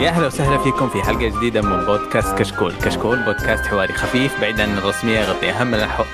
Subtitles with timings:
[0.00, 4.60] يا أهلا وسهلا فيكم في حلقة جديدة من بودكاست كشكول، كشكول بودكاست حواري خفيف بعيد
[4.60, 6.04] عن الرسمية يغطي أهم الأح...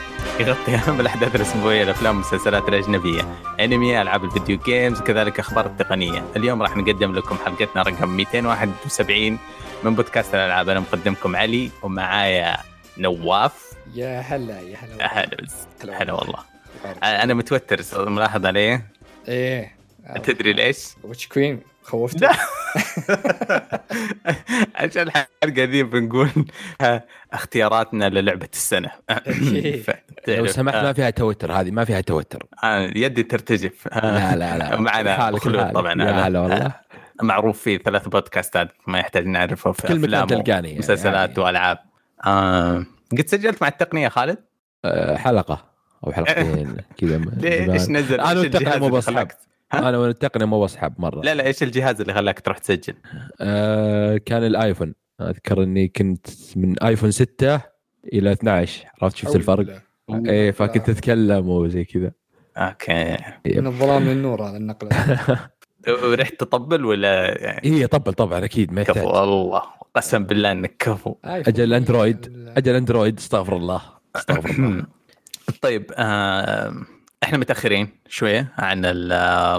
[0.40, 3.22] يغطي أهم الأحداث الاسبوعيه الأفلام والمسلسلات الأجنبية،
[3.60, 9.38] أنمي، ألعاب الفيديو جيمز وكذلك أخبار التقنية، اليوم راح نقدم لكم حلقتنا رقم 271
[9.84, 12.56] من بودكاست الألعاب، أنا مقدمكم علي ومعايا
[12.98, 13.72] نواف.
[13.94, 15.26] يا هلا يا هلا
[15.82, 16.38] هلا هلا والله.
[17.02, 18.82] أنا متوتر ملاحظ علي؟
[19.28, 19.76] إيه.
[20.22, 22.32] تدري ليش؟ Witch Queen خوفت لا.
[24.74, 26.30] عشان الحلقة ذي بنقول
[27.32, 28.90] اختياراتنا للعبة السنة.
[30.28, 32.46] لو سمحت آه، ما فيها توتر هذه ما فيها توتر.
[32.64, 33.88] آه، يدي ترتجف.
[33.94, 34.76] لا لا لا.
[34.80, 35.38] معنا.
[35.38, 35.72] خلود.
[35.72, 36.02] طبعا.
[36.02, 36.12] هذا.
[36.12, 36.72] هلا والله.
[37.22, 40.72] معروف في ثلاث بودكاستات ما يحتاج نعرفه في كل أفلام تلقاني يعني.
[40.72, 41.78] ومسلسلات وألعاب.
[42.26, 44.38] آه، قد سجلت مع التقنية خالد؟
[44.84, 45.64] آه، حلقة
[46.06, 47.20] أو حلقتين كذا.
[47.44, 49.30] إيش نزل؟ أنا والتقنيه مو بصحاب
[49.72, 51.20] ها؟ أنا والتقنيه مو بصحاب مرة.
[51.20, 52.94] لا لا إيش الجهاز اللي خلاك تروح تسجل؟
[53.40, 54.94] آه كان الآيفون.
[55.20, 57.60] أذكر إني كنت من آيفون 6
[58.12, 62.12] إلى 12 عرفت شفت الفرق؟ إيه فكنت أتكلم وزي كذا.
[62.56, 63.16] أوكي.
[63.46, 64.90] من الظلام للنور هذا النقلة.
[66.02, 68.96] ورحت تطبل ولا؟ يعني إيه طبل طبعا أكيد ما يحتاج.
[68.96, 69.62] كفو الله.
[69.94, 71.16] قسم بالله إنك كفو.
[71.24, 72.48] أجل أندرويد.
[72.56, 73.82] أجل أندرويد استغفر الله.
[74.16, 74.86] استغفر الله.
[75.62, 76.74] طيب آه
[77.22, 78.80] إحنا متأخرين شوية عن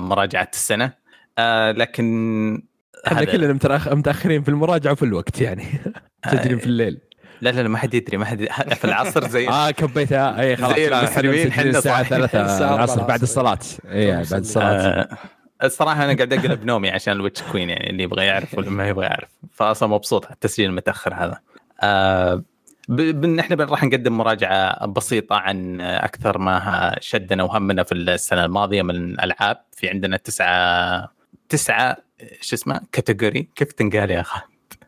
[0.02, 0.94] مراجعة السنة.
[1.38, 2.64] آه لكن
[3.08, 3.60] إحنا كلنا
[3.92, 5.66] متأخرين في المراجعة وفي الوقت يعني.
[6.28, 7.00] مسجلين في الليل.
[7.42, 10.86] لا لا ما حد يدري ما حد في العصر زي آه كبيتها اي خلاص زي
[10.86, 12.10] إحنا المسلمين، مسجلين حنا الساعة صح.
[12.10, 13.22] 3 الساعة العصر بعد.
[13.22, 13.60] الصلاة.
[13.92, 14.66] اي بعد الصلاة.
[14.66, 15.18] آه
[15.64, 18.88] الصراحة أنا قاعد أقلب نومي عشان ال Witch Queen يعني اللي يبغى يعرف واللي ما
[18.88, 19.30] يبغى يعرف.
[19.54, 21.40] فاصلا مبسوط على التسجيل المتأخر هذا.
[21.82, 22.44] آه
[23.40, 29.58] إحنا راح نقدم مراجعة بسيطة عن أكثر ما شدنا وهمنا في السنة الماضية من الألعاب.
[29.72, 31.12] في عندنا تسعة
[31.50, 31.98] تسعة
[32.42, 33.50] شو اسمه؟ category.
[33.56, 34.42] كيف تنقال يا أخي؟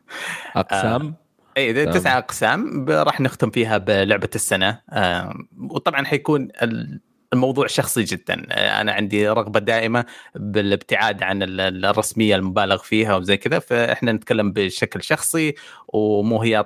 [0.56, 1.16] أقسام.
[1.58, 1.98] اي ده تمام.
[1.98, 4.82] تسعة أقسام راح نختم فيها بلعبة السنة.
[4.90, 7.00] آه، وطبعا حيكون ال-
[7.34, 8.48] الموضوع شخصي جدا.
[8.52, 14.12] آه، أنا عندي رغبة دائمة بالابتعاد عن ال- ال- الرسمية المبالغ فيها وزي كذا فإحنا
[14.12, 15.56] نتكلم بشكل شخصي
[15.88, 16.66] ومو هي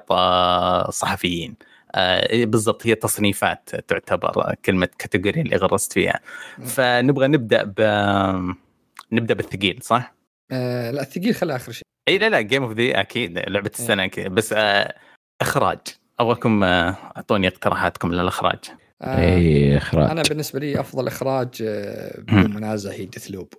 [0.90, 1.56] صحفيين.
[1.96, 6.20] آه، إيه بالضبط هي تصنيفات تعتبر كلمة category اللي غرست فيها.
[6.66, 7.82] فنبغى نبدأ ب
[9.12, 10.14] نبدأ بالثقيل صح؟
[10.52, 11.84] آه لا الثقيل خلى آخر شيء.
[12.08, 14.28] إي لا لا game of the أكيد لعبة السنة أكيد.
[14.28, 14.96] بس آه
[15.42, 15.80] إخراج.
[16.20, 18.60] أبغاكم آه، أعطوني اقتراحاتكم للإخراج.
[19.04, 20.10] آه اي إخراج.
[20.12, 23.54] أنا بالنسبة لي أفضل إخراج آه بدون منازع هي ديث لوب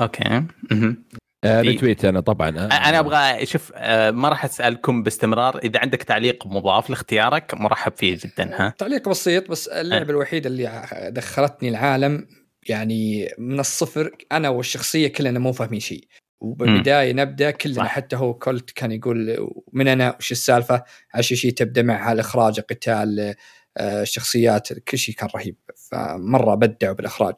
[0.00, 0.42] أوكي.
[0.70, 1.04] مهم.
[1.44, 2.48] آه retweet أنا طبعا.
[2.48, 8.18] أنا أبغى شوف آه، ما راح أسألكم باستمرار إذا عندك تعليق مضاف لاختيارك مرحب فيه
[8.24, 12.26] جدا ها؟ تعليق بسيط بس اللعبة الوحيدة اللي دخلتني العالم
[12.68, 16.04] يعني من الصفر أنا والشخصية كلنا مو فاهمين شيء.
[16.40, 17.86] وبالبداية نبدأ كلنا صح.
[17.86, 20.82] حتى هو كولت كان يقول من أنا وش السالفة؟
[21.14, 23.34] عشان شيء تبدأ مع الاخراج القتال آه،
[23.80, 25.56] الشخصيات كل شيء كان رهيب.
[25.90, 27.34] فمرة بدعوا بالإخراج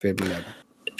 [0.00, 0.44] في اللعبة.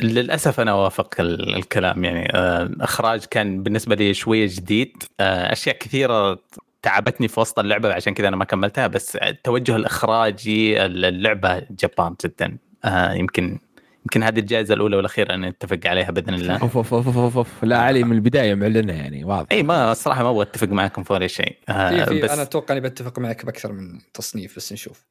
[0.03, 5.03] للأسف أنا أوافق ال- الكلام يعني آه، الإخراج كان بالنسبة لي شوية جديد.
[5.21, 6.39] آه، أشياء كثيرة
[6.83, 12.59] تعبتني في وسط اللعبة عشان كذا أنا ما كملتها بس التوجه الإخراجي اللعبه جبار جدا.
[12.85, 13.59] آه، يمكن
[14.05, 16.59] يمكن هذه الجائزة الأولى والأخيرة ان نتفق عليها بإذن الله.
[16.63, 17.65] أوف أوف أوف أوف أوف.
[17.65, 19.47] لا علي من البداية معلنها يعني واضح.
[19.53, 21.57] إي ما الصراحه ما أبغى أتفق معكم في ولا شيء.
[21.69, 25.07] آه، في بس أنا أتوقع إني بتفق معك بأكثر من تصنيف بس نشوف.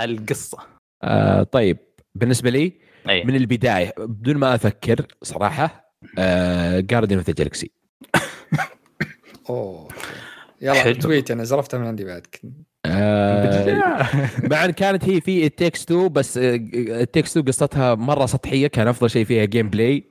[0.00, 0.58] القصة.
[1.02, 1.78] آه طيب
[2.14, 2.72] بالنسبة لي
[3.08, 3.24] إي.
[3.24, 7.70] من البداية بدون ما أفكر صراحة آه Guardians of the Galaxy
[9.50, 9.88] أوه
[10.60, 10.92] يلا.
[10.92, 12.26] tweet أنا زرفتها من عندي بعد
[12.86, 14.00] آه
[14.50, 18.66] مع ان كانت هي في It Takes 2 بس It Takes 2 قصتها مرة سطحية
[18.66, 20.04] كان أفضل شيء فيها gameplay.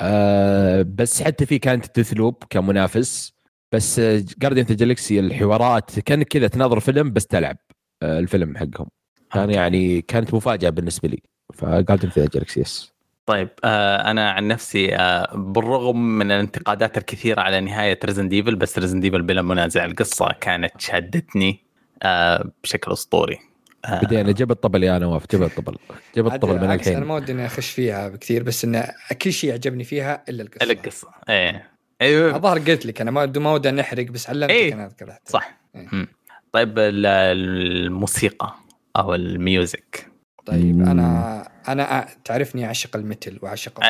[0.00, 3.32] آه بس حتى في كانت Deathloop كمنافس.
[3.72, 7.56] بس Guardians of the Galaxy الحوارات كانك كذا تناظر فيلم بس تلعب
[8.02, 8.86] آه الفيلم حقهم.
[9.32, 11.22] كان يعني كانت مفاجأة بالنسبة لي.
[11.54, 12.91] ف Guardians of the Galaxy yes
[13.26, 18.78] طيب آه أنا عن نفسي آه بالرغم من الانتقادات الكثيرة على نهاية Resident Evil بس
[18.78, 21.60] Resident Evil بلا منازع القصة كانت شدتني
[22.02, 23.38] آه بشكل أسطوري.
[23.84, 25.76] آه بدينا جيب الطبل يا نواف جيب الطبل.
[26.14, 28.88] جيب الطبل من بالعكس، أنا الحين ما ودي إني أخش فيها بكثير بس انه
[29.22, 30.72] كل شيء عجبني فيها إلا القصة.
[30.72, 31.08] القصة.
[31.28, 31.70] إيه.
[32.02, 34.74] أيوه الظاهر قلت لك أنا ما ودي ما ودي نحرق بس علمتك إيه.
[34.74, 35.32] أنا اذكر حتى.
[35.32, 35.60] صح.
[35.76, 36.08] إيه.
[36.52, 38.54] طيب ال- الموسيقى
[38.96, 40.08] أو ال music.
[40.46, 40.80] طيب.
[40.82, 43.80] أنا أنا تعرفني اعشق ال metal واعشق.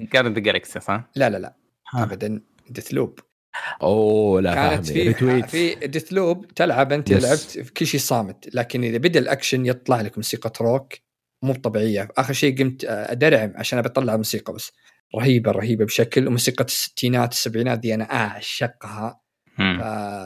[0.00, 1.56] Guardians Galaxy صح؟ لا لا لا
[1.92, 2.02] ها.
[2.02, 2.40] ابدا
[2.70, 3.18] Deathloop
[3.82, 7.24] أوه لا كانت في retweet في Deathloop تلعب أنت yes.
[7.24, 10.92] لعبت في كل شيء صامت لكن إذا بدأ الأكشن يطلع لك موسيقى روك
[11.42, 14.72] مو طبيعية آخر شيء قمت أدرعم عشان أبي أطلع الموسيقى بس
[15.16, 19.20] رهيبة رهيبة بشكل وموسيقى الستينات السبعينات دي أنا أعشقها.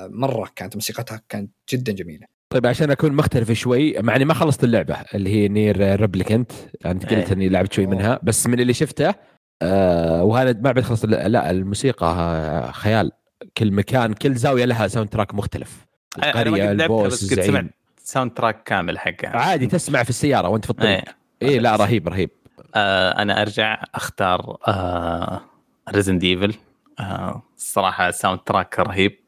[0.09, 4.65] مره كانت موسيقتها كانت جدا جميلة طيب عشان أكون مختلف شوي مع إني ما خلصت
[4.65, 6.53] اللعبة اللي هي NieR Replicant
[6.87, 7.33] انت قلت إيه.
[7.33, 9.15] إني لعبت شوي منها بس من اللي شفته
[9.63, 13.13] آه وهذا ما بعد خلصت لا الموسيقى آه، خيال.
[13.57, 15.87] كل مكان كل زاوية لها soundtrack مختلف.
[16.19, 17.65] القرية ال boss بس الزعيم سمعت
[17.99, 19.37] soundtrack كامل حقها.
[19.37, 21.05] عادي تسمع في السيارة وأنت في الطريق.
[21.43, 21.49] إيه.
[21.49, 22.31] اي لا رهيب رهيب.
[22.75, 25.41] آه أنا أرجع أختار آه
[25.95, 26.55] Resident Evil
[27.01, 29.19] آه الصراحة soundtrack رهيب.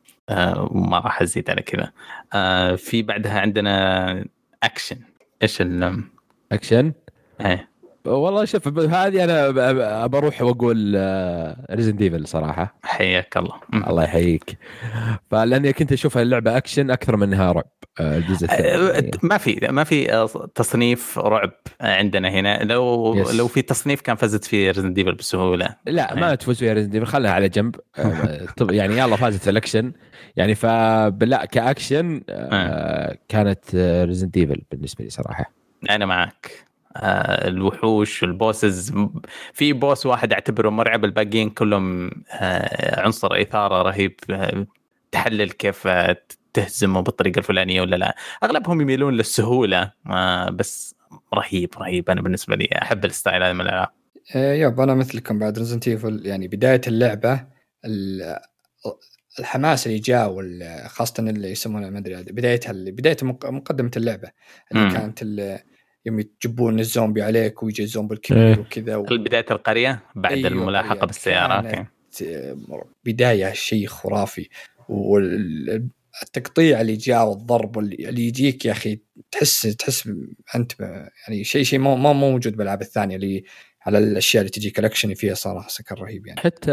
[0.71, 1.93] وما راح أزيد على كذا.
[2.33, 4.25] آه في بعدها عندنا
[4.63, 4.97] اكشن
[5.43, 6.05] إيش ال
[6.53, 6.93] اكشن
[7.41, 7.68] إيه.
[8.07, 10.95] والله شوف هذه أنا بروح وأقول
[11.71, 12.79] Resident Evil صراحة.
[12.83, 13.55] حياك الله.
[13.75, 14.59] الله يحييك.
[15.31, 17.65] فلأني كنت اشوفها اللعبه أكشن أكثر منها رعب
[18.01, 19.11] آه، الجزء آه، الثاني.
[19.23, 21.51] ما في ما في آه، تصنيف رعب
[21.81, 22.63] عندنا هنا.
[22.65, 23.35] لو yes.
[23.35, 25.77] لو في تصنيف كان فزت فيه Resident Evil بسهولة.
[25.87, 27.77] لا ما تفوز فيها Resident Evil خلها على جنب.
[27.99, 29.93] آه، طب يعني يلا فازت في الأكشن.
[30.37, 33.75] يعني فلا كأكشن آه، كانت
[34.09, 35.53] Resident Evil بالنسبة لي صراحة.
[35.91, 36.68] أنا معك آه
[37.49, 39.21] الوحوش وال bosses م-
[39.53, 44.67] في boss واحد أعتبره مرعب الباقيين كلهم آه عنصر إثارة رهيب آه
[45.13, 46.17] تحلل كيف آه،
[46.55, 48.17] تهزمه بالطريقة الفلانية ولا لا.
[48.45, 50.95] أغلبهم يميلون للسهولة آه بس
[51.35, 52.11] رهيب رهيب.
[52.11, 53.89] أنا بالنسبة لي أحب ال style هذا من الألعاب.
[54.37, 57.45] آه، yep أنا مثلكم بعد Resident Evil يعني بداية اللعبة
[57.85, 58.39] ال-
[59.39, 60.37] الحماس اللي جاء
[60.87, 64.29] خاصة اللي يسمونه ما أدري بدايتها بداية مق- مقدمة اللعبة
[64.75, 64.91] اللي.
[64.93, 65.23] كانت
[66.09, 68.53] يوم يجبون الزومبي عليك ويجي الزومبي إيه.
[68.53, 69.03] الكبير وكذا و...
[69.03, 71.85] بداية القرية بعد أيوة، الملاحقة أيوة، بالسياره أوكي
[73.05, 74.49] بداية شيء خرافي.
[74.89, 79.01] والتقطيع اللي جاء والضرب واللي اللي يجيك يا أخي
[79.31, 80.11] تحس تحس
[80.55, 83.45] أنت ب- يعني شيء شيء مو مو مو موجود بالألعاب الثانية اللي
[83.83, 86.41] على الأشياء اللي تجيك الاكشن فيها صراحة سكن رهيب يعني.
[86.41, 86.73] حتى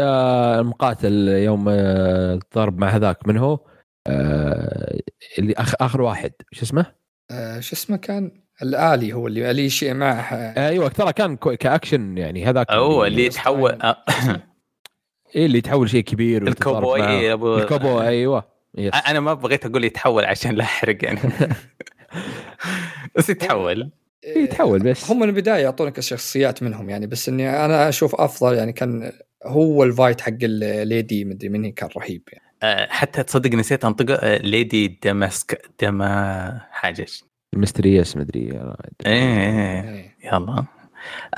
[0.60, 3.66] المقاتل يوم آه، الضرب مع هذاك من هو؟
[4.06, 5.00] آه،
[5.38, 6.86] اللي آخر واحد شو اسمه؟
[7.30, 12.44] آه شو اسمه كان؟ الآلي هو اللي اللي شيء معه أيوه ترى كان كأكشن يعني
[12.44, 13.96] هذاك هو اللي يتحول آه،
[15.36, 17.06] إيه اللي يتحول شيء كبير الكوبوي.
[17.08, 18.44] إيه، أبو- الكوبوي أيوه.
[18.78, 18.94] yes.
[19.06, 21.20] أنا ما بغيت أقول يتحول عشان لا أحرق يعني.
[23.16, 23.90] بس يتحول.
[24.36, 25.10] يتحول بس.
[25.10, 29.12] هم من البداية يعطونك الشخصيات منهم يعني بس إني أنا أشوف أفضل يعني كان
[29.46, 32.46] هو الفايت حق الليدي مدري من هي كان رهيب يعني.
[32.62, 37.06] آه، حتى تصدق نسيت انطقه آه، ليدي دمسك دما حاجة.
[37.56, 38.74] ميستريس مدري إيه
[39.06, 39.94] إيه.
[39.94, 40.16] إيه.
[40.24, 40.64] يلا.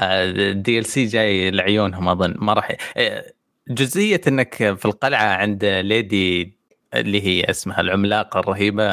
[0.02, 2.34] الدي ال سي جاي لعيونهم أظن.
[2.38, 3.32] ما راح آه،
[3.68, 6.58] جزئية إنك في القلعة عند ليدي
[6.94, 8.84] اللي هي اسمها العملاقة الرهيبة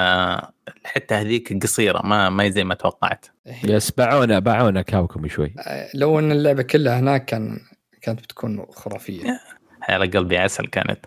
[0.68, 3.26] الحته هذيك قصيرة ما ما هي زي ما توقعت.
[3.64, 5.54] يس باعونا باعونا كاوكم شوي.
[5.60, 7.60] آه، لو إن اللعبة كلها هناك كان
[8.02, 9.40] كانت بتكون خرافية.
[9.82, 11.06] على قلبي عسل كانت.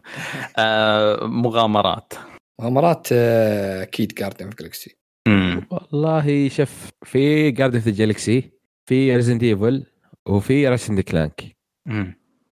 [0.59, 2.12] آه، مغامرات.
[2.61, 4.97] مغامرات آه، أكيد Guardians of Galaxy
[5.29, 5.63] مم.
[5.71, 8.50] والله شوف في Guardians of the Galaxy
[8.87, 9.85] في Resident Evil
[10.27, 11.56] وفي Ratchet and Clank.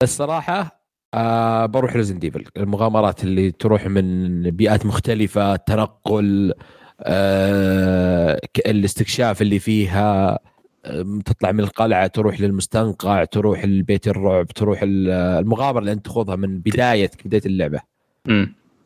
[0.04, 6.54] الصراحه آه بروح Resident Evil المغامرات اللي تروح من بيئات مختلفة تنقل
[7.02, 10.40] آه الاستكشاف اللي فيها
[10.86, 16.36] آم، تطلع من القلعة تروح للمستنقع تروح لبيت الرعب تروح ال- المغامرة اللي أنت تخوضها
[16.36, 17.82] من بداية بداية اللعبة.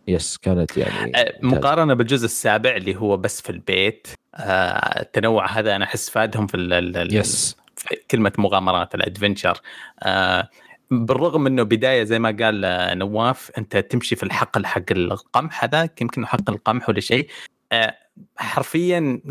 [0.10, 5.76] يس كانت يعني آه، مقارنة بالجزء السابع اللي هو بس في البيت آه، التنوع هذا
[5.76, 7.58] أنا أحس فادهم في ال- يس.
[7.76, 9.62] في كلمة مغامرات الأدفنشر.
[10.04, 10.50] آه،
[10.92, 12.62] بالرغم إنه بداية زي ما قال
[12.98, 17.28] نواف أنت تمشي في الحقل حق القمح هذا يمكن حقل القمح ولا شيء.
[17.72, 17.96] آه،
[18.38, 19.22] حرفيا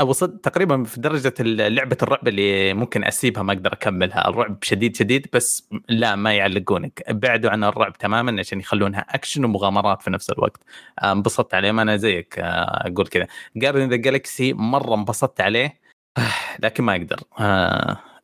[0.00, 1.34] وصلت تقريبا في درجة
[1.68, 4.28] لعبة الرعب اللي ممكن أسيبها ما أقدر أكملها.
[4.28, 7.04] الرعب شديد شديد بس لا ما يعلقونك.
[7.10, 10.60] بعدوا عن الرعب تماما عشان يخلونها أكشن ومغامرات في نفس الوقت.
[11.02, 13.26] آه، انبسطت عليه ما أنا زيك آه، أقول كذا.
[13.56, 15.80] Guardians of the Galaxy مرة انبسطت عليه
[16.18, 16.22] آه،
[16.60, 17.20] لكن ما أقدر.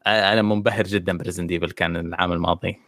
[0.07, 2.81] أنا منبهر جدا ب Resident Evil كان العام الماضي.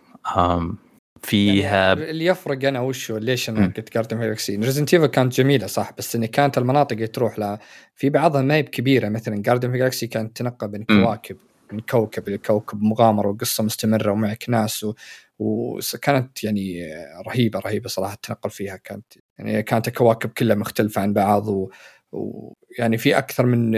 [1.22, 1.88] فيها.
[1.88, 3.66] يعني اللي يفرق أنا وشو ليش أنا.
[3.66, 7.58] قلت Guardian Galaxy Resident Evil كانت جميلة صح بس إن كانت المناطق اللي تروح لها
[7.94, 10.84] في بعضها ما هي بكبيرة مثلا Guardian Galaxy كانت تنقل بين.
[10.84, 11.36] كواكب
[11.72, 14.94] من كوكب لكوكب مغامرة وقصة مستمرة ومعك ناس و...
[15.38, 16.94] وكانت يعني
[17.26, 18.76] رهيبة رهيبة صراحة التنقل فيها.
[18.76, 19.06] كانت
[19.38, 21.70] يعني كانت الكواكب كلها مختلفة عن بعض ويعني
[22.12, 22.54] و...
[22.78, 23.70] يعني في أكثر من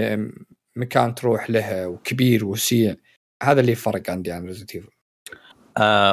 [0.77, 2.95] مكان تروح له وكبير وسيع.
[3.43, 4.89] هذا اللي فرق عندي عن Resident Evil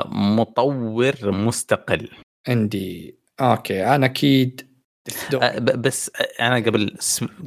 [0.06, 2.10] مطور مستقل.
[2.48, 3.16] عندي.
[3.42, 4.70] okay أنا أكيد
[5.42, 6.96] آه، ب- بس آه، أنا قبل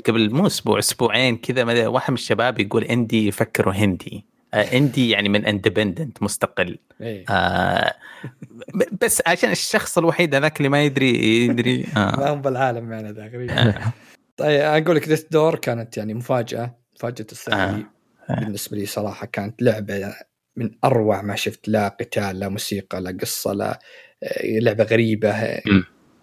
[0.08, 4.24] قبل مو أسبوع أسبوعين كذا ما واحد من الشباب يقول عندي يفكروا هندي.
[4.54, 6.78] indie يعني من independent مستقل.
[7.00, 7.24] إيه.
[7.30, 7.94] آه
[9.00, 11.86] بس عشان الشخص الوحيد هذاك اللي ما يدري يدري.
[11.96, 12.34] ما آه.
[12.34, 13.50] هم بالعالم معنا ذا غريب.
[14.36, 17.86] طيب أقول لك Death's Door كانت يعني مفاجأة مفاجأة السنة دي
[18.30, 18.40] آه.
[18.40, 20.14] بالنسبة لي صراحة كانت لعبة
[20.56, 23.78] من أروع ما شفت لا قتال لا موسيقى لا قصة لا
[24.22, 25.30] آه، لعبة غريبة.
[25.30, 25.60] آه،.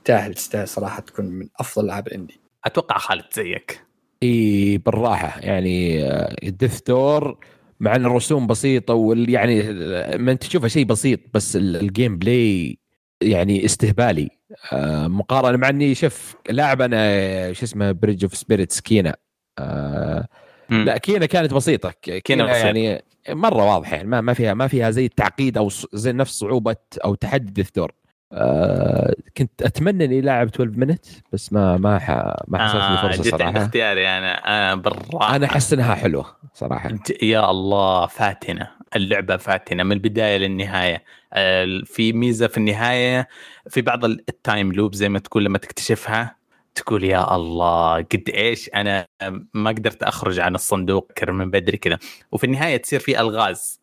[0.03, 3.81] تستاهل تستاهل صراحة تكون من أفضل العاب ال indie أتوقع خالد زيك.
[4.23, 5.39] إي بالراحة.
[5.39, 6.03] يعني
[6.43, 7.37] Death's Door
[7.79, 12.77] مع ان الرسوم بسيطة وال يعني آه، ما انت تشوفها شيء بسيط بس ال- gameplay
[13.21, 14.29] يعني استهبالي.
[14.73, 19.15] آه، مقارنة مع إني شوف لاعب أنا آه، شو اسمه Bridge of Spirits Kena
[19.59, 20.27] آه،
[20.69, 20.85] مم.
[20.85, 21.91] لا Kena كانت بسيطة.
[22.01, 22.65] Kena بسيطة.
[22.65, 26.75] يعني مرة واضحة يعني ما ما فيها ما فيها زي التعقيد أو زي نفس صعوبة
[27.05, 27.91] أو تحدي Death's Door
[28.33, 32.09] آه كنت أتمنى إني لاعب 12 Minutes بس ما ما ح...
[32.47, 33.65] ما حصلت لي آه فرصة جيت عند صراحة.
[33.65, 34.41] اختياري أنا.
[34.71, 36.89] آه بالراحه أنا أحس إنها حلوة صراحة.
[37.23, 38.67] يا الله فاتنة.
[38.95, 39.83] اللعبة فاتنة.
[39.83, 41.03] من البداية للنهاية.
[41.33, 43.27] آه، في ميزة في النهاية
[43.69, 46.35] في بعض ال- time loop زي ما تقول لما تكتشفها.
[46.79, 49.05] تقول يا الله قد إيش أنا
[49.53, 51.99] ما قدرت أخرج عن الصندوق كر من بدري كذا.
[52.31, 53.81] وفي النهاية تصير في ألغاز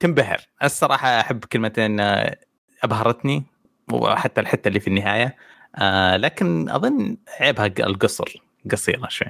[0.00, 0.40] تنبهر.
[0.62, 2.00] الصراحة أحب كلمتين
[2.82, 3.42] أبهرتني
[3.92, 5.36] وحتى الحتة اللي في النهاية
[5.76, 9.28] آه لكن أظن عيبها القصر قصيرة شوي.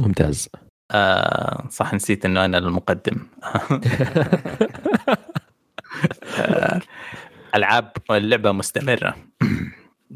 [0.00, 0.48] ممتاز.
[0.90, 3.16] آه صح نسيت إنه أنا المقدم.
[6.38, 6.80] آه،
[7.54, 9.16] ألعاب اللعبة مستمرة.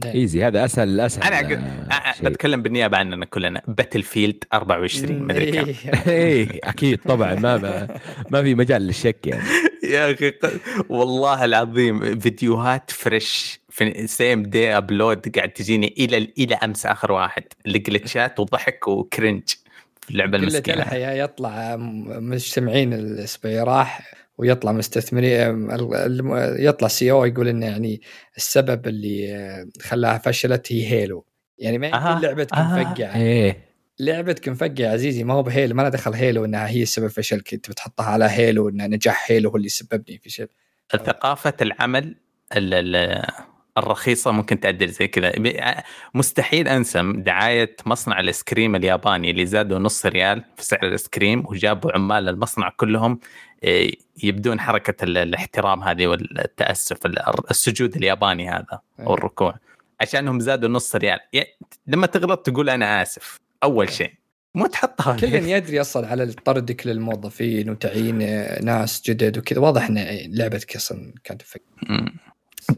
[0.04, 1.22] easy هذا أسهل أسهل.
[1.32, 2.28] أنا أقول- آه،.
[2.28, 3.62] بتكلم بالنيابة عننا كلنا.
[3.68, 5.72] Battlefield 24 مدري كم.
[6.10, 6.48] إيه.
[6.64, 7.34] أكيد طبعا.
[7.34, 7.98] ما ما,
[8.30, 9.42] ما في مجال للشك يعني.
[9.90, 10.32] يا أخي
[10.88, 17.42] والله العظيم فيديوهات fresh في same day upload قاعد تجيني إلى إلى أمس آخر واحد.
[17.66, 19.42] ال glitch ات وضحك و cringe
[20.00, 20.76] في اللعبة المسكينة.
[20.76, 25.68] تلحى يطلع مجتمعين الأسبوع راح ويطلع مستثمرين
[26.58, 28.00] يطلع CEO يقول إنه يعني
[28.36, 31.26] السبب اللي آه، خلاها فشلت هي Halo.
[31.58, 32.62] يعني ما يكون لعبتك آه.
[32.62, 33.74] مفقعه إيه.
[33.98, 37.06] لعبتك مفقعه يا عزيزي ما هو ب Halo ما له دخل Halo إنها هي سبب
[37.06, 40.46] فشلك انت بتحطها على Halo ان نجاح Halo هو اللي سببني في شيء
[40.92, 42.16] ثقافة العمل
[42.56, 43.26] ال- ال-
[43.78, 45.32] الرخيصة ممكن تأدي زي كذا.
[46.14, 51.46] مستحيل أنسى دعاية مصنع الايس كريم الياباني اللي زادوا نص ريال في سعر الايس كريم
[51.46, 53.20] وجابوا عمال المصنع كلهم
[53.64, 59.54] إيه، يبدون حركة ال- الاحترام هذه والتأسف ال- السجود الياباني هذا أو الركوع.
[60.00, 61.18] عشانهم زادوا نص ريال.
[61.32, 61.46] يا-
[61.86, 63.40] لما تغلط تقول أنا آسف.
[63.62, 64.12] أول شيء.
[64.54, 68.18] مو تحطها كل يدري أصلا على طردك للموظفين وتعيين
[68.64, 69.58] ناس جدد وكذا.
[69.60, 71.42] واضح إن لعبتك أصلا كانت
[71.88, 72.14] مم.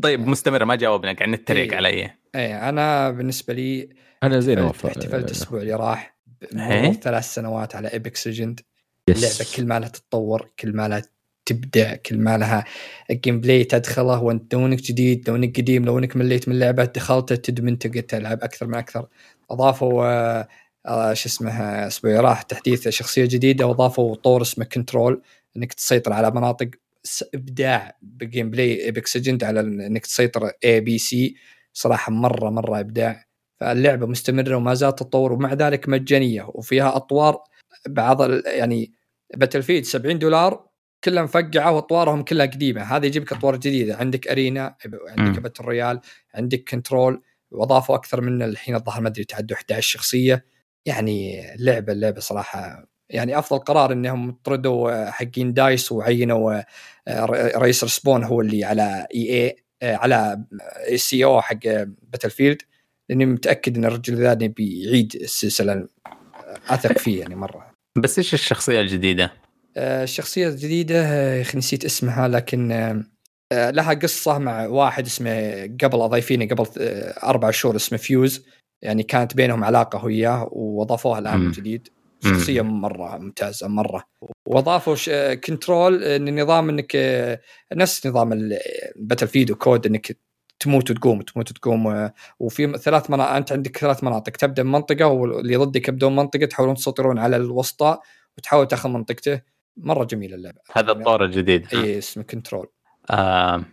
[0.02, 1.76] طيب مستمرة ما جاوبنا قاعد نتريق إيه.
[1.76, 3.88] علي إيه أنا بالنسبة لي
[4.23, 9.16] أنا زين احتفلت, اوفر احتفلت الأسبوع اللي راح إيه؟ مرور ثلاث سنوات على Apex Legends.
[9.16, 11.02] اللعبة كل ما لها تتطور كل ما لها
[11.47, 12.64] تبدع كل ما لها
[13.11, 16.85] ال gameplay تدخله وانت لو إنك جديد لو إنك قديم لو إنك مليت من اللعبة
[16.85, 19.07] دخلت تدمن تقعد تلعب أكثر من أكثر
[19.50, 20.49] أضافوا آه،
[20.87, 21.52] آه، شو اسمه
[21.87, 25.23] أسبوع راح تحديث شخصية جديدة وأضافوا طور اسمه control
[25.57, 26.71] إنك تسيطر على مناطق
[27.34, 31.37] إبداع ب gameplay Apex Legends على إنك تسيطر A B C
[31.72, 33.26] صراحة مرة مرة إبداع.
[33.60, 37.38] فاللعبة مستمرة وما زالت تتطور ومع ذلك مجانية وفيها أطوار
[37.88, 38.92] بعض يعني
[39.35, 40.66] Battlefield 70 دولار
[41.04, 42.82] كلها مفقعة وأطوارهم كلها قديمة.
[42.82, 43.96] هذا يجيب لك أطوار جديدة.
[43.96, 44.76] عندك arena
[45.18, 45.40] عندك.
[45.42, 46.00] battle royale
[46.34, 50.44] عندك control وأضافوا أكثر من الحين الظاهر ما أدري تعدوا 11 شخصية.
[50.86, 56.62] يعني اللعبه اللعبه صراحة يعني أفضل قرار إنهم طردوا حقين DICE وعينوا
[57.08, 60.44] رئيس Respawn هو اللي على EA على
[60.94, 61.58] CEO حق
[62.12, 62.62] Battlefield
[63.08, 65.88] لأني متأكد إن الرجل ذا بيعيد السلسلة آه،
[66.68, 69.32] اثق فيه يعني مرة بس إيش الشخصية الجديدة؟
[69.76, 70.04] آه،
[70.96, 73.04] آه، يا أخي نسيت اسمها لكن آه،
[73.52, 78.44] آه، لها قصة مع واحد اسمه قبل أضيفيني قبل آه، أربع شهور اسمه فيوز
[78.82, 80.48] يعني كانت بينهم علاقة هو وياه
[81.36, 81.44] مم.
[81.44, 81.88] من جديد
[82.25, 84.04] شخصية مرة ممتازة مرة.
[84.46, 87.40] وأضافوا ش- آه، control إن نظام آه،
[87.75, 90.16] نفس نظام ال Battlefield و COD إنك
[90.61, 95.88] تموت وتقوم تموت وتقوم وفي ثلاث مناطق أنت عندك ثلاث مناطق تبدأ بمنطقة واللي ضدك
[95.88, 97.99] يبدون منطقة تحاولون تسيطرون على الوسطى
[98.38, 99.40] وتحاول تاخذ منطقته.
[99.76, 100.58] مرة جميلة اللعبة.
[100.73, 101.66] هذا الطور الجديد.
[101.75, 102.66] اي اسمه control
[103.11, 103.64] آه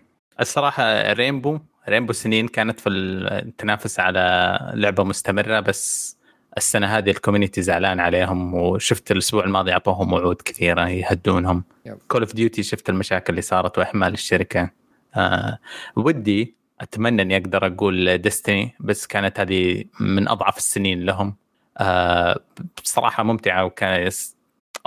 [0.42, 1.60] الصراحة Rainbow
[1.90, 6.18] Rainbow سنين كانت في التنافس على لعبة مستمرة بس
[6.58, 11.64] السنة هذه ال community زعلان عليهم وشفت الأسبوع الماضي أعطوهم وعود كثيرة يهدونهم.
[12.08, 14.70] Call of Duty شفت المشاكل اللي صارت وإهمال الشركة.
[15.16, 15.60] آه
[15.96, 21.36] ودي أتمنى إني أقدر أقول Destiny بس كانت هذه من أضعف السنين لهم.
[21.78, 22.40] آه
[22.84, 24.36] بصراحه ممتعة وكان يس-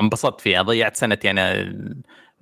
[0.00, 1.74] انبسطت فيها ضيعت سنتي أنا.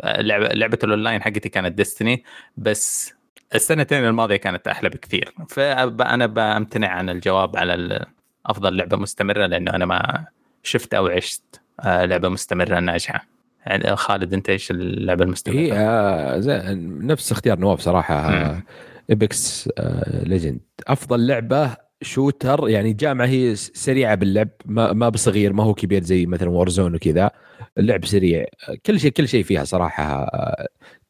[0.05, 2.25] لعبه لعبة الأونلاين حقتي كانت Destiny
[2.57, 3.15] بس
[3.55, 5.35] السنتين الماضية كانت أحلى بكثير.
[5.49, 8.07] فانا بأمتنع عن الجواب على
[8.47, 10.27] أفضل لعبة مستمرة لأنه أنا ما
[10.63, 11.43] شفت أو عشت
[11.81, 13.27] آه، لعبة مستمرة ناجحة.
[13.67, 18.63] يعني خالد أنت إيش اللعبة المستمرة؟ هي آه نفس اختيار نواف صراحة.
[19.11, 20.61] Apex آه Legends.
[20.87, 26.27] أفضل لعبة shooter يعني جامعة هي سريعة باللعب ما map صغير ما هو كبير زي
[26.27, 27.31] مثلا Warzone وكذا.
[27.79, 28.45] اللعب سريع.
[28.87, 30.31] كل شيء كل شيء فيها صراحة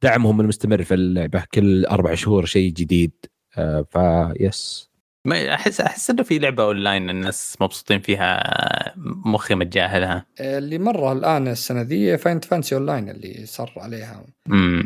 [0.02, 1.44] دعمهم المستمر في اللعبة.
[1.54, 3.12] كل أربع شهور شيء جديد.
[3.58, 4.90] آه، فيس
[5.26, 8.42] ما احس أحس إنه في لعبة أونلاين الناس مبسوطين فيها
[9.24, 10.26] مخي متجاهلها.
[10.40, 14.24] اللي مرة الآن السنة ذي Final Fantasy online اللي صار عليها.
[14.50, 14.84] امم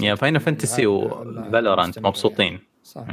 [0.00, 2.58] يا Final Fantasy و Valorant مبسوطين.
[2.82, 3.06] صح.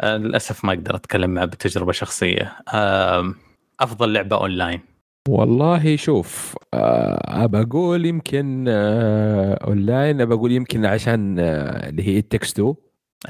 [0.00, 2.56] آه للأسف ما أقدر أتكلم معه بتجربة شخصية.
[2.74, 3.34] آه
[3.80, 4.80] أفضل لعبة أونلاين.
[5.28, 12.29] والله شوف آه أبى أقول يمكن آه أونلاين أبى أقول يمكن عشان اللي هي It
[12.29, 12.74] Takes Two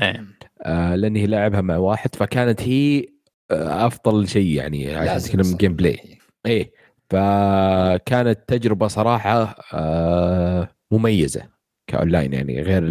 [0.03, 0.25] إيه.
[0.67, 3.07] لاني لاعبها مع واحد فكانت هي
[3.51, 6.73] آه أفضل شيء يعني عشان تتكلم gameplay إيه.
[7.11, 11.43] فكانت تجربة صراحة آه مميزة
[11.91, 12.85] كأونلاين يعني غير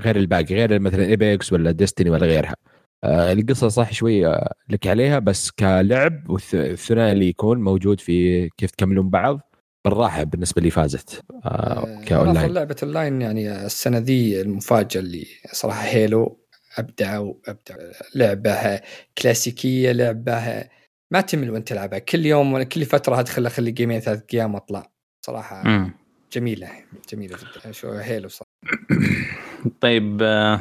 [0.00, 2.54] غير الباقي غير مثلا Apex ولا Destiny ولا غيرها.
[3.04, 8.70] آه القصة صح شوي آه، لك عليها بس كلعب والثنائي اللي يكون موجود في كيف
[8.70, 9.40] تكملون بعض
[9.84, 12.52] بالراحة بالنسبة لي فازت آه, آه، كأونلاين.
[12.52, 16.43] لعبة اونلاين يعني السنة ذي المفاجأة اللي صراحة Halo
[16.78, 18.80] ابدعوا ابدعوا لعبه
[19.18, 20.64] كلاسيكية لعبه
[21.10, 21.98] ما تمل وأنت تلعبها.
[21.98, 24.90] كل يوم كل فترة ادخل اخلي game ين ثلاث أيام وأطلع.
[25.26, 25.92] صراحة م.
[26.32, 26.68] جميلة
[27.12, 27.72] جميلة جدا.
[27.72, 28.50] شو Halo صراحة
[29.80, 30.60] طيب آه،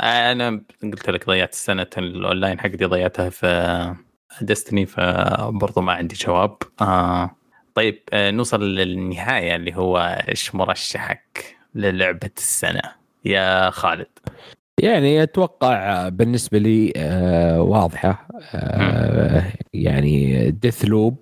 [0.00, 3.94] أنا قلت لك ضيعت السنة الأونلاين حقتي ضيعتها في
[4.40, 6.56] Destiny فبرضه ما عندي جواب.
[6.80, 7.36] آه
[7.74, 12.82] طيب آه نوصل للنهاية اللي هو إيش مرشحك للعبة السنة؟
[13.24, 14.08] يا خالد.
[14.82, 18.28] يعني أتوقع بالنسبة لي آه واضحة.
[18.54, 21.16] آه يعني ديث لوب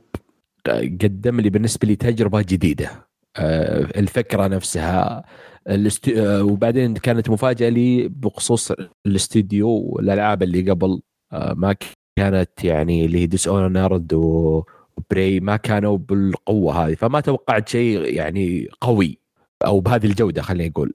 [1.02, 2.90] قدم لي بالنسبة لي تجربة جديدة.
[3.36, 5.24] آه الفكرة نفسها.
[6.18, 8.72] وبعدين كانت مفاجأة لي بخصوص
[9.06, 11.00] الاستوديو والألعاب اللي قبل.
[11.32, 11.74] ما
[12.18, 18.68] كانت يعني اللي هي Dishonored و Prey ما كانوا بالقوة هذه فما توقعت شيء يعني
[18.80, 19.18] قوي
[19.66, 20.94] أو بهذه الجودة خلينا نقول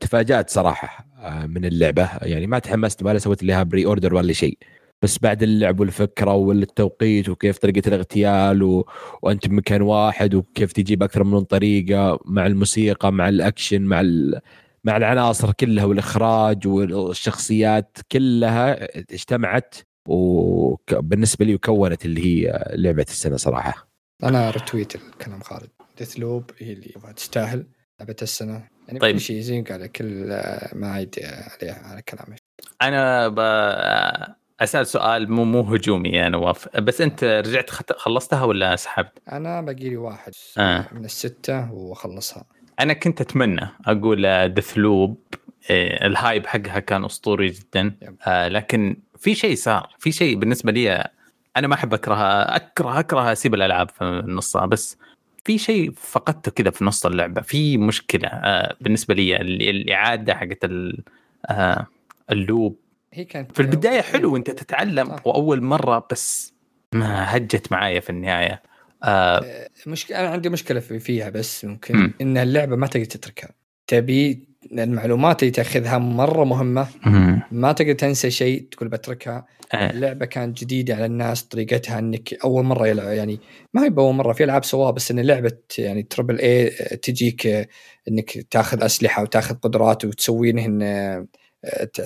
[0.00, 1.05] تفاجأت صراحة.
[1.46, 2.10] من اللعبة.
[2.22, 4.58] يعني ما تحمست ولا سويت لها pre-order ولا شيء.
[5.02, 8.88] بس بعد اللعب والفكرة والتوقيت وكيف طريقة الاغتيال و...
[9.22, 14.40] وأنت بمكان واحد وكيف تجيب أكثر من طريقة مع الموسيقى مع الأكشن مع ال...
[14.84, 19.74] مع العناصر كلها والإخراج والشخصيات كلها اجتمعت
[20.08, 23.88] وبالنسبه لي وكونت اللي هي لعبة السنة صراحة.
[24.22, 25.70] أنا رتويت الكلام خالد.
[25.98, 27.66] ديث لوب هي اللي تستاهل
[28.00, 28.75] لعبة السنة.
[28.88, 29.16] يعني طيب.
[29.16, 30.28] شيء زين قال كل
[30.72, 32.38] ما عيد عليها على كلامك
[32.82, 33.38] أنا ب...
[34.60, 39.88] أسأل سؤال مو مو هجومي يا نواف بس أنت رجعت خلصتها ولا سحبت؟ أنا باقي
[39.88, 40.88] لي واحد آه.
[40.92, 42.44] من الستة واخلصها
[42.80, 45.18] أنا كنت أتمنى أقول دثلوب
[45.70, 47.94] ال hype حقها كان أسطوري جدا
[48.26, 51.08] آه لكن في شيء صار في شيء بالنسبة لي
[51.56, 54.96] أنا ما أحب أكرهها أكره أكره أسيب الألعاب في النص بس
[55.46, 59.36] في شيء فقدته كذا في نص اللعبة في مشكلة آه بالنسبة لي
[59.70, 60.64] الإعادة حقت
[61.46, 61.86] آه
[62.30, 62.76] ال loop
[63.12, 65.26] هي كانت في البداية حلو انت تتعلم صح.
[65.26, 66.54] وأول مرة بس
[66.92, 68.62] ما هجت معايا في النهاية
[69.04, 72.14] آه, مشكلة أنا عندي مشكلة فيها بس ممكن م.
[72.20, 73.50] ان اللعبة ما تقدر تتركها
[73.86, 76.86] تبي المعلومات اللي تأخذها مرة مهمة.
[77.52, 79.90] ما تقدر تنسى شيء تقول بتركها آه.
[79.90, 83.40] اللعبة كانت جديدة على الناس طريقتها إنك أول مرة يلعب يعني
[83.74, 86.70] ما هي بأول مرة في ألعاب سواها بس إن لعبة يعني تربل اي
[87.02, 87.68] تجيك
[88.08, 91.26] إنك تاخذ أسلحة وتاخذ قدرات وتسوينهن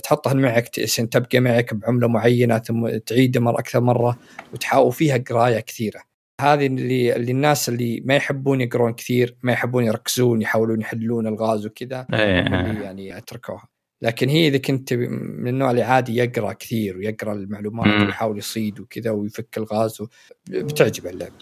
[0.03, 0.69] تحطها معك
[1.11, 4.19] تبقى معك بعملة معينة ثم تعيده مره أكثر مرة
[4.53, 6.10] وتحاول فيها قراية كثيرة
[6.41, 11.67] هذه اللي, اللي الناس اللي ما يحبون يقرون كثير ما يحبون يركزون يحاولون يحلون الغاز
[11.67, 12.41] وكذا إيه.
[12.41, 13.69] اللي يعني اتركوها.
[14.03, 19.11] لكن هي إذا كنت من النوع اللي عادي يقرأ كثير ويقرأ المعلومات ويحاول يصيد وكذا
[19.11, 20.03] ويفك الغاز
[20.51, 21.35] بتعجبه اللعبة.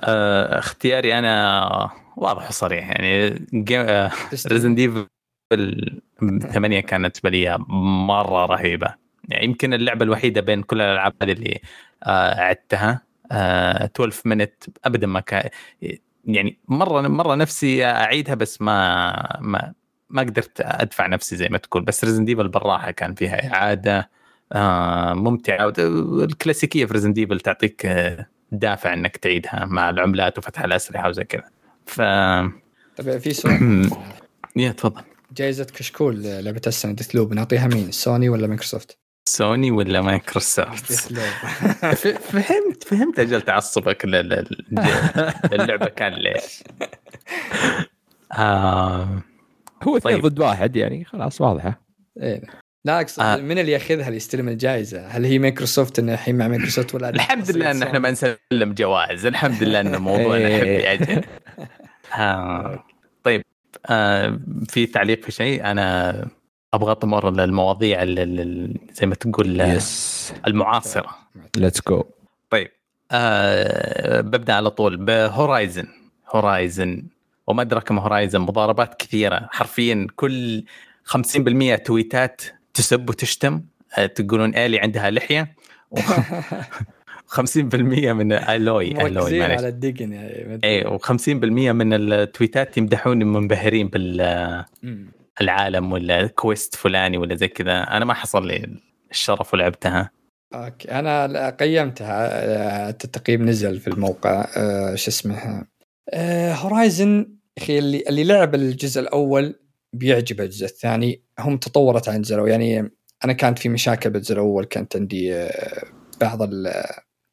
[0.00, 3.28] أه اختياري أنا واضح وصريح يعني
[4.46, 5.06] Resident Evil
[6.22, 7.56] الثمانية كانت بالنسبة
[8.06, 8.94] مرة رهيبة.
[9.28, 11.60] يعني يمكن اللعبة الوحيدة بين كل الألعاب هذه اللي
[12.06, 12.90] آه عدتها.
[12.90, 15.50] آه 12 Minutes أبدا ما كان
[16.24, 19.72] يعني مرة مرة نفسي أعيدها بس ما ما
[20.10, 21.82] ما قدرت أدفع نفسي زي ما تقول.
[21.84, 24.10] بس Resident Evil بالراحة كان فيها إعادة
[24.52, 25.72] آه ممتعة.
[25.78, 31.44] الكلاسيكية في Resident Evil تعطيك آه، دافع إنك تعيدها مع العملات وفتح الأسلحة وزي كذا.
[31.86, 32.00] ف
[32.96, 33.90] طيب في سؤال.
[34.56, 35.02] يا تفضل.
[35.36, 38.99] جائزة كشكول لعبة السنة Deathloop نعطيها مين؟ سوني ولا مايكروسوفت؟
[39.36, 40.92] سوني ولا مايكروسوفت
[42.32, 44.64] فهمت فهمت أجل تعصبك لل- لل-
[45.52, 46.62] اللعبه كان ليش
[48.32, 49.22] آه
[49.82, 50.26] هو اثنين طيب.
[50.26, 51.80] ضد واحد يعني خلاص واضحة
[52.22, 52.42] إيه.
[52.84, 53.36] لا أقصد آه.
[53.36, 57.50] من اللي ياخذها اللي يستلم الجائزة؟ هل هي مايكروسوفت إنه الحين مع مايكروسوفت ولا الحمد
[57.50, 60.58] لله إن إحنا ما نسلم جوائز الحمد لله إن موضوعنا إيه.
[60.60, 61.24] حبي أجل
[62.18, 62.84] آه
[63.24, 63.42] طيب
[63.86, 66.28] آه في تعليق في شيء أنا
[66.74, 71.16] أبغى أطمر للمواضيع ال- ال- زي ما تقول يس المعاصرة.
[71.56, 72.04] let's go
[72.50, 72.68] طيب
[73.12, 74.96] آه ببدأ على طول.
[74.96, 75.86] ب Horizon
[76.28, 77.02] Horizon
[77.46, 79.48] وما ادراك ما Horizon مضاربات كثيرة.
[79.50, 80.64] حرفيا كل
[81.04, 82.42] 50% تويتات
[82.74, 83.62] تسب وتشتم.
[83.98, 85.54] آه تقولون Aloy عندها لحية.
[85.90, 85.96] و
[87.26, 89.06] 50% من Aloy.
[89.06, 90.60] Aloy على الدقن يعني.
[90.64, 91.28] اي و50%
[91.72, 95.19] من التويتات يمدحوني منبهرين بالعالم
[95.80, 95.92] مم.
[95.92, 97.82] ولا quest فلاني ولا زي كذا.
[97.82, 98.76] أنا ما حصل لي
[99.10, 100.10] الشرف ولعبتها.
[100.54, 100.90] أوكي.
[100.90, 105.66] أنا قيمتها آه، التقييم نزل في الموقع آه، شو اسمه؟
[106.52, 109.54] Horizon أخي اللي اللي لعب الجزء الأول
[109.92, 111.22] بيعجبه الجزء الثاني.
[111.38, 112.50] هم تطورت عن الجزء الأول.
[112.50, 112.90] يعني
[113.24, 114.64] أنا كانت في مشاكل بالجزء الأول.
[114.64, 115.84] كانت عندي آه،
[116.20, 116.84] بعض ال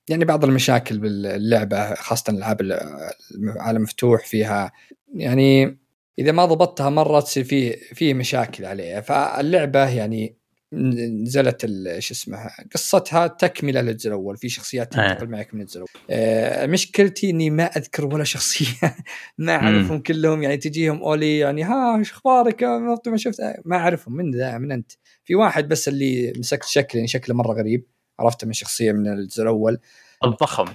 [0.09, 4.71] يعني بعض المشاكل باللعبة خاصة الألعاب العالم مفتوح فيها.
[5.13, 5.77] يعني
[6.19, 9.01] إذا ما ضبطتها مرة تصير في في مشاكل عليها.
[9.01, 10.37] فاللعبة يعني
[10.73, 11.65] نزلت
[11.99, 14.37] شو اسمها قصتها تكملة للجزء الأول.
[14.37, 15.13] في شخصيات آه.
[15.13, 15.89] تنتقل معك من الجزء الأول.
[16.09, 18.95] آه، مشكلتي إني ما أذكر ولا شخصية.
[19.37, 20.43] ما أعرفهم كلهم.
[20.43, 23.41] يعني تجيهم أولي يعني ها إيش أخبارك؟ مرتي ما شفت.
[23.65, 24.15] ما أعرفهم.
[24.15, 24.91] من ذا من أنت.
[25.23, 27.85] في واحد بس اللي مسكت شكله يعني شكله مرة غريب.
[28.19, 29.79] عرفته من شخصية من الجزء الأول.
[30.23, 30.65] الضخم.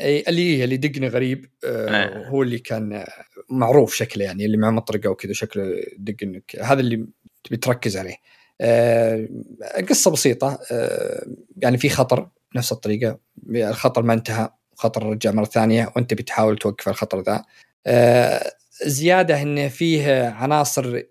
[0.00, 2.28] أي اللي اللي دقني غريب آه آه.
[2.28, 3.08] هو اللي كان آه،
[3.50, 7.06] معروف شكله يعني اللي مع مطرقة وكذا شكله دقن هذا اللي
[7.44, 8.16] تبي تركز عليه.
[8.60, 9.28] آه
[9.88, 13.18] قصة بسيطة آه يعني في خطر نفس الطريقة.
[13.48, 17.44] الخطر ما انتهى خطر رجع مرة ثانية وانت بتحاول توقف الخطر ذا.
[17.86, 18.52] آه
[18.84, 21.02] زيادة انه فيه عناصر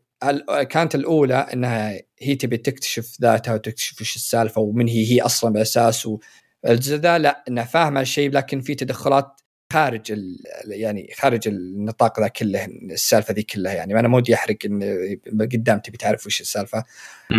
[0.69, 6.06] كانت الأولى إنها هي تبي تكتشف ذاتها وتكتشف إيش السالفة ومن هي هي أصلا بالاساس
[6.67, 9.41] الجزء ذا لا إنه فاهمه الشيء لكن في تدخلات
[9.74, 10.22] خارج.
[10.67, 15.80] يعني خارج النطاق ذا كله السالفة ذي كلها يعني أنا ما ودي أحرق إن قدام
[15.80, 16.84] تبي تعرف وش السالفة.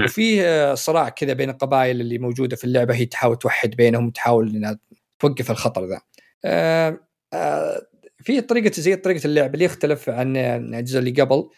[0.04, 4.56] وفي آه، صراع كذا بين القبائل اللي موجودة في اللعبة هي تحاول توحد بينهم تحاول
[4.56, 4.78] إنها
[5.18, 6.00] توقف الخطر ذا
[6.44, 7.00] آه،
[7.32, 7.82] آه،
[8.18, 11.48] في طريقة زي طريقة اللعب اللي يختلف عن الجزء اللي قبل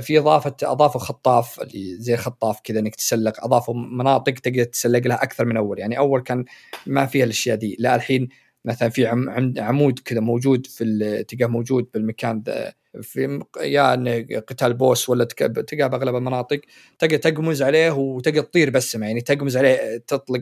[0.00, 5.22] في إضافة أضافوا خطاف اللي زي خطاف كذا إنك تسلق أضافوا مناطق تقدر تسلق لها
[5.22, 5.78] أكثر من أول.
[5.78, 6.44] يعني أول كان
[6.86, 7.76] ما فيها الأشياء دي.
[7.78, 8.28] لا الحين
[8.64, 12.72] مثلا في عم عم- عمود كذا موجود في تلقاه موجود بالمكان ذا.
[13.02, 13.24] في
[13.60, 16.60] إنه قتال boss ولا تلقاه بأغلب المناطق.
[16.98, 20.40] تقدر تقمز عليه وتقدر تطير بس يعني تقمز عليه تطلق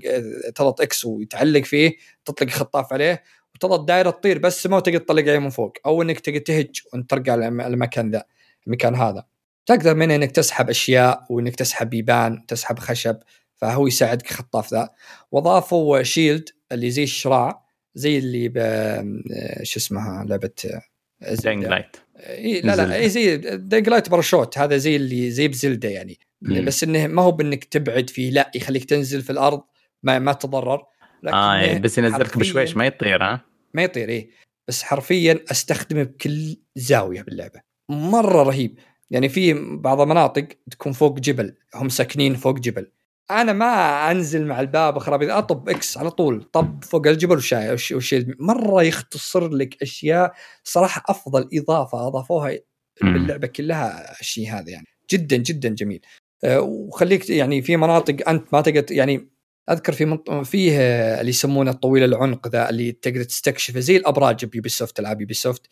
[0.55, 3.23] تضغط X ويتعلق فيه تطلق خطاف عليه
[3.55, 5.73] وتضغط دائرة تطير بس ما تقدر تطلق عليه من فوق.
[5.87, 8.25] أو إنك تقدر تهج وانت ترجع المكان ذا.
[8.67, 9.25] المكان هذا.
[9.67, 13.17] تقدر منه إنك تسحب أشياء وإنك تسحب بيبان تسحب خشب
[13.57, 14.91] فهو يساعدك خطاف ذا.
[15.33, 18.59] واضافوا shield اللي زي الشراع زي اللي ب
[19.63, 20.51] شو اسمها لعبة
[21.45, 22.97] Dying Light إيه لا لا.
[22.97, 26.19] إي زي Dying Light parachute هذا زي اللي زي ب Zelda يعني.
[26.43, 26.65] مم.
[26.65, 29.63] بس إنه ما هو بإنك تبعد فيه لا يخليك تنزل في الأرض
[30.03, 30.85] ما ما تتضرر
[31.23, 33.41] لكن آه يعني بس ينزلك بشويش ما يطير ها؟
[33.75, 34.31] ما يطير إيه
[34.69, 37.61] بس حرفيا أستخدمه بكل زاوية باللعبة.
[37.89, 38.79] مرة رهيب.
[39.11, 42.91] يعني في بعض المناطق تكون فوق جبل هم ساكنين فوق جبل.
[43.31, 47.93] أنا ما أنزل مع الباب خرابيط أطب X على طول طب فوق الجبل وشاي وش
[47.93, 50.33] وش مرة يختصر لك أشياء
[50.65, 52.59] صراحة أفضل إضافة أضافوها.
[53.03, 54.87] باللعبة كلها الشيء هذا يعني.
[55.11, 56.01] جدا جدا جميل.
[56.45, 59.29] أه، وخليك يعني في مناطق أنت ما تقدر يعني
[59.71, 60.31] أذكر في منط...
[60.31, 60.79] فيه
[61.21, 65.67] اللي يسمونه الطويل العنق ذا اللي تقدر تستكشفه زي الأبراج ب Ubisoft العاب Ubisoft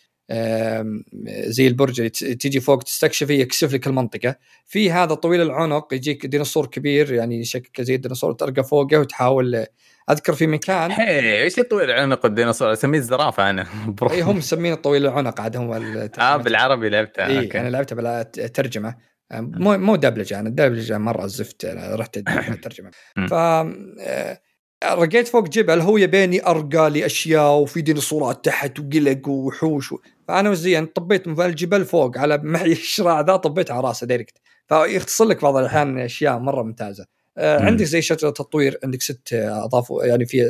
[1.47, 4.37] زي البرج اللي ت- تيجي فوق تستكشفه يكشف لك المنطقة.
[4.67, 9.67] في هذا طويل العنق يجيك ديناصور كبير يعني شكله زي الديناصور ترقى فوقه وتحاول
[10.11, 13.67] أذكر في مكان هي إيش طويل عنق الديناصور؟ أسميه الزرافة أنا.
[14.11, 15.73] إي هم مسمينه طويل العنق عاد هم
[16.19, 17.27] آه بالعربي لعبتها.
[17.27, 18.95] إي أنا لعبتها بلا ترجمة.
[19.35, 22.19] مو مو دبلجة أنا الدبلجه مرة زفت رحت
[22.65, 22.91] ترجمة.
[23.17, 23.27] مم.
[23.27, 24.41] ف آه،
[24.85, 29.99] رقيت فوق جبل هو يبيني أرقى لي أشياء وفي ديناصورات تحت وقلق وحوش و...
[30.31, 34.35] فأنا وزين طبيت من الجبل فوق على معي الشراع ذا طبيت على راسه direct
[34.69, 37.07] فيختصر لك بعض الأحيان أشياء مرة ممتازة.
[37.39, 37.67] آه، مم.
[37.67, 40.49] عندك زي شجرة التطوير عندك ست اضافوا يعني في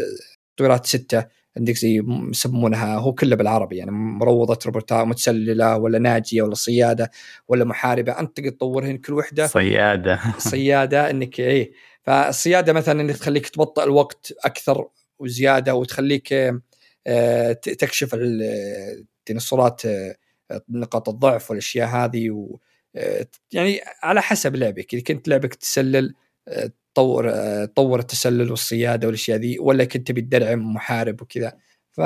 [0.57, 6.55] تطويرات ستة عندك زي يسمونها هو كله بالعربي يعني مروضة روبوتات متسللة ولا ناجية ولا
[6.55, 7.11] صيادة
[7.49, 9.47] ولا محاربة أنت تقدر تطورهن كل وحدة.
[9.47, 10.21] صيادة.
[10.38, 11.73] صيادة إنك إيه.
[12.03, 14.88] فالصياده مثلا إنك تخليك تبطئ الوقت أكثر
[15.19, 16.35] وزيادة وتخليك
[17.07, 18.14] آه، تكشف
[19.31, 20.14] الديناصورات آه،
[20.69, 22.59] نقاط الضعف والأشياء هذه و
[22.97, 24.95] آه، يعني على حسب لعبك.
[24.95, 26.14] إذا كنت لعبك تسلل
[26.95, 27.31] تطور
[27.66, 31.53] تطور التسلل والصيادة والأشياء ذي ولا كنت تبي تدرعم محارب وكذا.
[31.93, 32.01] ف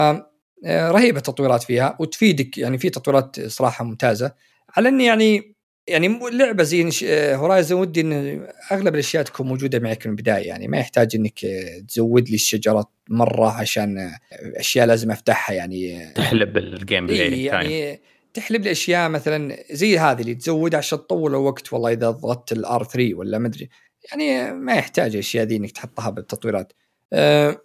[0.67, 4.33] رهيبة التطويرات فيها وتفيدك يعني في تطويرات صراحة ممتازة.
[4.77, 5.54] على إني يعني
[5.87, 6.91] يعني لعبه زي
[7.35, 11.39] هورايزن ودي إن أغلب الأشياء تكون موجودة معك من البداية يعني ما يحتاج إنك
[11.89, 18.01] تزود لي الشجرات مرة عشان أشياء لازم أفتحها يعني تحلب ال gameplay يعني
[18.35, 22.85] تحلب لي أشياء مثلا زي هذه اللي تزود عشان تطول الوقت والله إذا ضغطت ال
[22.85, 23.69] R3 ولا ما أدري
[24.11, 26.73] يعني ما يحتاج الأشياء ذي إنك تحطها بالتطويرات.
[27.13, 27.61] أه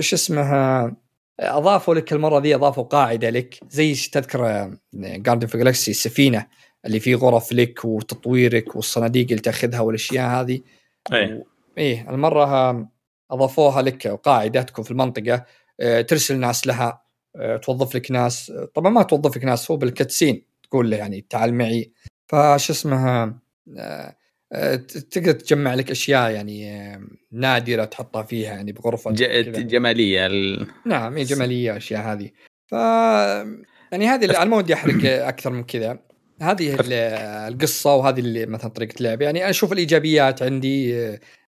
[0.00, 0.96] شو اسمها؟
[1.40, 6.46] أضافوا لك المرة ذي أضافوا قاعدة لك زي تذكر Guardian of Galaxy السفينه
[6.86, 10.60] اللي فيه غرف لك وتطويرك والصناديق اللي تاخذها والأشياء هذه.
[11.12, 11.34] إيه.
[11.34, 11.44] و...
[11.78, 12.88] إيه المرة
[13.30, 15.44] أضافوها لك قاعدة تكون في المنطقة
[15.80, 17.02] أه ترسل ناس لها
[17.36, 18.52] أه توظف لك ناس.
[18.74, 21.92] طبعا ما توظف لك ناس هو بالكتسين تقول له يعني تعال معي.
[22.26, 23.38] فش اسمها
[23.78, 24.16] أه
[25.10, 26.82] تقدر تجمع لك أشياء يعني
[27.32, 30.66] نادرة تحطها فيها يعني بغرفة جمالية ال...
[30.86, 32.30] نعم هي جمالية أشياء هذه.
[32.66, 32.72] ف
[33.92, 35.98] يعني هذه أنا ما ودي أحرق أكثر من كذا.
[36.42, 36.76] هذه
[37.48, 40.96] القصة وهذه اللي مثلا طريقة اللعب يعني أنا أشوف الإيجابيات عندي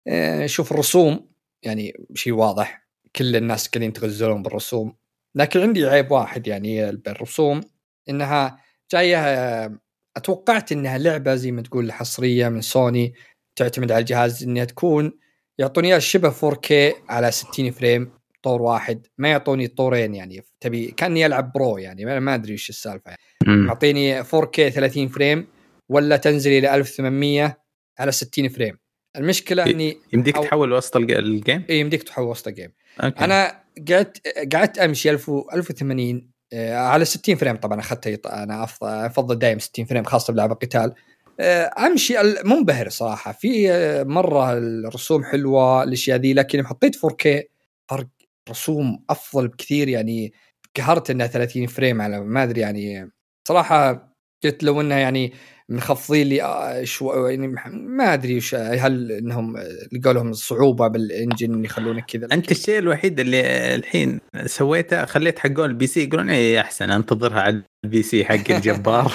[0.08, 1.28] أشوف الرسوم
[1.62, 2.86] يعني شيء واضح.
[3.16, 4.96] كل الناس قاعدين يتغزلون بالرسوم.
[5.34, 7.60] لكن عندي عيب واحد يعني بالرسوم
[8.08, 8.58] إنها
[8.92, 9.80] جاية
[10.16, 13.14] أتوقعت إنها لعبة زي ما تقول حصرية من سوني
[13.56, 15.12] تعتمد على الجهاز إنها تكون
[15.58, 19.06] يعطوني إياها شبه 4K على 60 فريم طور واحد.
[19.18, 23.10] ما يعطوني طورين يعني تبي كأني ألعب Pro يعني ما أدري إيش السالفة.
[23.10, 23.20] يعني.
[23.46, 25.46] معطيني 4K 30 frame
[25.88, 27.56] ولا تنزل إلى 1800
[27.98, 28.78] على 60 frame.
[29.16, 30.42] المشكلة إني يمديك أو...
[30.42, 32.72] تحول وسط ال game؟ اي يمديك تحول وسط ال game.
[33.00, 33.24] أوكي.
[33.24, 39.60] أنا قعدت قعدت أمشي 1000 1080 آه، على 60 frame طبعا أخذتها أنا أفضل دائما
[39.60, 40.94] 60 frame خاصة بلعب القتال.
[41.40, 43.32] آه، أمشي منبهر صراحة.
[43.32, 47.42] في آه، مرة الرسوم حلوة الأشياء ذي لكن حطيت 4K
[47.90, 48.08] فرق
[48.50, 49.88] رسوم أفضل بكثير.
[49.88, 50.32] يعني
[50.76, 53.10] قهرت إنها 30 frame على ما أدري يعني
[53.50, 54.10] صراحة
[54.44, 55.32] قلت لو إنها يعني
[55.68, 59.56] مخفضين لي آه، شو يعني ما أدري وش هل إنهم
[59.92, 65.64] لقوا لهم صعوبة بال engine يخلونك كذا؟ أنت الشيء الوحيد اللي الحين سويته خليت حقون
[65.64, 69.12] ال PC يقولون اي أحسن أنتظرها على ال PC حق الجبار.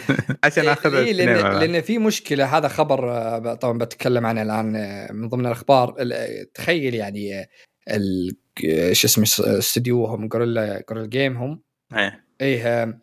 [0.44, 4.76] عشان إيه، أخذ إيه لأن, لأن في مشكلة هذا خبر آه، طبعا بتكلم عنه الآن
[4.76, 5.96] آه، من ضمن الأخبار.
[6.54, 7.48] تخيل يعني
[8.92, 9.24] شو اسمه
[9.58, 11.62] استديوهم جوريلا جوريلا جيم هم
[11.96, 12.24] إيه.
[12.40, 12.98] إيه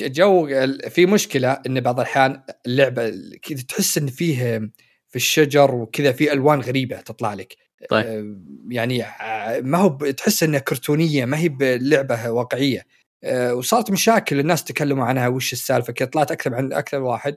[0.00, 0.48] جو
[0.88, 3.10] في مشكلة إن بعض الأحيان اللعبة
[3.42, 4.70] كذا تحس إن فيه
[5.08, 7.56] في الشجر وكذا في ألوان غريبة تطلع لك.
[7.88, 8.06] طيب.
[8.06, 8.36] آه،
[8.70, 12.86] يعني آه، ما هو تحس إنها كرتونية ما هي بلعبة واقعية.
[13.24, 17.36] آه، وصارت مشاكل الناس تكلموا عنها وش السالفة كذا طلعت أكثر عن أكثر واحد.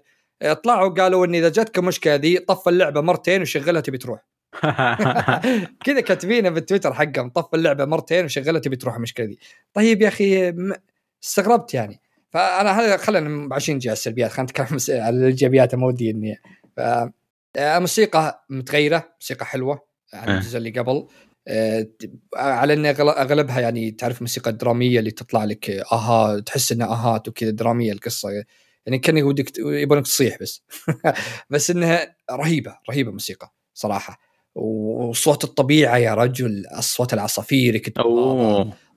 [0.64, 4.26] طلعوا قالوا إن إذا جاتك المشكلة ذي طف اللعبة مرتين وشغلها تبي تروح.
[5.86, 9.38] كذا كاتبينها بالتويتر حقهم طف اللعبة مرتين وشغلها تبي تروح المشكلة ذي.
[9.74, 10.54] طيب يا أخي
[11.24, 12.02] استغربت يعني.
[12.30, 16.42] فأنا هذا خلينا عشان نجي على السلبيات خلينا نتكلم على الإيجابيات ما ودي إني.
[17.58, 21.08] الموسيقى متغيرة موسيقى حلوة عن الجزء اللي قبل.
[21.48, 21.88] آه،
[22.36, 27.50] على إن أغلبها يعني تعرف الموسيقى الدراميه اللي تطلع لك أها تحس إنها اهات وكذا
[27.50, 28.30] درامية القصة.
[28.86, 30.64] يعني كان ودك يبونك تصيح بس.
[31.50, 34.20] بس إنها رهيبة رهيبة موسيقى صراحة.
[34.56, 37.78] وصوت الطبيعة يا رجل اصوات العصافير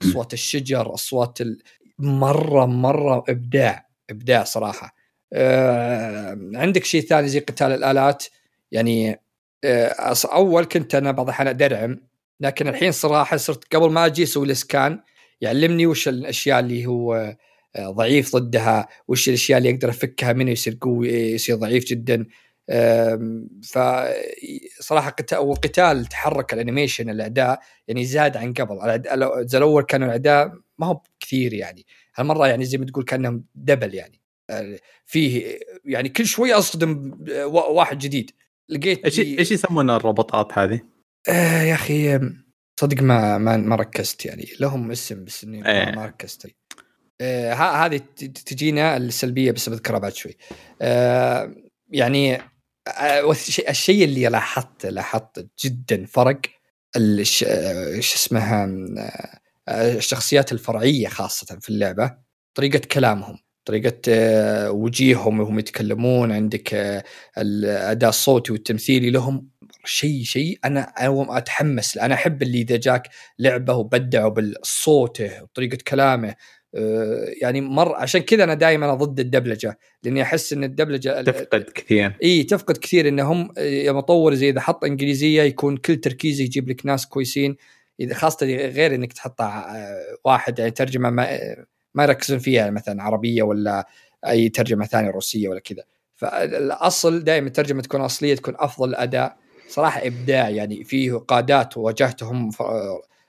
[0.01, 1.61] اصوات الشجر اصوات ال...
[1.99, 4.95] مرة مرة إبداع إبداع صراحة.
[5.33, 8.25] آه عندك شيء ثاني زي قتال الآلات؟
[8.71, 9.19] يعني
[9.63, 11.99] آه أول كنت أنا بعض الأحيان أدرعم
[12.39, 14.99] لكن الحين صراحة صرت قبل ما أجي أسوي الإسكان
[15.41, 17.35] يعلمني وش الأشياء اللي هو
[17.75, 22.25] آه، ضعيف ضدها وش الأشياء اللي أقدر افكها منه يصير قوي يصير ضعيف جدا.
[23.63, 28.79] فصراحه قتال وقتال تحرك ال animation الاعداء يعني زاد عن قبل.
[29.55, 31.85] الأول كانوا الاعداء ما هو كثير يعني.
[32.15, 34.21] هالمرة يعني زي ما تقول كأنهم double يعني.
[34.49, 37.17] آه، فيه يعني كل شوي أصطدم
[37.53, 38.31] واحد جديد.
[38.69, 40.81] لقيت إيش إيش يسمون الروبوتات هذه؟
[41.29, 42.19] آه يا أخي
[42.79, 44.47] صدق ما ما, ما ركزت يعني.
[44.59, 45.95] لهم اسم بس إني إيه.
[45.95, 46.55] ما ركزت.
[47.21, 47.97] آه هذه
[48.45, 50.37] تجينا السلبية بس بذكرها بعد شوي.
[50.81, 51.55] آه
[51.89, 52.41] يعني
[52.87, 53.31] آه،
[53.69, 56.39] الشيء اللي لاحظته لاحظت جدا فرق
[57.21, 57.45] شو
[57.99, 58.63] اسمها
[58.97, 62.17] آه، الشخصيات الفرعية خاصة في اللعبة
[62.55, 67.03] طريقة كلامهم طريقة آه، وجيههم وهم يتكلمون عندك آه،
[67.37, 69.49] الاداء الصوتي والتمثيلي لهم
[69.85, 76.35] شيء شيء أنا أنا أتحمس أنا أحب اللي إذا جاك لعبة وبدعوا بالصوته وطريقة كلامه
[77.41, 82.13] يعني مر عشان كذا أنا دائما ضد الدبلجة لأني أحس إن الدبلجة تفقد كثير.
[82.23, 86.85] إي تفقد كثير إنهم يا مطور زي إذا حط إنجليزية يكون كل تركيزه يجيب لك
[86.85, 87.55] ناس كويسين.
[87.99, 89.41] إذا خاصة غير إنك تحط
[90.25, 91.39] واحد يعني ترجمة ما,
[91.93, 93.87] ما يركزون فيها يعني مثلا عربية ولا
[94.27, 95.83] أي ترجمة ثانية روسية ولا كذا.
[96.15, 99.37] فالأصل دائما الترجمة تكون أصلية تكون أفضل أداء.
[99.67, 102.49] صراحة إبداع يعني فيه قادات واجهتهم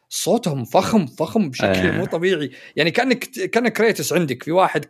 [0.09, 1.99] صوتهم فخم فخم بشكل آه.
[1.99, 2.51] مو طبيعي.
[2.77, 4.85] يعني كأنك كانك Kratos عندك في واحد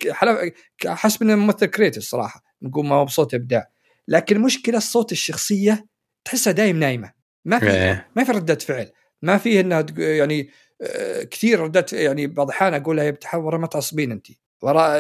[0.87, 2.45] حسب إنه ممثل Kratos صراحة.
[2.63, 3.69] نقول ما هو بصوت إبداع.
[4.09, 5.87] لكن مشكلة الصوت الشخصية
[6.25, 7.13] تحسها دايم نايمة.
[7.45, 8.07] ما في آه.
[8.17, 8.91] ما في ردة فعل.
[9.25, 10.51] ما في إنها يعني
[10.83, 14.27] آه، كثير ردات يعني بعض الأحيان أقولها يا ورا ما تعصبين انت.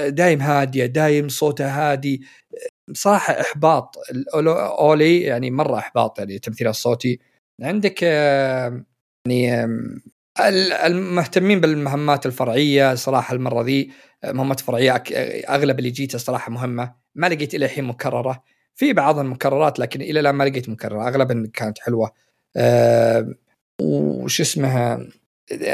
[0.08, 2.22] دايم هادية دايم صوتها هادي.
[2.92, 3.96] صراحة إحباط
[4.78, 7.20] أولي يعني مرة إحباط يعني التمثيل الصوتي.
[7.62, 9.64] عندك يعني
[10.86, 13.90] المهتمين بالمهمات الفرعية صراحة المرة ذي
[14.24, 15.02] مهمات فرعية
[15.48, 16.94] أغلب اللي جيته صراحة مهمة.
[17.14, 18.42] ما لقيت إلى الحين مكررة.
[18.74, 21.08] في بعض المكررات لكن إلى الآن ما لقيت مكررة.
[21.08, 22.12] اغلبها كانت حلوة.
[23.80, 25.06] وش اسمها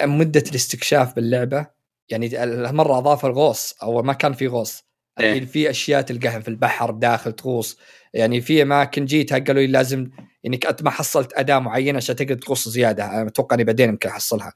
[0.04, 1.66] مدة الاستكشاف باللعبة.
[2.08, 4.84] يعني هالمرة أضاف الغوص أو ما كان في غوص.
[5.20, 7.78] إيه؟ الحين في أشياء تلقاها في البحر داخل تغوص.
[8.14, 10.10] يعني في أماكن جيتها قالوا لي لازم
[10.46, 13.26] انك انت ما حصلت أداة معينة عشان تقدر تغوص زيادة.
[13.26, 14.52] أتوقع إني بعدين يمكن أحصلها.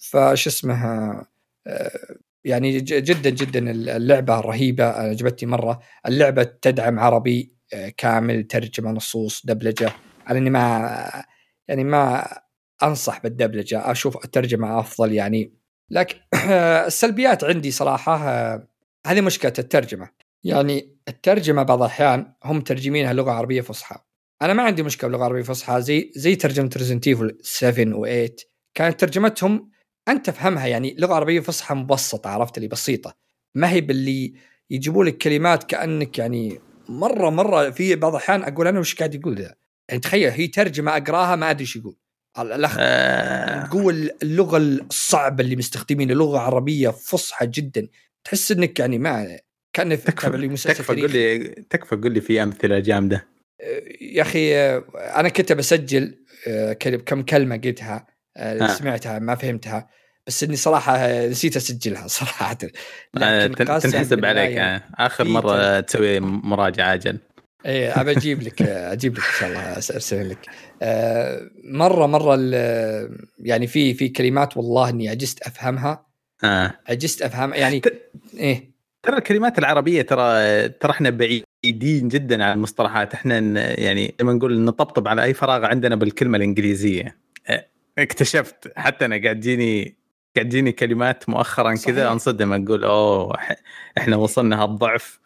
[0.00, 1.26] فش اسمها
[2.44, 4.84] يعني جدا جدا اللعبة رهيبة.
[4.84, 5.80] عجبتني مرة.
[6.06, 7.52] اللعبة تدعم عربي
[7.96, 9.92] كامل ترجمة نصوص دبلجة.
[10.26, 11.24] على إني ما
[11.68, 12.28] يعني ما
[12.82, 15.52] أنصح بالدبلجة أشوف الترجمة أفضل يعني.
[15.90, 16.18] لكن
[16.86, 18.16] السلبيات عندي صراحة
[19.06, 20.08] هذه مشكلة الترجمة.
[20.44, 23.96] يعني الترجمة بعض الأحيان هم مترجمينها لغة عربية فصحى.
[24.42, 28.32] أنا ما عندي مشكلة باللغة العربية الفصحى زي زي ترجمة Resident Evil 7 و8
[28.74, 29.70] كانت ترجمتهم
[30.08, 33.14] أنت تفهمها يعني لغة عربية فصحى مبسطة عرفت اللي بسيطة.
[33.54, 34.34] ما هي باللي
[34.70, 39.34] يجيبوا لك كلمات كأنك يعني مرة مرة في بعض الأحيان أقول أنا وش قاعد يقول
[39.34, 39.54] ذا؟
[39.88, 41.96] يعني تخيل هي ترجمة أقراها ما أدري إيش يقول.
[42.38, 43.66] الاخ آه.
[43.66, 47.88] تقول اللغة الصعبة اللي مستخدمين لغة عربية فصحى جدا.
[48.24, 49.38] تحس إنك يعني ما
[49.72, 53.26] كان تكفى تكفى قول لي تكفى قول لي في أمثلة جامده
[54.00, 54.56] يا أخي
[54.94, 56.14] أنا كنت بسجل
[56.48, 58.66] آه، كم كلمة قلتها آه، آه.
[58.66, 59.88] سمعتها ما فهمتها
[60.26, 62.58] بس إني صراحة نسيت أسجلها صراحة.
[63.14, 64.82] لكن تنحسب عليك يعني.
[64.94, 67.18] آخر مرة تسوي مراجعة أجل.
[67.66, 70.38] إيه أبى أجيب لك أجيب لك إن شاء الله أرسل لك.
[71.64, 72.36] مرة مرة
[73.38, 76.06] يعني في في كلمات والله إني عجزت أفهمها.
[76.44, 76.74] آه.
[76.88, 77.82] عجزت افهم يعني.
[78.34, 78.70] إيه.
[79.02, 83.14] ترى الكلمات العربية ترى ترى إحنا بعيدين جدا عن المصطلحات.
[83.14, 83.38] إحنا
[83.80, 87.16] يعني لما نقول نطبطب على أي فراغ عندنا بالكلمة الإنجليزية.
[87.98, 89.96] اكتشفت حتى أنا قاعد تجيني
[90.36, 93.36] قاعد تجيني كلمات مؤخرا كذا أنصدم أقول أوه
[93.98, 95.25] إحنا وصلنا هالضعف.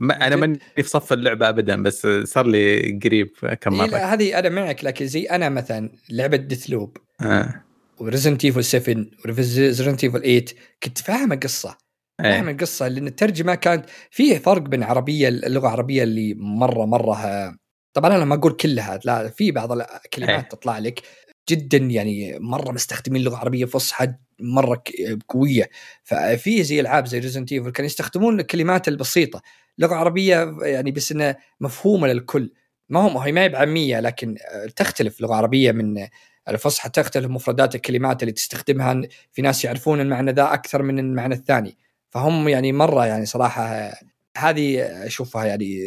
[0.00, 4.48] ما أنا ماني في صف اللعبة ابدا بس صار لي قريب كم مرة هذه أنا
[4.48, 7.64] معك لكن زي أنا مثلا لعبة Deathloop آه.
[7.98, 10.44] و Resident Evil 7 و Resident Evil 8
[10.82, 11.78] كنت فاهم القصة
[12.20, 12.30] إيه.
[12.30, 17.54] فاهم القصة لأن الترجمة كانت فيه فرق بين عربية اللغة العربية اللي مرة مرة
[17.94, 20.48] طبعا أنا ما أقول كلها لا في بعض الكلمات أيه.
[20.48, 21.02] تطلع لك
[21.50, 24.08] جدا يعني مرة مستخدمين لغة عربية فصحى
[24.40, 24.82] مرة
[25.28, 25.70] قوية.
[26.04, 29.42] ففي زي ألعاب زي Resident Evil كانوا يستخدمون الكلمات البسيطة.
[29.78, 32.52] لغة عربية يعني بس إنها مفهومة للكل.
[32.88, 34.36] ما هو هي ما هي بعامية لكن
[34.76, 35.20] تختلف.
[35.20, 36.06] لغة عربية من
[36.48, 39.00] الفصحى تختلف مفردات الكلمات اللي تستخدمها.
[39.32, 41.76] في ناس يعرفون المعنى ذا أكثر من المعنى الثاني.
[42.10, 43.92] فهم يعني مرة يعني صراحة
[44.36, 45.80] هذه أشوفها يعني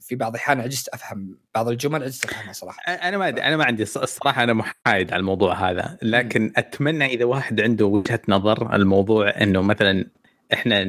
[0.00, 3.82] في بعض الأحيان عجزت أفهم بعض الجمل عجزت أفهمها صراحة أنا ما أنا ما عندي
[3.82, 9.62] الصراحة أنا محايد على الموضوع هذا لكن أتمنى إذا واحد عنده وجهة نظر الموضوع إنه
[9.62, 10.06] مثلا
[10.52, 10.86] إحنا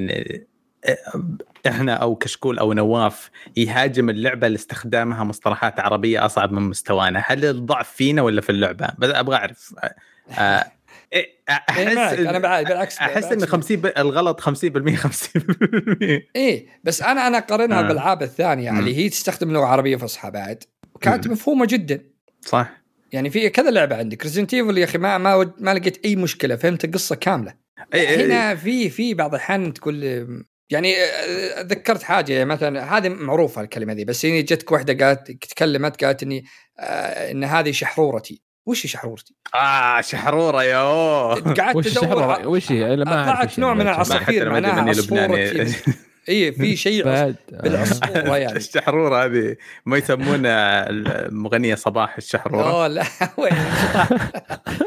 [1.68, 7.90] إحنا أو كشكول أو نواف يهاجم اللعبة لاستخدامها مصطلحات عربية أصعب من مستوانا، هل الضعف
[7.92, 9.76] فينا ولا في اللعبة؟ بس أبغى أعرف
[10.30, 10.72] إيه،
[11.50, 13.86] أحس إيه أنا بالعكس أحس إن 50 ب...
[13.98, 14.50] الغلط 50% 50%
[16.36, 17.82] إيه بس أنا أنا اقارنها آه.
[17.82, 20.64] بالألعاب الثانية اللي يعني هي تستخدم لغة عربية فصحى بعد
[20.96, 22.02] وكانت مفهومة جدا.
[22.42, 22.84] صح.
[23.12, 26.56] يعني في كذا لعبة عندك Resident Evil يا أخي ما ما ما لقيت أي مشكلة
[26.56, 27.54] فهمت القصة كاملة.
[27.94, 30.04] أي أي هنا في في بعض الأحيان تقول
[30.70, 36.04] يعني آه، ذكرت حاجة مثلا هذه معروفة الكلمة دي بس يعني جتك واحدة قالت تكلمت
[36.04, 36.46] قالت إني
[36.80, 38.42] آه إن هذه شحرورتي.
[38.66, 40.84] وش شحرورتي؟ آه شحرورة يا
[41.60, 43.74] قعدت وش أدور الشهرة؟ وش هي؟ ما وش نوع.
[43.74, 44.94] من العصافير معناها.
[44.94, 45.76] كذا.
[46.30, 49.56] اي في شيء بالعصفوره يعني الشحرورة هذه
[49.86, 53.06] ما يسمونها المغنيه صباح الشحرورة أوه لا
[53.38, 53.54] وين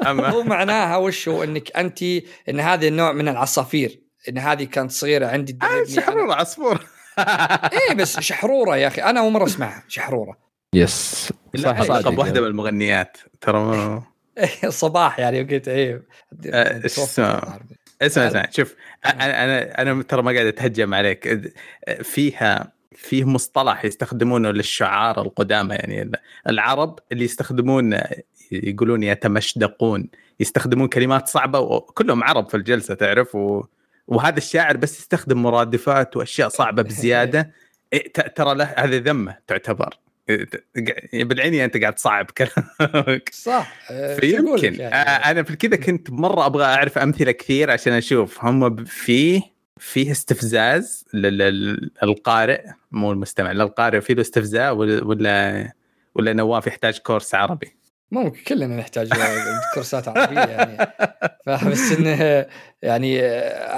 [0.06, 2.02] هو معناها وش هو إنك انت
[2.48, 5.84] إن هذا النوع من العصافير إن هذه كانت صغيرة عندي آه،.
[5.94, 6.86] شحرورة عصفور
[7.72, 10.38] إيه بس شحرورة يا أخي أنا أول مرة أسمعها شحرورة
[10.74, 13.18] يس صح لقب صادق واحدة من المغنيات.
[13.40, 14.02] ترى ما-
[14.68, 16.02] صباح يعني قلت إيه.
[16.50, 17.58] آه،؟ اسمع.
[18.02, 18.74] اسمع شوف
[19.06, 21.52] أنا أنا أنا ترى ما قاعد أتهجم عليك.
[22.02, 26.10] فيها فيه مصطلح يستخدمونه للشعار القدامى يعني
[26.48, 27.98] العرب اللي يستخدمون
[28.52, 30.08] يقولون يتمشدقون
[30.40, 33.64] يستخدمون كلمات صعبة وكلهم عرب في الجلسة تعرف؟ و...
[34.08, 37.50] وهذا الشاعر بس يستخدم مرادفات وأشياء صعبة بزيادة.
[37.92, 39.88] إيه، ترى له هذه ذمة تعتبر.
[39.88, 40.05] إيه،
[41.12, 43.30] بالعيني أنت قاعد تصعب كلامك.
[43.32, 44.74] صح آه، فيمكن.
[44.74, 48.44] يعني؟ آه، أنا في كذا كنت مرة أبغى أعرف أمثلة كثير عشان أشوف.
[48.44, 49.42] هم فيه
[49.78, 52.62] فيه استفزاز للقارئ
[52.92, 55.72] مو المستمع للقارئ فيه له استفزاز ولا
[56.14, 57.76] ولا نواف يحتاج كورس عربي.
[58.10, 59.10] ممكن كلنا نحتاج
[59.74, 60.92] كورسات عربية يعني.
[61.46, 62.46] فبس إنه
[62.82, 63.20] يعني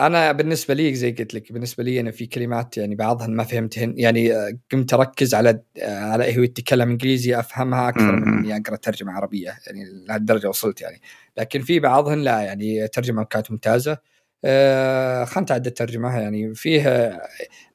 [0.07, 3.95] أنا بالنسبة لي زي قلت لك بالنسبة لي أنا في كلمات يعني بعضها ما فهمتهن.
[3.97, 4.33] يعني
[4.73, 8.29] قمت أركز على على هو يتكلم إنجليزي أفهمها أكثر من.
[8.39, 9.59] إني أقرأ ترجمة عربية.
[9.67, 11.01] يعني لهالدرجة وصلت يعني.
[11.37, 13.99] لكن في بعضهن لا يعني ترجمة كانت ممتازة.
[14.45, 16.19] آه خلنا نتعدى الترجمة.
[16.21, 17.13] يعني فيه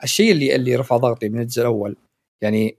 [0.03, 1.95] الشيء اللي اللي رفع ضغطي من الجزء الأول.
[2.41, 2.77] يعني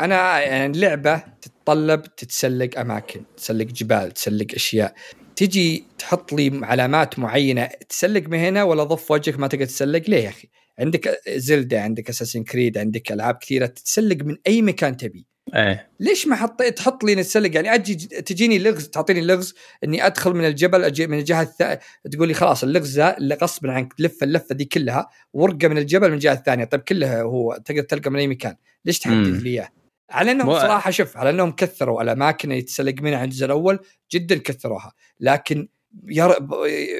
[0.00, 1.22] أنا يعني لعبه
[1.64, 4.94] تتطلب تتسلق أماكن تسلق جبال تسلق أشياء.
[5.36, 10.24] تجي تحط لي علامات معينة تسلق من هنا ولا ضف وجهك ما تقدر تسلق؟ ليه
[10.24, 10.48] يا أخي؟
[10.78, 15.26] عندك زلدة عندك اساسن كريد عندك ألعاب كثيرة تتسلق من أي مكان تبي.
[15.54, 15.90] إيه.
[16.00, 19.54] ليش ما حطيت تحط لي نتسلق؟ يعني أجي تجيني لغز تعطيني لغز
[19.84, 21.80] إني أدخل من الجبل أجي من الجهة الثانية
[22.12, 26.08] تقول لي خلاص اللغز ذا اللي غصبا عنك تلف اللفة دي كلها ورقة من الجبل
[26.08, 26.64] من الجهة الثانية.
[26.64, 28.56] طيب كلها هو تقدر تلقى من أي مكان.
[28.84, 29.42] ليش تحدد.
[29.42, 33.30] لي إياه؟ على إنهم مو- صراحة شوف على إنهم كثروا الأماكن اللي تسلق منها عند
[33.30, 33.78] الجزء الأول
[34.12, 34.92] جدا كثروها.
[35.20, 35.68] لكن
[36.08, 36.32] ير...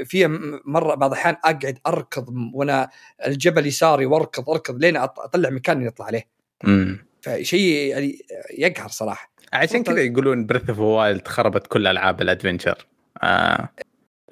[0.04, 0.26] في
[0.64, 2.90] مرة بعض الأحيان أقعد أركض وأنا
[3.26, 6.22] الجبل يساري وأركض أركض لين أطلع مكان إني اطلع عليه.
[6.64, 8.18] امم فشيء يعني
[8.58, 9.32] يقهر صراحة.
[9.52, 12.86] عشان كذا يقولون Breath of Wild خربت كل ألعاب ال adventure.
[13.22, 13.68] آه.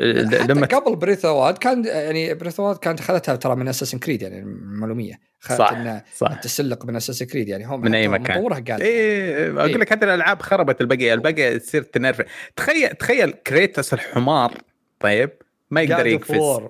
[0.01, 3.69] حتى لما قبل Breath of Wild كان يعني Breath of Wild كانت اخذتها ترى من
[3.69, 5.21] Assassin's Creed يعني المعلومية.
[5.49, 8.39] صح انها صح تسلق من Assassin's Creed يعني هم من حتى مكان.
[8.39, 12.25] مطورها قال إيه أقول لك حتى الألعاب خربت البقية البقية تصير تنرفز
[12.57, 14.55] تخيل تخيل Kratos الحمار
[15.01, 15.31] طيب
[15.71, 16.61] ما يقدر يقفز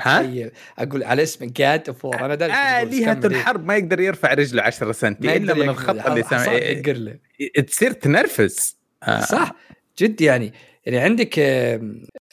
[0.00, 3.12] ها؟ أقول على اسم God of War أنا داري آه إيه.
[3.12, 5.68] الحرب ما يقدر يرفع رجله 10 سم ما إلا من.
[5.68, 7.18] الخط اللي حصان سامع يدقر له.
[7.66, 9.20] تصير تنرفز آه.
[9.20, 9.52] صح
[9.98, 10.52] جد يعني
[10.86, 11.40] يعني عندك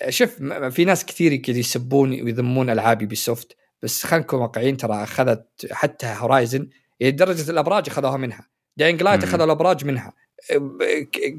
[0.10, 5.68] شوف في ناس كثير كذا يسبون ويذمون ألعاب Ubisoft بس خلينا نكون واقعيين ترى أخذت
[5.72, 6.70] حتى Horizon
[7.00, 9.30] يعني درجة الأبراج أخذوها منها Dying Light مم.
[9.30, 10.14] أخذوا الأبراج منها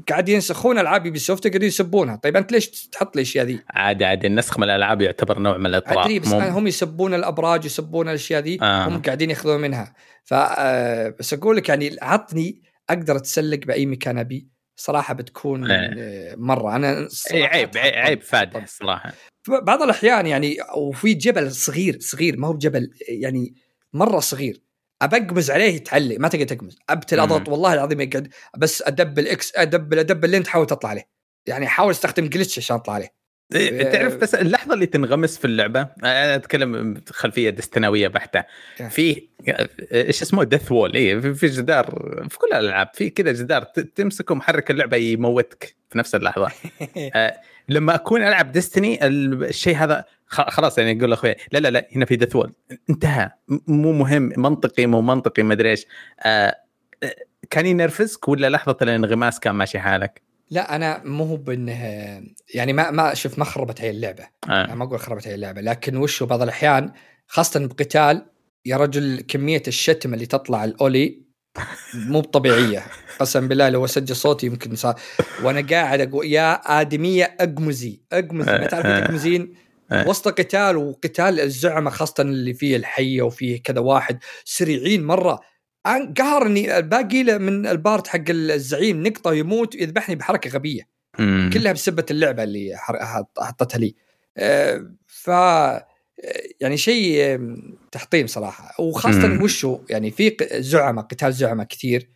[0.09, 4.27] قاعد ينسخون ألعاب Ubisoft قاعدين يسبونها طيب أنت ليش تحط لي الأشياء ذي؟ عادي عادي
[4.27, 8.41] النسخ من الألعاب يعتبر نوع من الإطراء أدري بس مو- هم يسبون الأبراج يسبون الأشياء
[8.41, 8.87] ذي آه.
[8.87, 14.17] هم قاعدين يأخذون منها ف آه، بس أقول لك يعني عطني أقدر أتسلق بأي مكان
[14.17, 15.93] أبي صراحة بتكون إيه.
[15.97, 18.67] آه، مرة أنا اي عيب عيب, فادح.
[18.67, 19.13] صراحة
[19.49, 23.55] بعض الأحيان يعني وفي جبل صغير صغير ما هو بجبل يعني
[23.93, 24.61] مرة صغير
[25.01, 27.19] أبقمز عليه يتعلق ما تقدر تقمز أبتل.
[27.19, 31.09] أضغط والله العظيم يقعد بس أدبل X أدبل أدبل لين تحاول تطلع عليه
[31.45, 33.22] يعني حاول استخدم glitch عشان اطلع عليه
[33.91, 38.43] تعرف بس اللحظة اللي تنغمس في اللعبة أنا أتكلم خلفية دستناويه بحتة.
[38.79, 38.87] إيه.
[38.87, 39.27] في
[39.93, 41.85] إيش اسمه؟ death wall اي في جدار
[42.29, 43.63] في كل الألعاب في كذا جدار
[43.95, 46.51] تمسكه محرك اللعبة يموتك في نفس اللحظة.
[47.15, 52.05] آه، لما أكون ألعب Destiny الشيء هذا خلاص يعني يقول لأخوي لا لا لا هنا
[52.05, 52.53] في death wall
[52.89, 53.31] انتهى.
[53.67, 55.85] مو مهم منطقي مو منطقي ما أدري إيش.
[56.19, 56.55] آه،
[57.03, 57.15] آه،
[57.49, 61.73] كان ينرفزك ولا لحظة الانغماس كان ماشي حالك؟ لا أنا مو هو بانه
[62.53, 64.65] يعني ما ما شوف ما خربت هي اللعبة آه.
[64.65, 66.91] أنا ما أقول خربت هي اللعبة لكن وش بعض الأحيان
[67.27, 68.25] خاصة بقتال
[68.65, 71.23] يا رجل كمية الشتم اللي تطلع الأولي
[71.93, 72.83] مو طبيعيه
[73.19, 74.99] قسم بالله لو أسجل صوتي يمكن صار
[75.43, 78.99] وأنا قاعد أقول يا آدمية أقمزي أقمزي ما تعرفين آه.
[78.99, 79.53] تقمزين
[79.91, 80.07] آه.
[80.07, 85.39] وسط قتال وقتال الزعماء خاصة اللي فيه الحية وفيه كذا واحد سريعين مرة
[85.87, 90.87] قهرني الباقي له من البارت حق الزعيم نقطه يموت يذبحني بحركة غبية.
[91.19, 91.49] مم.
[91.53, 92.77] كلها بسبة اللعبة اللي
[93.37, 93.95] حطتها لي.
[94.37, 95.27] آه، ف
[96.59, 97.39] يعني شيء
[97.91, 98.81] تحطيم صراحة.
[98.81, 99.43] وخاصة.
[99.43, 102.09] وشو يعني في زعماء قتال زعماء كثير.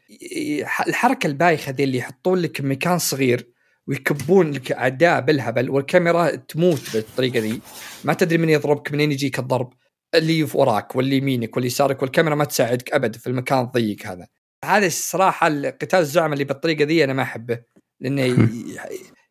[0.87, 3.47] الحركة البايخة ذي اللي يحطون لك مكان صغير
[3.87, 7.61] ويكبون لك أعداء بالهبل والكاميرا تموت بالطريقة ذي.
[8.03, 9.73] ما تدري من يضربك منين يجيك الضرب.
[10.15, 14.27] اللي وراك واللي يمينك واللي يسارك والكاميرا ما تساعدك أبد في المكان الضيق هذا.
[14.65, 17.59] هذا الصراحة القتال الزعماء اللي بالطريقة ذي أنا ما أحبه.
[17.99, 18.21] لأنه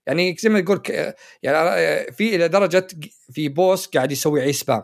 [0.07, 2.87] يعني زي ما تقول ك- يعني في إلى درجة
[3.33, 4.83] في بوس قاعد يسوي علي سبام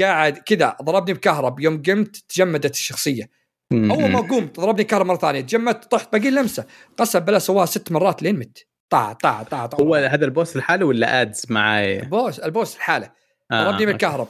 [0.00, 1.60] قاعد كذا ضربني بكهرب.
[1.60, 3.30] يوم قمت تجمدت الشخصية.
[3.72, 5.40] أول ما قمت ضربني كهرب مرة ثانية.
[5.40, 6.64] تجمدت طحت باقي لمسة.
[6.96, 8.58] قسم بالله سواها ست مرات لين مت.
[8.90, 13.10] طع طع طع طع هو هذا البوس لحاله ولا ادز معاي؟ البوس البوس الحالة.
[13.52, 14.28] آه، ضربني بالكهرب.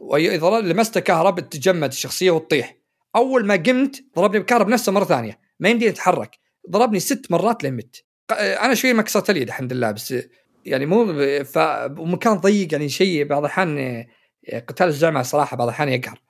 [0.00, 2.76] واذا لمسته كهرب تتجمد الشخصية وتطيح.
[3.16, 5.38] أول ما قمت ضربني بالكهرب نفسه مرة ثانية.
[5.60, 6.38] ما يمديني أتحرك.
[6.70, 10.14] ضربني ست مرات لين مت أنا شوي ما كسرت اليد الحمد لله بس
[10.64, 11.14] يعني مو
[11.44, 11.58] ف
[11.98, 14.04] ومكان ضيق يعني شيء بعض الأحيان
[14.68, 16.20] قتال الزعماء صراحة بعض الأحيان يقهر.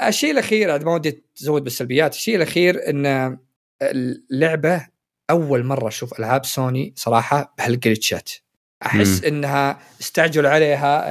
[0.00, 2.14] الشيء الأخير ما ودي تزود بالسلبيات.
[2.14, 3.38] الشيء الأخير إن
[3.82, 4.86] اللعبة
[5.30, 8.30] أول مرة أشوف ألعاب سوني صراحة بهالجلتشات
[8.82, 9.28] أحس مم.
[9.28, 11.04] إنها استعجلوا عليها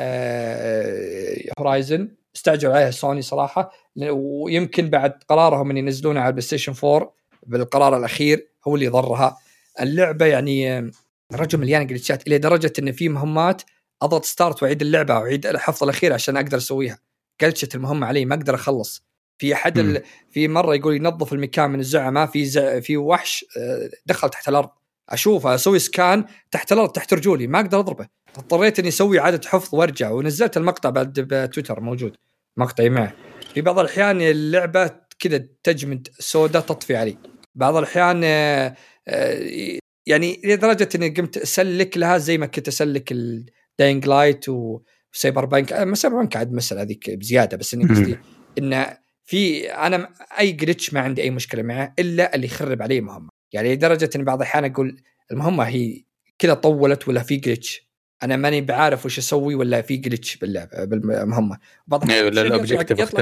[1.60, 3.72] Horizon استعجلوا عليها سوني صراحة
[4.10, 9.38] ويمكن بعد قرارهم إن ينزلونها على ال PlayStation 4 بالقرار الأخير هو اللي ضرها
[9.82, 10.92] اللعبة يعني آه،
[11.34, 13.62] رجل مليان جلتشات إلى درجة إن في مهمات
[14.02, 17.00] أضغط start وأعيد اللعبة وأعيد الحفظ الأخير عشان أقدر أسويها
[17.42, 19.04] جلتشت المهمه علي ما أقدر أخلص
[19.38, 19.80] في أحد.
[19.80, 20.04] ال...
[20.32, 22.60] في مرة يقول ينظف المكان من الزعماء في ز...
[22.60, 24.70] في وحش آه، دخل تحت الأرض
[25.10, 28.08] اشوفه أسوي scan تحت الأرض تحت رجولي ما أقدر أضربه.
[28.38, 32.16] اضطريت إني أسوي اعاده حفظ وأرجع ونزلت المقطع بعد بتويتر موجود.
[32.58, 33.14] مقطعي معه
[33.54, 37.18] في بعض الأحيان اللعبة كذا تجمد سوداء تطفي علي.
[37.56, 38.76] بعض الأحيان آه،
[39.08, 45.46] آه، يعني لدرجة إني قمت أسلك لها زي ما كنت أسلك ال Dying Light و
[45.46, 48.18] Cyberpunk ما Cyberpunk عاد مسألة هذيك بزيادة بس إني قصدي
[48.58, 53.30] انه في أنا أي glitch ما عندي أي مشكلة معه إلا اللي يخرب علي مهمة.
[53.54, 55.02] يعني لدرجة إن بعض الأحيان أقول
[55.32, 56.04] المهمه هي
[56.40, 57.88] كذا طولت ولا في glitch
[58.24, 62.42] أنا ماني بعارف وش أسوي ولا في glitch باللعبه بالمهمه بعض إيه، ولا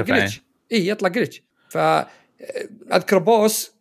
[0.02, 0.40] glitch
[0.72, 1.76] إي يطلع glitch ف
[2.92, 3.72] أذكر boss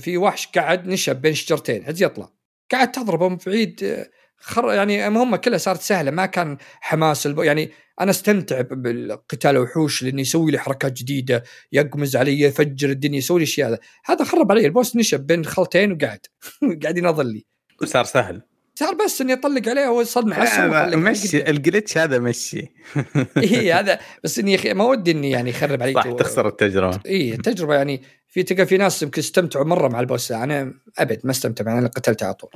[0.00, 2.32] في وحش قاعد نشب بين شجرتين عز يطلع.
[2.72, 4.06] قاعد تضربه من بعيد
[4.40, 7.38] خر يعني المهمه كلها صارت سهلة ما كان حماس الب...
[7.38, 7.70] يعني
[8.00, 13.44] أنا استمتع بالقتال الوحوش لأنه يسوي لي حركات جديدة يقمز علي يفجر الدنيا يسوي لي
[13.44, 13.80] أشياء.
[14.04, 16.20] هذا خرب علي البوس نشب بين خلطين وقاعد
[16.82, 17.44] قاعد يناظر لي.
[17.82, 18.42] وصار سهل.
[18.78, 21.50] صار بس إني أطلق عليه وصدمه آه، مشي.
[21.50, 22.72] الجلتش هذا مشي.
[23.36, 27.00] اي هذا بس إني ما ودي إني يعني يخرب علي صح تخسر التجربة.
[27.06, 31.30] اي التجربة يعني في تلقى في ناس يمكن استمتعوا مرة مع البوس أنا أبد ما
[31.30, 32.50] استمتع أنا قتلت على طول.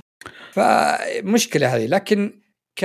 [0.53, 1.87] فمشكلة هذه.
[1.87, 2.41] لكن
[2.77, 2.85] ك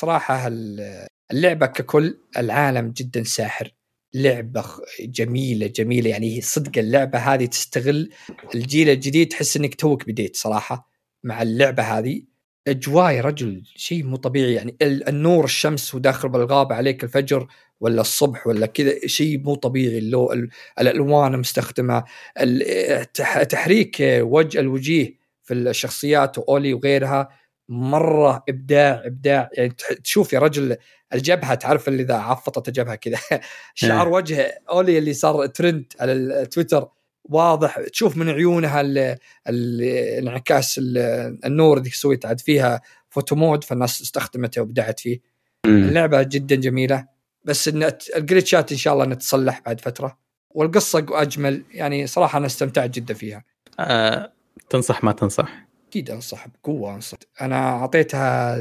[0.00, 3.74] صراحة ال- اللعبة ككل العالم جدا ساحر.
[4.14, 4.64] لعبة
[5.00, 6.10] جميلة جميلة.
[6.10, 8.10] يعني صدق اللعبة هذه تستغل
[8.54, 10.90] الجيل الجديد تحس إنك توك بديت صراحة
[11.24, 12.33] مع اللعبة هذه.
[12.68, 14.54] أجواء يا رجل شيء مو طبيعي.
[14.54, 17.46] يعني ال- النور الشمس وداخل بالغابة عليك الفجر
[17.80, 19.98] ولا الصبح ولا كذا شيء مو طبيعي.
[19.98, 20.48] اللو ال-
[20.80, 22.04] الألوان المستخدمه
[22.40, 27.28] ال- تح- تحريك وجه الوجيه في الشخصيات و Aloy وغيرها
[27.68, 29.50] مرة إبداع إبداع.
[29.52, 29.72] يعني
[30.04, 30.76] تشوف يا رجل
[31.14, 33.18] الجبهة تعرف اللي إذا عفطت الجبهة كذا.
[33.74, 36.88] شعر وجه Aloy اللي صار ترند على التويتر
[37.24, 37.80] واضح.
[37.92, 39.16] تشوف من عيونها ال-
[39.48, 39.82] ال-
[40.18, 42.80] انعكاس ال- النور اللي سويت عاد فيها
[43.10, 45.20] photo mode فالناس استخدمته وابدعت فيه.
[45.66, 47.06] اللعبة جدا جميلة
[47.44, 50.18] بس إن الجلتشات إن شاء الله انها تصلح بعد فترة.
[50.50, 53.44] والقصة أجمل يعني صراحة أنا استمتعت جدا فيها.
[53.80, 54.32] آه،
[54.70, 57.18] تنصح ما تنصح؟ أكيد أنصح بقوة أنصح.
[57.40, 58.58] أنا أعطيتها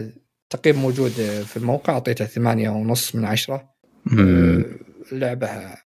[0.49, 1.11] تقييم موجود
[1.45, 3.69] في الموقع أعطيتها ثمانية ونص من عشرة.
[4.05, 4.65] مم.
[5.11, 5.49] اللعبة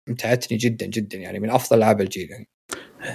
[0.09, 2.49] امتعتني جدا جدا يعني من أفضل ألعاب الجيل يعني.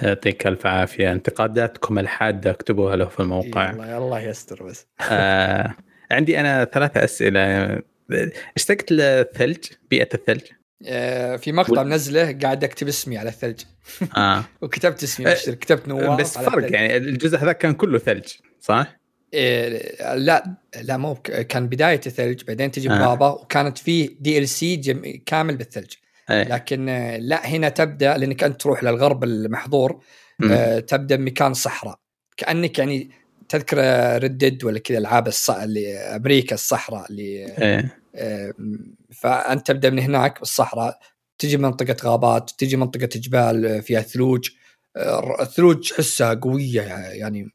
[0.03, 5.75] يعطيك ألف عافية انتقاداتكم الحادة اكتبوها له في إيه الموقع الله الله يستر بس آه
[6.11, 7.77] عندي أنا ثلاثة أسئلة
[8.55, 9.57] اشتقت للثلج
[9.89, 10.41] بيئة الثلج
[10.85, 13.61] آه، في مقطع منزله قاعد أكتب اسمي على الثلج
[14.17, 16.71] آه وكتبت اسمي مشترك كتبت نواف بس فرق.
[16.73, 18.27] يعني الجزء هذا كان كله ثلج
[18.59, 19.01] صح؟
[19.33, 21.15] إيه لا لا مو
[21.49, 22.97] كان بداية الثلج بعدين تجي آه.
[22.99, 24.77] بغابه وكانت في دي ال سي.
[25.25, 25.93] كامل بالثلج
[26.29, 30.03] لكن آه، لا هنا تبدأ لأنك أنت تروح للغرب المحظور
[30.39, 30.51] مم.
[30.51, 31.99] آه، تبدأ بمكان صحراء
[32.37, 33.09] كأنك يعني
[33.49, 33.77] تذكر
[34.23, 35.49] ردد ولا كذا العاب الص...
[35.49, 37.45] اللي أمريكا الصحراء اللي
[38.15, 38.53] آه،
[39.11, 40.99] فأنت تبدأ من هناك بالصحراء
[41.37, 44.49] تجي منطقة غابات تجي منطقة جبال فيها ثلوج
[44.97, 47.51] آه، الثلوج تحسها قوية يعني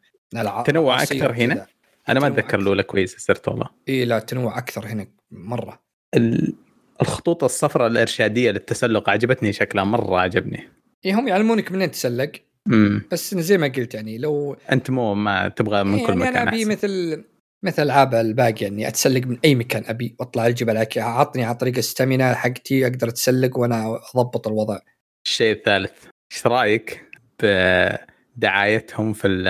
[0.64, 1.66] تنوع أكثر هنا؟ كذا.
[2.08, 5.80] أنا ما أتذكر الأولى كويس صرت والله اي لا تنوع أكثر هنا مرة
[6.14, 6.54] ال...
[7.00, 10.68] الخطوط الصفراء الإرشادية للتسلق عجبتني شكلها مرة عجبني
[11.04, 12.32] إيه هم يعلمونك منين تسلق.
[12.66, 16.36] امم بس زي ما قلت يعني لو أنت مو ما تبغى من كل يعني مكان
[16.36, 16.64] أنا ابي.
[16.64, 17.24] مثل
[17.62, 22.34] مثل ألعاب الباقيه اني أتسلق من أي مكان أبي وأطلع الجبل عطني على طريق الستامينا
[22.34, 24.78] حقتي أقدر أتسلق وأنا أضبط الوضع.
[25.26, 25.90] الشيء الثالث
[26.32, 27.04] إيش رأيك
[27.42, 29.48] بدعايتهم في ال-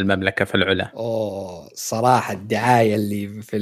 [0.00, 3.58] المملكة في العلا؟ أوه صراحة الدعاية اللي في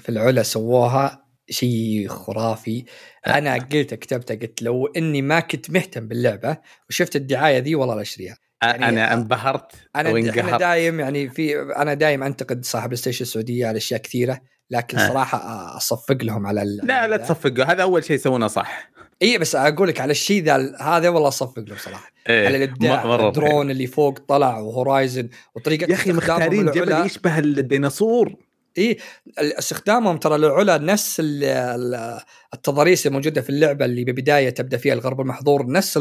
[0.00, 1.21] في العلا سووها
[1.52, 2.84] شيء خرافي.
[3.26, 6.56] أنا قلت كتبتها قلت لو إني ما كنت مهتم باللعبة
[6.88, 8.36] وشفت الدعاية ذي والله لا أشتريها.
[8.62, 13.76] يعني أنا انبهرت أنا أنا دايم يعني في أنا دايم أنتقد صاحب PlayStation السعودية على
[13.76, 14.40] أشياء كثيرة
[14.70, 15.08] لكن آه.
[15.08, 15.38] صراحة
[15.76, 18.90] أصفق لهم على ال- لا لا تصفقوا هذا أول شيء يسوونه صح.
[19.22, 22.10] إي بس أقول لك على الشيء ذا هذا والله أصفق لهم صراحة.
[22.28, 22.46] إيه.
[22.46, 27.06] على الإبداع الدرون اللي فوق طلع و Horizon وطريقة يا أخي مختارين جبل.
[27.06, 28.36] يشبه الديناصور.
[28.78, 28.96] إي
[29.38, 32.20] استخدامهم ترى للعلا نفس ال- ال-
[32.54, 36.00] التضاريس الموجودة في اللعبة اللي ببداية تبدأ فيها الغرب المحظور نفس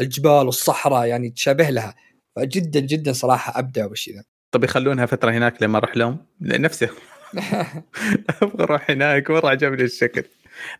[0.00, 1.94] الجبال والصحراء يعني تشابه لها.
[2.36, 4.22] فجدا جدا صراحة ابدعوا بالشيء ذا.
[4.50, 6.88] طب يخلونها فترة هناك لما أروح لهم؟ نفسي.
[8.42, 10.22] أبغى أروح هناك مرة عجبني الشكل.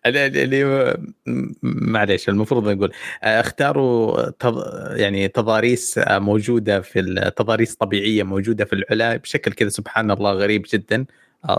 [0.06, 0.96] اللي
[1.62, 4.62] معليش المفروض نقول اختاروا تض...
[4.96, 10.66] يعني تضاريس موجودة في ال- تضاريس طبيعية موجودة في العلا بشكل كذا سبحان الله غريب
[10.72, 11.04] جدا.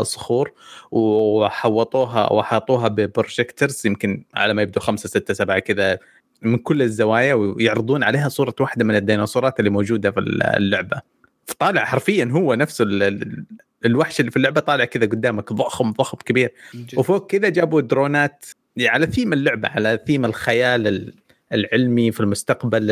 [0.01, 0.51] صخور
[0.91, 5.99] وحوطوها وحاطوها ب projectors يمكن على ما يبدو خمسة ستة سبعة كذا
[6.41, 11.01] من كل الزوايا ويعرضون عليها صورة واحدة من الديناصورات اللي موجودة في اللعبة.
[11.45, 13.45] فطالع حرفيا هو نفسه ال- ال-
[13.85, 16.53] الوحش اللي في اللعبة طالع كذا قدامك ضخم ضخم كبير.
[16.99, 21.13] وفوق كذا جابوا درونات يعني على ثيم اللعبة على ثيم الخيال ال-
[21.53, 22.91] العلمي في المستقبل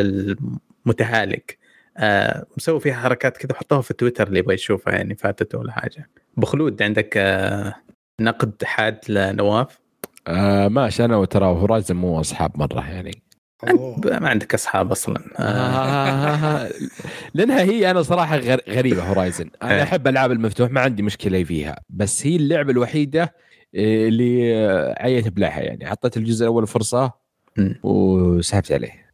[0.86, 1.58] المتهالك.
[1.98, 6.10] آه مسوي فيها حركات كذا حطوها في تويتر اللي يبغى يشوفها يعني فاتته ولا حاجة.
[6.38, 7.76] بخلود عندك آه
[8.22, 9.80] نقد حاد لنواف؟
[10.28, 13.22] آه ماشي أنا وترى هورايزن مو أصحاب مرة يعني.
[14.06, 15.22] ما عندك أصحاب أصلا.
[15.40, 16.70] آه.
[17.34, 19.50] لأنها هي أنا صراحة غر- غريبة هورايزن.
[19.64, 19.70] إيه.
[19.72, 21.76] أنا أحب ألعاب المفتوح ما عندي مشكلة فيها.
[21.90, 23.34] بس هي اللعبة الوحيدة
[23.76, 24.54] اللي
[25.00, 25.88] عيت بلاها يعني.
[25.88, 27.12] اعطيت الجزء الأول فرصة.
[27.84, 29.05] وسحبت عليه.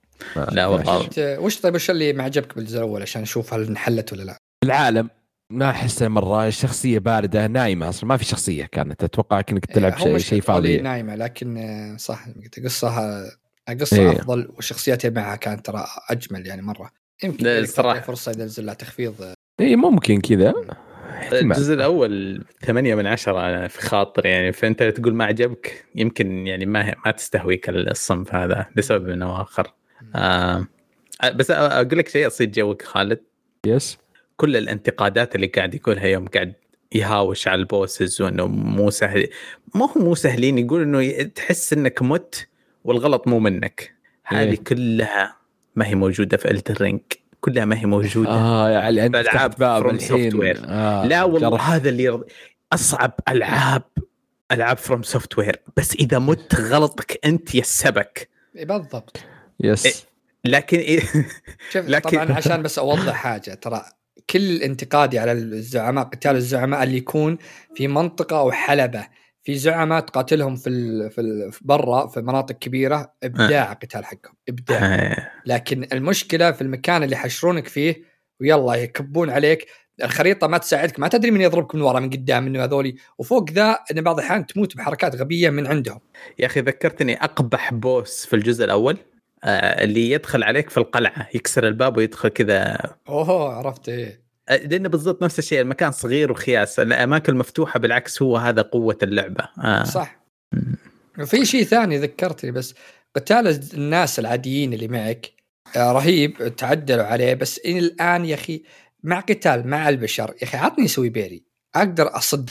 [0.52, 0.94] لا والله.
[0.94, 1.06] ماشي.
[1.06, 4.38] أنت وش طيب وش اللي ما عجبك بالجزء الأول عشان نشوف هل انحلت ولا لا؟
[4.64, 5.10] العالم
[5.52, 10.18] ما احسه مرة الشخصية باردة نايمة أصلا ما في شخصية كانت أتوقع كانك تلعب هو
[10.18, 12.26] شيء قولي فاضي نايمة لكن آه، صح
[12.66, 13.24] قصه
[13.80, 14.12] قصة إيه.
[14.12, 16.92] أفضل وشخصياتها معها كانت ترى أجمل يعني مرة
[17.24, 17.66] يمكن.
[17.76, 20.54] تعطيه فرصة ينزل لها تخفيض آه، اي ممكن كذا.
[21.34, 26.96] الجزء الأول ثمانية من عشرة في خاطر يعني فأنت تقول ما عجبك يمكن يعني ما
[27.06, 29.74] ما تستهويك الصنف هذا لسبب أو آخر
[30.16, 30.68] آه
[31.36, 33.20] بس أقول لك شيء أصيد جوك خالد.
[33.66, 33.98] yes
[34.38, 36.54] كل الانتقادات اللي قاعد يقولها يوم قاعد
[36.92, 39.28] يهاوش على ال bosses وإنه مو سهل
[39.76, 42.48] ما هو مو سهلين يقول إنه تحس إنك مت
[42.84, 43.96] والغلط مو منك.
[44.26, 44.56] هذه إيه.
[44.56, 45.38] كلها
[45.76, 47.02] ما هي موجودة في Elden Ring
[47.42, 48.30] كلها ما هي موجودة.
[48.30, 50.32] آه يعني انت فتحت باب From الحين.
[50.32, 50.70] Software.
[50.70, 51.70] آه لا والله جرح.
[51.70, 52.26] هذا اللي يرضي
[52.74, 53.84] أصعب ألعاب
[54.52, 59.24] ألعاب FromSoftware بس إذا مت غلطك أنت يسبك إيه، بالضبط.
[59.64, 59.86] يس.
[59.86, 59.94] إيه.
[60.46, 61.00] لكن إيه
[61.74, 63.84] شوف لكن- طبعا عشان بس أوضح حاجة ترى
[64.30, 67.38] كل انتقادي على الزعماء قتال الزعماء اللي يكون
[67.76, 69.08] في منطقة أو حلبة
[69.44, 74.34] في زعماء تقاتلهم في ال في, ال في برا في مناطق كبيرة إبداع قتال حقهم
[74.50, 74.80] إبداع.
[74.96, 78.04] آه، لكن المشكلة في المكان اللي يحشرونك فيه
[78.42, 79.68] ويلا يكبون عليك
[80.04, 82.96] الخريطة ما تساعدك ما تدري من يضربك من ورا من قدام من هذولي.
[83.18, 86.00] وفوق ذا إن بعض الأحيان تموت بحركات غبية من عندهم.
[86.40, 88.94] يا أخي ذكرتني أقبح بوس في الجزء الأول.
[88.94, 89.02] آه،
[89.44, 92.78] اللي يدخل عليك في القلعة يكسر الباب ويدخل كذا.
[93.10, 94.22] اوه عرفت إيه.
[94.50, 99.48] آه، لأنه بالضبط نفس الشيء المكان صغير وخياس الأماكن المفتوحه بالعكس هو هذا قوة اللعبة.
[99.64, 99.84] آه.
[99.84, 100.22] صح.
[101.20, 102.76] وفي شيء ثاني ذكرتني بس
[103.16, 105.32] قتال الناس العاديين اللي معك
[105.76, 108.64] آه، رهيب تعدلوا عليه بس إن الآن يا أخي
[109.04, 111.44] مع قتال مع البشر يا أخي عطني سويبيري
[111.76, 112.50] أقدر أصد.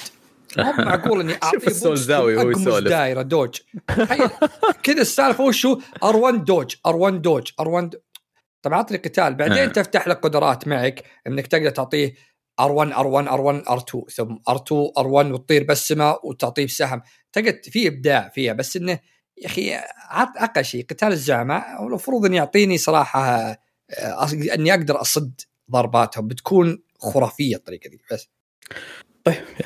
[0.58, 2.88] مو معقول إني أعطيه شوف السول بوست زاوي وهو وأقمص يسولف.
[2.88, 3.56] دايرة دوج.
[4.82, 7.96] كذا السالفة وشو ار1 دوج ار1 دوج ار1
[8.62, 9.34] طبعا عطني قتال.
[9.34, 9.66] بعدين آه.
[9.66, 12.14] تفتح لك قدرات معك إنك تقدر تعطيه
[12.60, 17.02] ار1 ار1 ار1 ار2 ثم ار2 ار1 وتطير بالسماء وتعطيه بسهم.
[17.32, 18.98] تقدر في إبداع فيها بس إنه
[19.38, 19.74] يا أخي
[20.10, 23.20] عط أقل شيء قتال الزعماء المفروض انه يعطيني صراحة
[23.90, 25.40] آه، إني أقدر أصد
[25.70, 28.28] ضرباتهم بتكون خرافية الطريقة دي بس.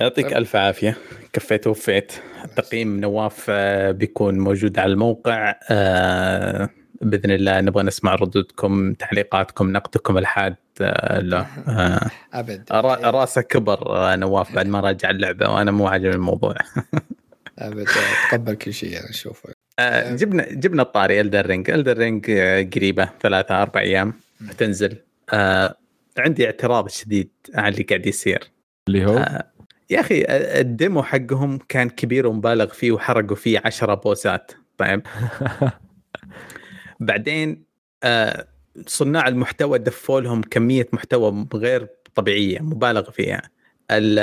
[0.01, 0.37] يعطيك طيب.
[0.37, 0.97] ألف عافية.
[1.33, 2.13] كفيت ووفيت.
[2.57, 5.55] تقييم نواف آه، بيكون موجود على الموقع.
[5.71, 6.69] آه،
[7.01, 10.55] بإذن الله نبغى نسمع ردودكم تعليقاتكم نقدكم الحاد.
[10.81, 12.65] آه، آه، أبد.
[12.73, 13.79] را- راسه كبر
[14.17, 16.55] نواف بعد ما راجع اللعبة وأنا مو عاجبني الموضوع.
[17.59, 17.87] أبد.
[18.31, 19.53] تقبل كل شيء أنا أشوفه.
[19.79, 22.31] آه، جبنا جبنا الطاري Elden Ring Elden Ring
[22.75, 24.15] قريبة ثلاثة أربع أيام.
[24.59, 24.97] تنزل.
[26.19, 28.45] عندي اعتراض شديد على اللي قاعد يصير.
[28.89, 29.45] اللي هو؟ آه
[29.91, 30.25] يا أخي
[30.61, 35.03] ال demo حقهم كان كبير ومبالغ فيه وحرقوا فيه عشرة بوسات طيب؟
[37.01, 37.65] بعدين
[38.03, 38.47] آه
[38.87, 43.43] صناع المحتوى دفوا لهم كمية محتوى غير طبيعية مبالغ فيها.
[43.91, 44.19] ال-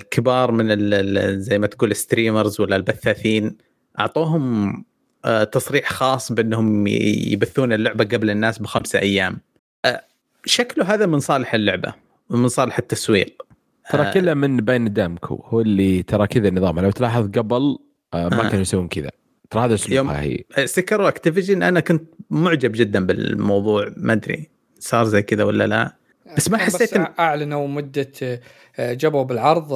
[0.00, 3.56] الكبار من زي ما تقول streamers ولا البثاثين
[3.98, 4.84] أعطوهم
[5.24, 9.40] آه، تصريح خاص بأنهم يبثون اللعبة قبل الناس بخمسة أيام.
[9.84, 10.02] آه،
[10.44, 11.94] شكله هذا من صالح اللعبة
[12.30, 13.45] ومن صالح التسويق.
[13.90, 14.12] ترى آه.
[14.12, 17.78] كله من بين دامكو هو اللي ترى كذا النظام لو تلاحظ قبل
[18.14, 18.48] آه، ما آه.
[18.48, 19.10] كانوا يسوون كذا
[19.50, 25.22] ترى هذا اسلوبها هي سكر اكتيفيجن أنا كنت معجب جدا بالموضوع ما أدري صار زي
[25.22, 25.96] كذا ولا لا
[26.36, 28.40] بس ما حسيت إن- أعلنوا مدة
[28.78, 29.72] جابوا بالعرض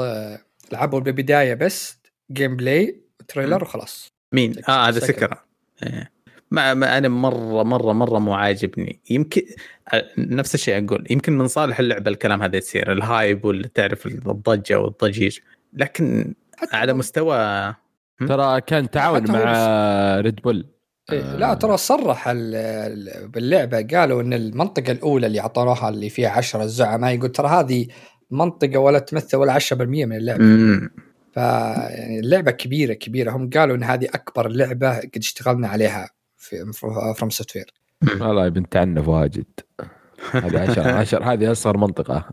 [0.73, 1.99] لعبوا بالبداية بس
[2.33, 5.13] gameplay trailer وخلاص مين؟ آه هذا سكر.
[5.13, 5.39] سكر
[5.83, 6.11] إيه.
[6.51, 9.01] ما, ما أنا مرة مرة مرة مو عاجبني.
[9.11, 9.43] يمكن
[9.95, 14.07] آه، نفس الشيء أقول يمكن من صالح اللعبة الكلام هذا يصير ال hype واللي تعرف
[14.07, 15.39] الضجة والضجيج.
[15.73, 16.35] لكن
[16.73, 17.75] على مستوى
[18.29, 20.67] ترى كان تعاون مع Red Bull
[21.13, 26.31] إيه، لا ترى صرح ال- ال- باللعبة قالوا إن المنطقة الأولى اللي اعطوها اللي فيها
[26.31, 27.87] 10 زعماء يقول ترى هذه
[28.31, 30.45] منطقة ولا تمثل ولا 10% من اللعبة.
[30.45, 30.91] مم.
[31.33, 33.31] ف يعني اللعبة كبيرة كبيرة.
[33.31, 36.09] هم قالوا إن هذه أكبر لعبة قد اشتغلنا عليها.
[36.51, 36.73] في
[37.15, 37.75] FromSoftware
[38.21, 39.45] والله بنت عنف واجد.
[40.31, 42.31] هذه 10 10 هذه أصغر منطقة.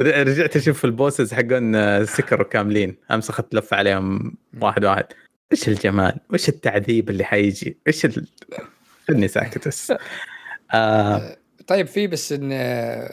[0.00, 2.96] رجعت أشوف ال bosses حقون آه، سكر كاملين.
[3.10, 5.04] أمس أخذت لفة عليهم واحد واحد.
[5.52, 8.26] إيش الجمال؟ وش التعذيب اللي حيجي؟ إيش ال...
[9.08, 9.92] خلني ساكت بس.
[10.74, 11.36] آه.
[11.66, 13.10] طيب في بس إن آه،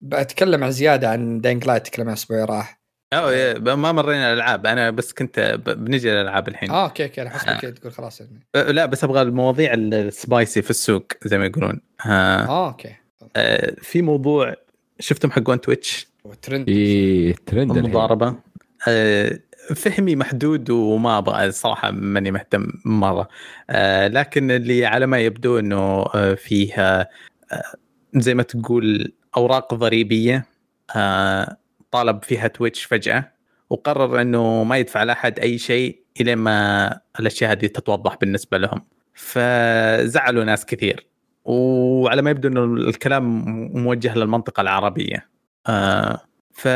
[0.00, 2.80] بتكلم عن زيادة عن Dying Light تكلمنا الأسبوع اللي راح
[3.18, 4.66] أو إيه، ما مرينا الألعاب.
[4.66, 6.70] أنا بس كنت ب- بنجي للالعاب الحين.
[6.70, 8.46] آه أوكي okay أنا حسبك كذا تقول خلاص يعني.
[8.54, 11.80] أه، لا بس أبغى المواضيع ال spicy في السوق زي ما يقولون.
[12.06, 12.08] آه
[12.44, 12.94] آه أوكي.
[13.36, 14.54] آه في موضوع
[15.00, 16.06] شفتم حقون Twitch
[16.42, 16.66] trend.
[16.66, 17.76] في ترند.
[17.76, 18.34] المضاربة.
[18.88, 19.38] آه
[19.76, 23.28] فهمي محدود وما أبغى الصراحه ماني مهتم مرة.
[23.70, 27.08] آه لكن اللي على ما يبدو إنه آه فيها
[27.52, 27.62] آه
[28.14, 30.46] زي ما تقول أوراق ضريبية.
[30.96, 31.56] آه
[31.96, 33.32] طالب فيها تويتش فجأة
[33.70, 38.86] وقرر إنه ما يدفع لأحد أي شيء إلى ما الأشياء هذه تتوضح بالنسبة لهم.
[39.14, 41.06] فزعلوا ناس كثير
[41.44, 43.44] وعلى ما يبدو إنه الكلام
[43.82, 45.28] موجه للمنطقة العربية.
[45.66, 46.20] آه
[46.52, 46.68] ف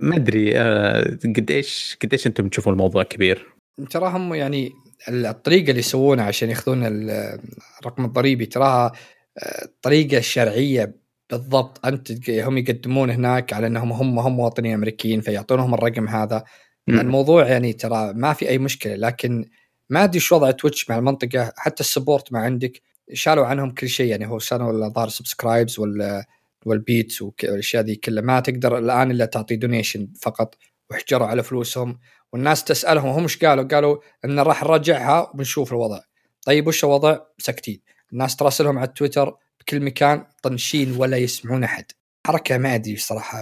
[0.00, 3.46] ما أدري آه قديش قديش أنتم تشوفون الموضوع كبير؟
[3.90, 4.72] تراهم يعني
[5.08, 7.38] الطريقة اللي يسوونها عشان ياخذون ال-
[7.80, 8.92] الرقم الضريبي تراها
[9.38, 10.94] آه، الطريقة الشرعيه
[11.32, 16.44] بالضبط أنت هم يقدمون هناك على إنهم هم هم مواطنين أمريكيين فيعطونهم الرقم هذا
[16.88, 17.00] مم.
[17.00, 19.44] الموضوع يعني ترى ما في أي مشكلة لكن
[19.90, 22.80] ما أدري شو وضع Twitch مع المنطقة حتى ال support ما عندك
[23.12, 26.24] شالوا عنهم كل شيء يعني هو شالوا الظاهر subscribes وال
[26.66, 30.54] وال bits والاشياء ذي كلها ما تقدر الآن إلا تعطي donation فقط
[30.90, 31.98] وحجروا على فلوسهم
[32.32, 36.00] والناس تسألهم هم إيش قالوا؟ قالوا إن راح نرجعها وبنشوف الوضع.
[36.46, 37.80] طيب وش الوضع؟ ساكتين.
[38.12, 41.84] الناس تراسلهم على تويتر بكل مكان طنشين ولا يسمعون أحد.
[42.26, 43.38] حركة ما أدري صراحة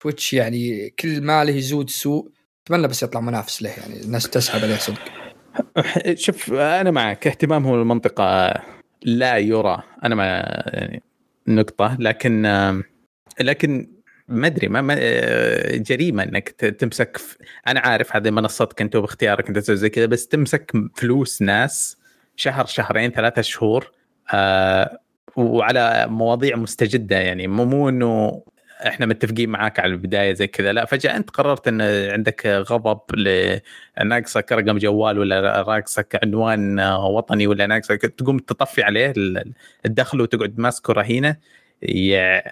[0.00, 2.30] Twitch يعني كل ما له يزود سوء
[2.66, 5.02] أتمنى بس يطلع منافس له يعني الناس تسحب عليه صدق.
[6.14, 8.54] شوف أنا معك اهتمامهم المنطقة
[9.02, 10.24] لا يرى أنا ما
[10.72, 11.02] يعني
[11.48, 12.42] نقطة لكن
[13.40, 13.90] لكن
[14.28, 14.94] ما أدري ما,
[15.76, 17.20] جريمة إنك تمسك
[17.66, 21.96] أنا عارف هذه منصتك انت باختيارك أنت تسوي زي كذا بس تمسك فلوس ناس
[22.36, 23.92] شهر شهرين ثلاثة شهور
[24.34, 24.98] آه
[25.36, 27.46] وعلى مواضيع مستجدة يعني.
[27.46, 28.42] مو مو إنه
[28.86, 31.80] إحنا متفقين معاك على البداية زي كذا لا فجأة أنت قررت إن
[32.12, 33.00] عندك غضب
[34.00, 39.52] لناقصك رقم جوال ولا ناقصك عنوان وطني ولا ناقصك تقوم تطفي عليه ال-
[39.86, 41.36] الدخل وتقعد ماسكه رهينة.
[41.82, 42.42] يا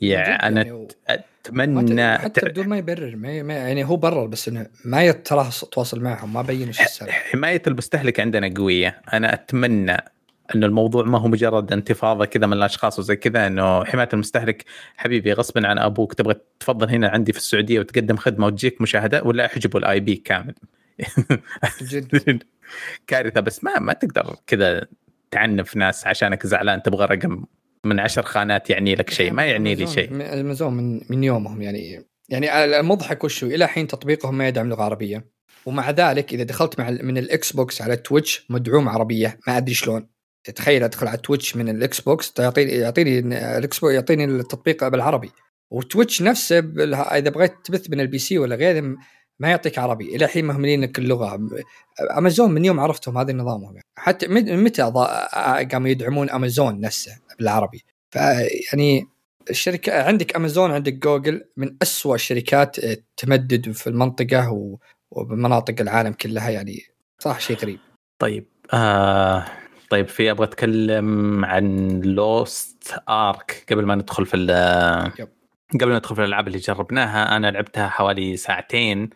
[0.00, 4.66] يا أنا يعني أتمنى حتى بدون ما يبرر ما ما- يعني هو برر بس إنه
[4.84, 7.12] ما يتراه تواصل معهم ما بين إيش السالفه.
[7.12, 9.02] حماية المستهلك عندنا قوية.
[9.12, 9.96] أنا أتمنى
[10.54, 14.64] إنه الموضوع ما هو مجرد انتفاضة كذا من الأشخاص وزي كذا إنه حماية المستهلك
[14.96, 19.46] حبيبي غصبا عن أبوك تبغى تفضل هنا عندي في السعودية وتقدم خدمة وتجيك مشاهدة ولا
[19.46, 20.54] احجبوا ال IP كامل.
[21.82, 22.42] جد
[23.06, 24.86] كارثة بس ما ما تقدر كذا
[25.30, 27.44] تعنف ناس عشانك زعلان تبغى رقم
[27.84, 30.08] من عشر خانات يعني لك شيء ما يعني لي شيء.
[30.40, 32.04] امازون من من يومهم يعني.
[32.28, 35.24] يعني المضحك وشو إلى حين تطبيقهم ما يدعم لغة عربية.
[35.66, 40.08] ومع ذلك إذا دخلت مع من ال Xbox على Twitch مدعوم عربية ما أدري شلون.
[40.54, 43.18] تخيل أدخل على Twitch من ال Xbox يعطيني يعطيني
[43.58, 45.30] ال Xbox يعطيني التطبيق بالعربي
[45.70, 48.96] و Twitch نفسه إذا بغيت تبث من ال PC ولا غيره
[49.38, 50.16] ما يعطيك عربي.
[50.16, 51.40] إلى الحين مهملين لك اللغة.
[52.18, 54.82] أمازون من يوم عرفتهم هذا نظامهم حتى مت- متى
[55.72, 59.06] قاموا يدعمون أمازون نفسه بالعربي؟ فيعني
[59.50, 62.76] الشركة عندك أمازون عندك جوجل من أسوأ الشركات
[63.16, 64.78] تمدد في المنطقة
[65.10, 66.50] وبمناطق العالم كلها.
[66.50, 66.82] يعني
[67.18, 67.78] صراحة شيء غريب.
[68.18, 69.46] طيب آه
[69.92, 74.36] طيب في أبغى أتكلم عن Lost Ark قبل ما ندخل في.
[75.74, 77.36] قبل ما ندخل في الألعاب اللي جربناها.
[77.36, 79.10] أنا لعبتها حوالي ساعتين.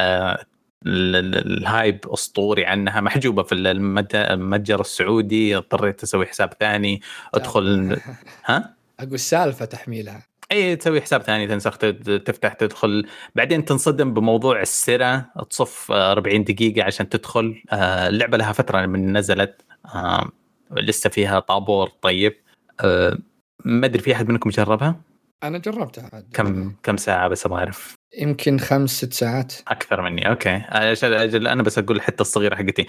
[0.00, 0.44] آه
[0.86, 5.56] ال- ال- ال hype أسطوري عنها محجوبة في المت- المتجر السعودي.
[5.56, 7.00] اضطريت أسوي حساب ثاني.
[7.34, 7.96] أدخل
[8.46, 10.27] ها؟ أقول سالفة تحميلها.
[10.52, 11.78] اي تسوي حساب ثاني تنسخ
[12.24, 13.06] تفتح تدخل.
[13.34, 17.62] بعدين تنصدم بموضوع السرة تصف آه، 40 دقيقة عشان تدخل.
[17.72, 19.62] آه، اللعبة لها فترة من نزلت.
[19.94, 20.30] آه،
[20.70, 22.36] لسه فيها طابور طيب.
[22.80, 23.18] آه،
[23.64, 25.00] ما أدري في أحد منكم جربها؟
[25.42, 26.26] أنا جربتها عاد.
[26.32, 29.54] كم كم ساعة بس أبغى أعرف؟ يمكن خمس ست ساعات.
[29.68, 30.28] أكثر مني.
[30.28, 30.62] أوكي.
[30.72, 32.86] أجل أنا بس أقول الحتة الصغيرة حقتي.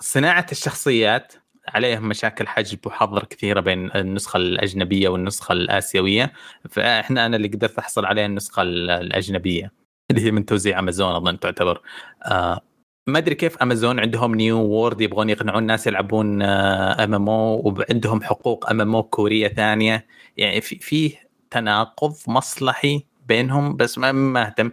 [0.00, 1.32] صناعة الشخصيات
[1.74, 6.32] عليهم مشاكل حجب وحظر كثيرة بين النسخة الأجنبية والنسخة الآسيوية.
[6.70, 9.72] فإحنا أنا اللي قدرت أحصل عليها النسخة ال- الأجنبية
[10.10, 11.80] اللي هي من توزيع أمازون أظن تعتبر.
[12.24, 12.60] آه
[13.08, 19.02] ما أدري كيف أمازون عندهم New World يبغون يقنعون الناس يلعبون MMO وعندهم حقوق MMO
[19.02, 20.06] كورية ثانية.
[20.36, 24.70] يعني في فيه تناقض مصلحي بينهم بس ما أهتم.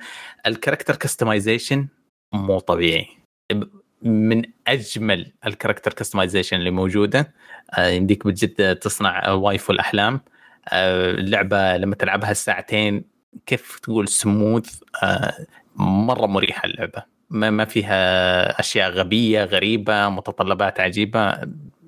[0.47, 1.87] ال character customization
[2.33, 3.07] مو طبيعي.
[4.01, 7.33] من أجمل ال character customization اللي موجودة.
[7.77, 10.21] آه، يمديك بجد تصنع وايفو الاحلام
[10.69, 13.03] آه، اللعبة لما تلعبها الساعتين
[13.45, 14.79] كيف تقول سموث
[15.75, 17.03] مرة مريحة اللعبة.
[17.29, 21.37] ما فيها أشياء غبية غريبة متطلبات عجيبة.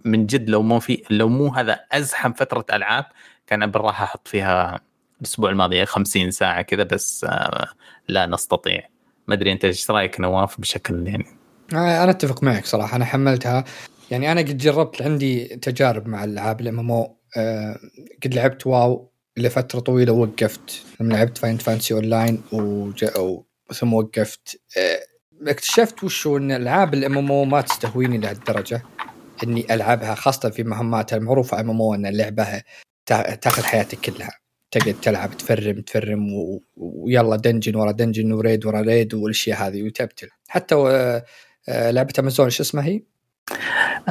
[0.05, 3.05] من جد لو مو في لو مو هذا أزحم فترة ألعاب
[3.47, 4.79] كان بالراحه أحط فيها
[5.21, 7.67] الأسبوع الماضي 50 ساعة كذا بس آه،
[8.07, 8.89] لا نستطيع.
[9.27, 11.36] ما أدري أنت إيش رأيك نواف بشكل يعني آه،
[11.73, 13.63] أنا أتفق معك صراحة أنا حملتها
[14.11, 17.17] يعني أنا قد جربت عندي تجارب مع الألعاب ال MMO
[18.23, 22.41] قد لعبت WoW لفترة طويلة وقفت لما لعبت Final Fantasy Online
[23.73, 24.99] ثم وقفت آه،
[25.47, 28.81] اكتشفت وش إن ألعاب ال MMO ما تستهويني لهالدرجة
[29.43, 32.61] إني ألعبها خاصة في مهماتها المعروفة MM إن اللعبة
[33.05, 34.31] تا- تاخذ حياتك كلها
[34.71, 36.27] تقعد تلعب تفرم تفرم.
[36.77, 40.75] ويلا dungeon ورا dungeon و raid ورا raid والأشياء هذه وتبتل حتى.
[40.75, 41.25] آه،
[41.69, 43.01] لعبه امازون شو اسمها هي؟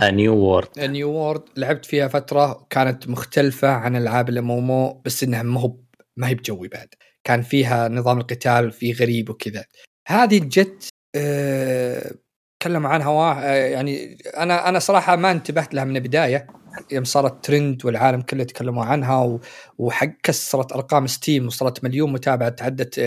[0.02, 5.42] New World New World لعبت فيها فترة كانت مختلفة عن ألعاب ال MMO بس إنها
[5.42, 5.76] ما هو
[6.16, 6.88] ما هي بجوي بعد
[7.24, 9.64] كان فيها نظام القتال فيه غريب وكذا
[10.06, 12.14] هذه جت أه...
[12.60, 13.10] تكلموا عنها.
[13.10, 16.46] آه، يعني أنا أنا صراحة ما انتبهت لها من البداية
[16.92, 19.38] يوم صارت ترند والعالم كله تكلموا عنها.
[19.78, 22.98] وحق كسرت أرقام Steam وصلت مليون متابعة تعدت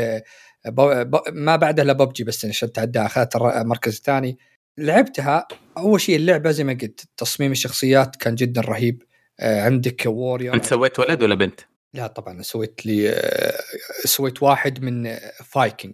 [1.32, 4.38] ما بعدها إلا ببجي بس عشان تعدى اخذت الر- المركز الثاني
[4.78, 5.48] لعبتها
[5.78, 9.04] أول شيء اللعبة زي ما قلت تصميم الشخصيات كان جدا رهيب
[9.40, 11.60] آه، عندك warrior أنت سويت ولد ولا بنت؟
[11.94, 13.60] لا طبعا سويت لي آه،
[14.06, 15.94] سويت واحد من Vikings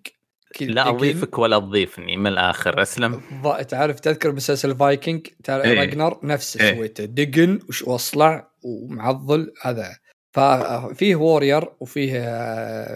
[0.62, 0.90] لا.
[0.90, 3.22] أضيفك ولا تضيفني من الآخر أسلم
[3.70, 5.66] تعرف تذكر مسلسل Vikings تعرف.
[5.66, 6.76] راجنر نفسه إيه.
[6.76, 9.98] سويته دقن وش- وأصلع ومعضل هذا
[10.36, 12.20] ففيه warrior وفيه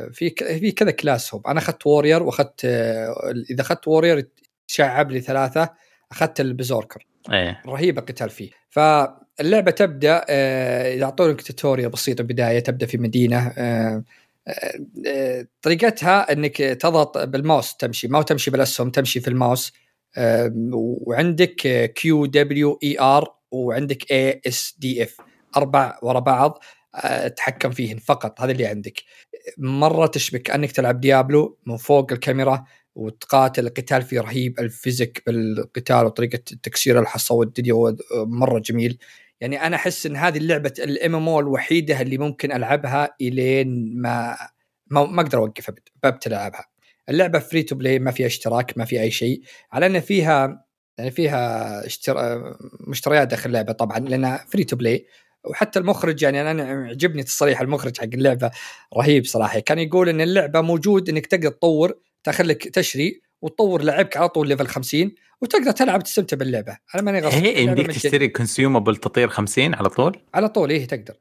[0.09, 0.29] في
[0.59, 2.65] في كذا class هم أنا أخذت warrior وأخذت
[3.51, 4.27] إذا أخذت warrior
[4.67, 5.69] شعب لي ثلاثة
[6.11, 7.05] أخذت ال Berserker.
[7.31, 7.61] إيه.
[7.67, 8.49] رهيب القتال فيه.
[8.69, 14.03] فاللعبة تبدأ آه، يعطونك tutorial بسيطه بدايه تبدأ في مدينة آه،
[15.07, 18.07] آه، طريقتها إنك تضغط بالماوس تمشي.
[18.07, 19.73] ما هو تمشي بالأسهم تمشي في الماوس.
[20.73, 21.55] وعندك
[21.95, 25.17] Q W E R وعندك A S D F
[25.57, 26.59] أربع ورا بعض.
[27.37, 29.03] تحكم فيهن فقط هذا اللي عندك.
[29.57, 32.65] مرة تشبك كانك تلعب Diablo من فوق الكاميرا
[32.95, 38.97] وتقاتل القتال فيه رهيب ال physics بالقتال وطريقة تكسير الحصى والدنيا مرة جميل.
[39.41, 44.37] يعني أنا أحس إن هذه اللعبه ال MMO الوحيدة اللي ممكن ألعبها إلين ما
[44.87, 45.71] ما, ما أقدر أوقف
[46.03, 46.65] ببتل ألعبها.
[47.09, 50.65] اللعبة free to play ما فيها اشتراك ما في أي شيء على إن فيها
[50.97, 52.55] يعني فيها اشترا...
[52.87, 55.05] مشتريات داخل اللعبة طبعا لأنها free to play
[55.47, 58.51] وحتى المخرج يعني أنا عجبني تصريح المخرج حق اللعبة
[58.97, 59.59] رهيب صراحة.
[59.59, 64.47] كان يقول إن اللعبة موجود إنك تقدر تطور تاخذ لك تشري وتطور لعبك على طول
[64.47, 65.11] level 50
[65.41, 66.77] وتقدر تلعب تستمتع باللعبة.
[66.95, 67.95] أنا ماني غصب هي اللعبة يمديك.
[67.95, 71.13] تشتري consumable تطير 50 على طول؟ على طول إيه تقدر.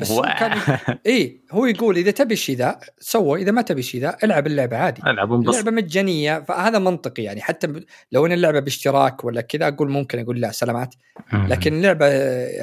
[0.00, 0.22] بس و...
[0.22, 0.58] كان-
[1.06, 3.42] إيه هو يقول إذا تبي الشيء ذا سوى.
[3.42, 5.02] إذا ما تبي الشيء ذا العب اللعبة عادي.
[5.06, 7.40] ألعب انبسط اللعبة مجانية فهذا منطقي يعني.
[7.40, 7.72] حتى
[8.12, 10.94] لو إن اللعبة باشتراك ولا كذا أقول ممكن أقول لا سلامات.
[11.32, 12.06] لكن اللعبة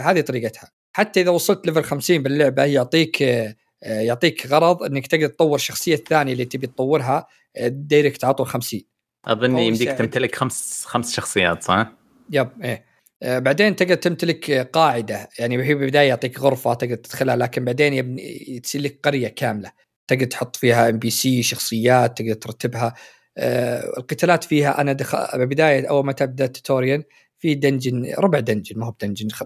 [0.01, 0.71] هذه طريقتها.
[0.95, 5.93] حتى إذا وصلت level 50 باللعبة يعطيك آه، آه، يعطيك غرض إنك تقدر تطور الشخصيه
[5.95, 7.27] الثانية اللي تبي تطورها
[7.57, 8.81] آه، direct على طول 50
[9.25, 9.89] اظن يمديك.
[9.91, 11.91] تمتلك خمس خمس شخصيات صح؟
[12.31, 12.85] yep إيه.
[13.23, 17.93] آه، بعدين تقدر تمتلك آه، قاعدة يعني هي بالبداية يعطيك غرفة تقدر تدخلها لكن بعدين
[17.93, 19.71] يبني تصير لك قرية كاملة.
[20.07, 22.93] تقدر تحط فيها NPC شخصيات تقدر ترتبها.
[23.37, 27.03] آه، القتالات فيها أنا دخل بالبداية أول ما تبدأ ال tutorial
[27.39, 29.43] في dungeon ربع dungeon ما هو ب dungeon خ-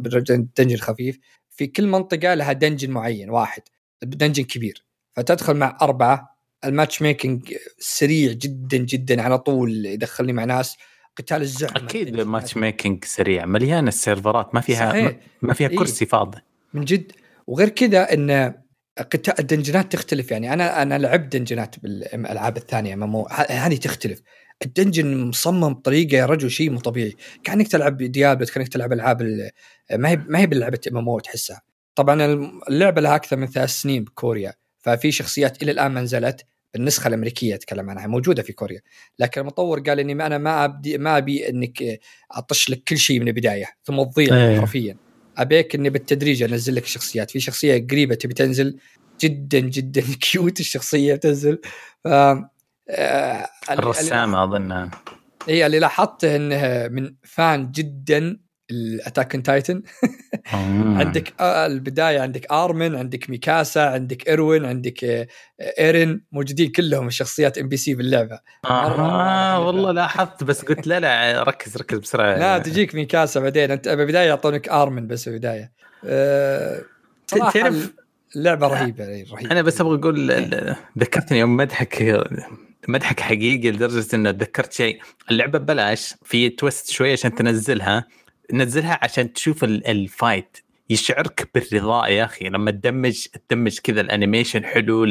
[0.57, 1.19] dungeon خفيف.
[1.59, 3.61] في كل منطقة لها dungeon معين واحد
[4.03, 4.85] dungeon كبير.
[5.15, 6.35] فتدخل مع أربعة
[6.65, 10.77] ال matchmaking سريع جدا جدا على طول يدخلني مع ناس
[11.17, 15.15] قتال الزعم أكيد matchmaking سريع مليان السيرفرات ما فيها صحيح.
[15.41, 15.77] ما- فيها إيه.
[15.77, 16.37] كرسي فاضي.
[16.73, 17.11] من جد.
[17.47, 18.53] وغير كذا إن
[18.97, 20.31] قتال الدنجنات تختلف.
[20.31, 24.21] يعني أنا أنا لعبت دنجنات بالألعاب الثانية مو هذه تختلف.
[24.65, 27.15] ال dungeon مصمم بطريقة يا رجل شيء مو طبيعي.
[27.43, 29.49] كأنك تلعب Diablo كأنك تلعب ألعاب ال-
[29.93, 31.61] ما هي ما هي باللعبه MMO تحسها.
[31.95, 32.23] طبعا
[32.69, 37.55] اللعبة لها أكثر من ثلاث سنين بكوريا ففي شخصيات إلى الآن ما نزلت النسخه الأمريكية
[37.55, 38.81] أتكلم عنها موجودة في كوريا.
[39.19, 41.99] لكن المطور قال إني ما أنا ما ابدي ما أبي إنك
[42.31, 44.59] أطش لك كل شيء من البداية ثم تضيع إيه.
[44.59, 44.97] حرفيا.
[45.37, 47.31] أبيك إني بالتدريج أنزل لك شخصيات.
[47.31, 48.77] في شخصية قريبة تبي تنزل
[49.21, 51.61] جدا جدا cute الشخصية تنزل.
[52.03, 52.07] ف
[52.91, 54.89] آه، الرسامه أظن.
[55.47, 58.39] هي اللي لاحظته انه من fan جدا
[58.71, 59.83] ال Attack Titan
[60.53, 65.27] عندك آه، البداية عندك ارمن عندك ميكاسا عندك ايروين عندك آه،
[65.79, 68.39] ايرين موجودين كلهم الشخصيات NPC باللعبة.
[68.65, 72.37] آه والله لاحظت بس قلت لا لا ركز ركز بسرعة.
[72.37, 73.71] لا تجيك ميكاسا بعدين.
[73.71, 75.71] أنت بالبداية يعطونك ارمن بس بالبداية.
[76.05, 76.81] أه
[77.27, 77.93] تعرف-
[78.35, 79.51] اللعبة رهيبة رهيبة.
[79.51, 82.19] أنا بس أبغى أقول ال- ذكرتني يوم مدحك
[82.87, 84.99] مدحك حقيقي لدرجة إنه تذكرت شيء.
[85.31, 88.07] اللعبة ببلاش في twist شوية عشان تنزلها.
[88.53, 90.57] نزلها عشان تشوف ال- ال fight
[90.89, 92.49] يشعرك بالرضا يا أخي.
[92.49, 95.03] لما تدمج تدمج كذا ال animation حلو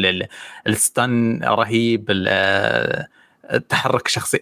[0.67, 2.05] ال stun رهيب
[3.69, 4.41] تحرك شخصي.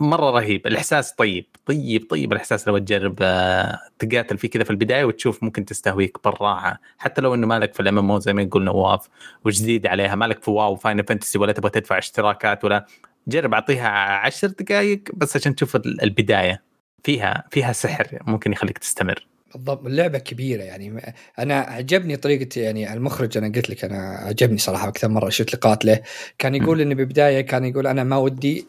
[0.00, 0.66] مرة رهيب.
[0.66, 1.46] الإحساس طيب.
[1.66, 6.80] طيب طيب الإحساس لو تجرب آه، تقاتل فيه كذا في البداية وتشوف ممكن تستهويك بالراحة.
[6.98, 9.08] حتى لو إنه مالك في ال MMO زي ما يقول نواف
[9.44, 10.14] وجديد عليها.
[10.14, 12.86] مالك في WoW Final Fantasy ولا تبغى تدفع اشتراكات ولا.
[13.28, 16.67] جرب أعطيها عشر دقائق بس عشان تشوف ال- البداية.
[17.04, 19.26] فيها فيها سحر ممكن يخليك تستمر.
[19.54, 21.14] بالضبط اللعبة كبيرة يعني.
[21.38, 25.84] أنا عجبني طريقة يعني المخرج أنا قلت لك أنا عجبني صراحة أكثر مرة شفت لقاءات
[25.84, 26.00] له.
[26.38, 28.66] كان يقول إنه بالبدايه كان يقول أنا ما ودي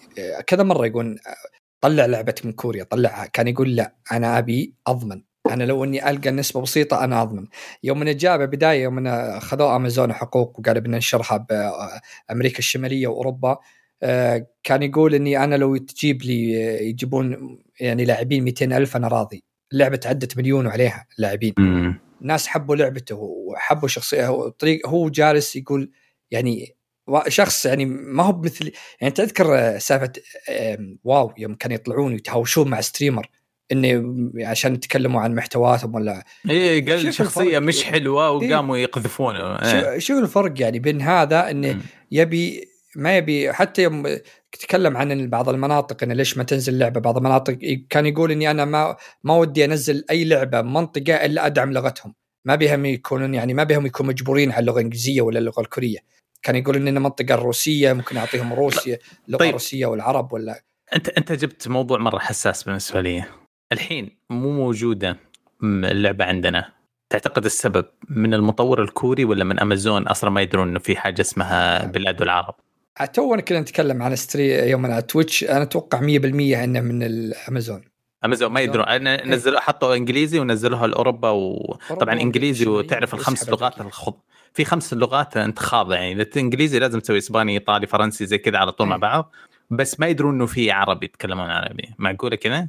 [0.48, 1.20] كذا مرة يقول
[1.82, 3.26] طلع لعبة من كوريا طلعها.
[3.26, 5.22] كان يقول لا أنا أبي أضمن.
[5.50, 7.48] أنا لو إني ألقى نسبة بسيطة أنا أضمن.
[7.84, 11.46] يوم من جاء بدايه يوم من اخذوا امازون حقوق وقالوا بدنا ننشرها
[12.30, 13.58] بأمريكا الشمالية وأوروبا
[14.64, 19.44] كان يقول إني أنا لو تجيب لي آه، يجيبون يعني لاعبين 200 ألف أنا راضي
[19.74, 21.54] اللعبة عدت مليون وعليها لاعبين
[22.22, 25.92] الناس حبوا لعبته وحبوا شخصية وطريق هو جالس يقول
[26.32, 26.76] يعني
[27.28, 28.72] شخص يعني ما هو مثل
[29.02, 30.12] يعني تذكر سالفة
[30.50, 33.30] آم، WoW يوم كانوا يطلعون يتهاوشون مع streamer
[33.72, 34.04] إنه
[34.46, 37.58] عشان يتكلموا عن محتواتهم ولا اي قال شوف شخصية الفرق.
[37.62, 40.00] مش حلوة وقاموا يقذفونه إيه.
[40.00, 41.82] شو, شو الفرق يعني بين هذا إنه.
[42.12, 44.18] يبي ما يبي حتى يوم
[44.52, 47.58] تكلم عن بعض المناطق انه ليش ما تنزل لعبة؟ بعض المناطق
[47.90, 52.16] كان يقول إني أنا ما ما ودي أنزل أي لعبة منطقة إلا أدعم لغتهم.
[52.46, 56.00] ما بهم يكونون يعني ما بهم يكونوا مجبورين على اللغة الإنجليزية ولا اللغة الكورية.
[56.42, 59.54] كان يقول إن المنطقة الروسية ممكن أعطيهم روسيا لغة طيب.
[59.54, 60.64] روسية والعرب ولا
[60.96, 63.24] أنت أنت جبت موضوع مرة حساس بالنسبة لي.
[63.72, 65.18] الحين مو موجودة
[65.64, 66.72] اللعبة عندنا.
[67.10, 71.86] تعتقد السبب من المطور الكوري ولا من أمازون؟ أصلا ما يدرون إنه في حاجة اسمها
[71.86, 72.56] بلاد العرب.
[73.06, 77.82] تونا كنا نتكلم عن stream على تويتش أنا أتوقع 100% إنه من الأمازون.
[78.26, 78.86] أمازون ما يدرون.
[78.86, 83.82] أنا- نزلوا حطوا إنجليزي ونزلوها لأوروبا وطبعا إنجليزي وتعرف الخمس لغات.
[83.82, 84.14] الخض
[84.54, 86.12] في خمس لغات أنت خاضع يعني.
[86.22, 89.02] إذا إنجليزي لازم تسوي إسباني إيطالي فرنسي زي كذا على طول مع مم.
[89.02, 89.32] بعض.
[89.70, 91.90] بس ما يدرون إنه في عربي يتكلمون عربي.
[91.98, 92.68] معقولة كذا؟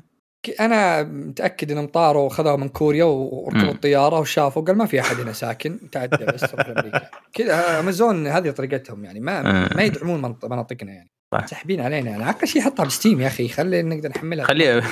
[0.60, 3.72] أنا متأكد إنهم طاروا وخذوها من كوريا وركبوا.
[3.72, 7.10] الطيارة وشافوا قال ما في أحد هنا ساكن تعدى بس روح لأمريكا.
[7.32, 9.68] كذا أمازون هذه طريقتهم يعني ما مم.
[9.76, 11.10] ما يدعمون مناطقنا يعني.
[11.46, 12.30] ساحبين علينا يعني.
[12.30, 14.44] أقل شيء حطها ب Steam يا أخي خلي نقدر نحملها.
[14.44, 14.82] خليها.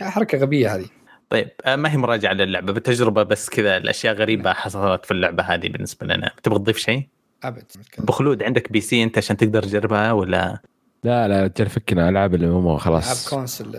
[0.00, 0.86] حركة غبية هذه.
[1.30, 5.68] طيب آه، ما هي مراجعة للعبة؟ بالتجربه بس كذا الأشياء غريبة حصلت في اللعبة هذه
[5.68, 6.30] بالنسبة لنا.
[6.42, 7.08] تبغى تضيف شيء؟
[7.44, 7.64] أبد
[7.98, 10.62] أبو خلود عندك PC أنت عشان تقدر تجربها ولا؟
[11.04, 13.76] لا لا فكنا ألعاب الام ألعاب خلاص console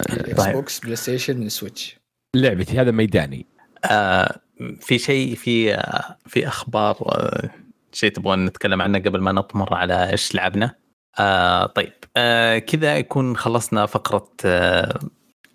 [0.00, 0.52] X طيب.
[0.54, 1.96] box PlayStation Switch
[2.36, 3.46] لعبتي هذا ميداني.
[3.84, 4.40] آه
[4.80, 7.50] في شيء في آه في أخبار آه
[7.92, 10.74] شيء تبغون نتكلم عنه قبل ما نطمر على إيش لعبنا؟
[11.18, 11.92] آه طيب.
[12.16, 14.98] آه كذا يكون خلصنا فقرة آه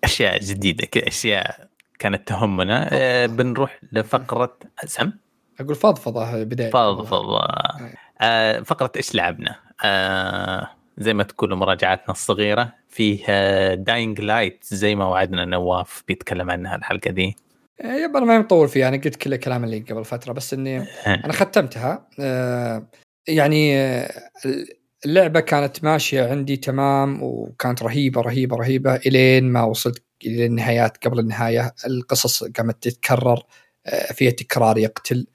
[0.04, 1.68] أشياء جديدة كذا أشياء
[1.98, 2.88] كانت تهمنا.
[2.92, 5.12] آه بنروح لفقرة سم؟
[5.60, 6.70] أقول فضفضة بداية.
[6.70, 7.40] فضفضة.
[8.20, 13.24] آه فقرة إيش لعبنا؟ آه زي ما تقول مراجعاتنا الصغيرة فيه
[13.74, 17.36] Dying Light زي ما وعدنا نواف بيتكلم عنها الحلقة دي.
[17.80, 20.78] آه، yep أنا ما مطول فيها أنا قلت كل الكلام اللي قبل فترة بس إني
[21.06, 22.08] أنا ختمتها.
[22.20, 22.86] آه
[23.28, 24.10] يعني آه،
[25.06, 31.18] اللعبة كانت ماشية عندي تمام وكانت رهيبة رهيبة رهيبة إلين ما وصلت إلى النهايات قبل
[31.18, 31.74] النهاية.
[31.86, 33.42] القصص قامت تتكرر
[33.86, 35.26] آه، فيها تكرار يقتل.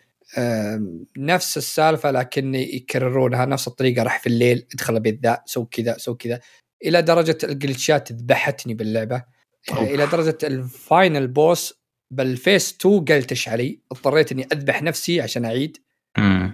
[1.17, 6.15] نفس السالفة لكن يكررونها نفس الطريقة راح في الليل ادخل البيت ذا سو كذا سو
[6.15, 6.39] كذا.
[6.86, 9.23] إلى درجة ال glitch ات ذبحتني باللعبة.
[9.71, 9.84] أوه.
[9.84, 11.82] إلى درجة ال final boss
[12.12, 13.82] بال phase 2 glitch علي.
[13.91, 15.77] اضطريت إني أذبح نفسي عشان أعيد.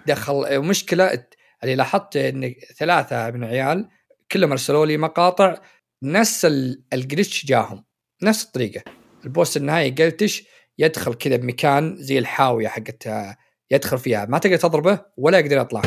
[0.08, 1.26] دخل مشكلة
[1.64, 3.90] اللي لاحظت إن ثلاثة من عيال
[4.32, 5.58] كلهم أرسلوا لي مقاطع
[6.04, 6.46] نفس
[6.94, 7.86] ال glitch جاهم.
[8.24, 8.84] نفس الطريقة.
[9.26, 10.44] ال boss النهائي glitch
[10.78, 13.08] يدخل كذا بمكان زي الحاوية حقت
[13.72, 14.26] يدخل فيها.
[14.26, 15.82] ما تقدر تضربه ولا يقدر يطلع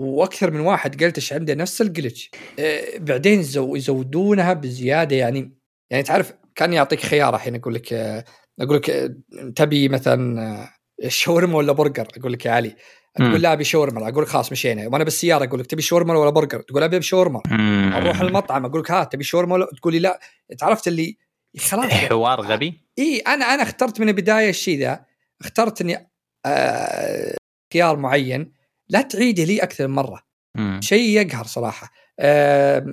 [0.00, 5.58] وأكثر من واحد glitch عنده نفس ال glitch أه بعدين زو يزودونها بزيادة يعني.
[5.90, 7.92] يعني تعرف كان يعطيك خيار الحين أقول لك
[8.60, 9.14] أقول لك أه
[9.56, 10.42] تبي مثلا
[11.02, 12.76] آه، شاورما ولا برجر؟ أقول لك يا علي.
[13.16, 14.08] تقول لا أبي شاورما.
[14.08, 14.88] أقول لك خلاص مشينا.
[14.88, 17.42] وأنا بالسيارة أقول لك تبي شاورما ولا برجر؟ تقول أبي شاورما
[17.96, 20.20] أروح المطعم أقول لك ها تبي شاورما ولا؟ تقول لي لا.
[20.62, 21.16] عرفت اللي
[21.58, 21.90] خلاص.
[21.92, 22.80] حوار غبي.
[22.98, 25.04] اي أنا أنا اخترت من البداية الشيء ذا.
[25.40, 26.10] اخترت إني آه
[27.72, 28.52] خيار معين
[28.88, 30.22] لا تعيده لي أكثر من مرة.
[30.80, 31.92] شيء يقهر صراحة.
[32.18, 32.86] آه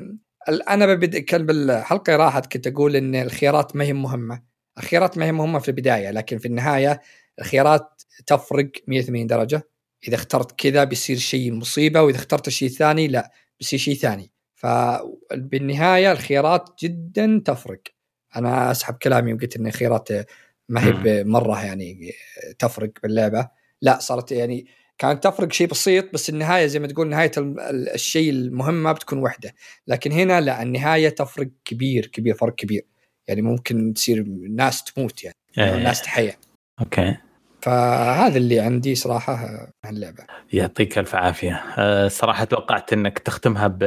[0.69, 4.43] أنا ببدأ كان بالحلقة راحت كنت أقول إن الخيارات ما هي مهمة.
[4.77, 7.01] الخيارات ما هي مهمة في البداية لكن في النهاية
[7.39, 9.69] الخيارات تفرق 180 درجة.
[10.07, 14.31] إذا اخترت كذا بيصير شيء مصيبة وإذا اخترت الشيء الثاني لا بيصير شيء ثاني.
[14.55, 17.81] فبالنهايه الخيارات جدا تفرق.
[18.35, 20.09] أنا أسحب كلامي وقلت إن الخيارات
[20.69, 22.11] ما هي مرة يعني
[22.59, 23.49] تفرق باللعبة.
[23.81, 24.65] لا صارت يعني
[24.97, 27.31] كانت تفرق شيء بسيط بس النهاية زي ما تقول نهاية
[27.93, 29.53] الشيء المهم ما بتكون وحدة.
[29.87, 32.85] لكن هنا لا النهاية تفرق كبير كبير فرق كبير.
[33.27, 35.83] يعني ممكن تصير ناس تموت يعني إيه.
[35.83, 36.35] ناس تحيا.
[36.79, 37.17] okay.
[37.63, 39.33] فهذا اللي عندي صراحة
[39.83, 40.23] عن اللعبة.
[40.53, 41.61] يعطيك ألف عافية.
[41.77, 43.81] أه، صراحة توقعت إنك تختمها ب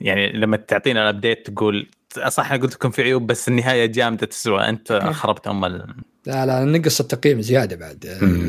[0.00, 1.88] يعني لما تعطينا ال update تقول
[2.28, 4.68] صح أنا قلت لكم في عيوب بس النهاية جامدة تسوى.
[4.68, 5.10] أنت إيه.
[5.10, 5.94] خربت ام ال...
[6.26, 8.06] لا لا نقص التقييم زيادة بعد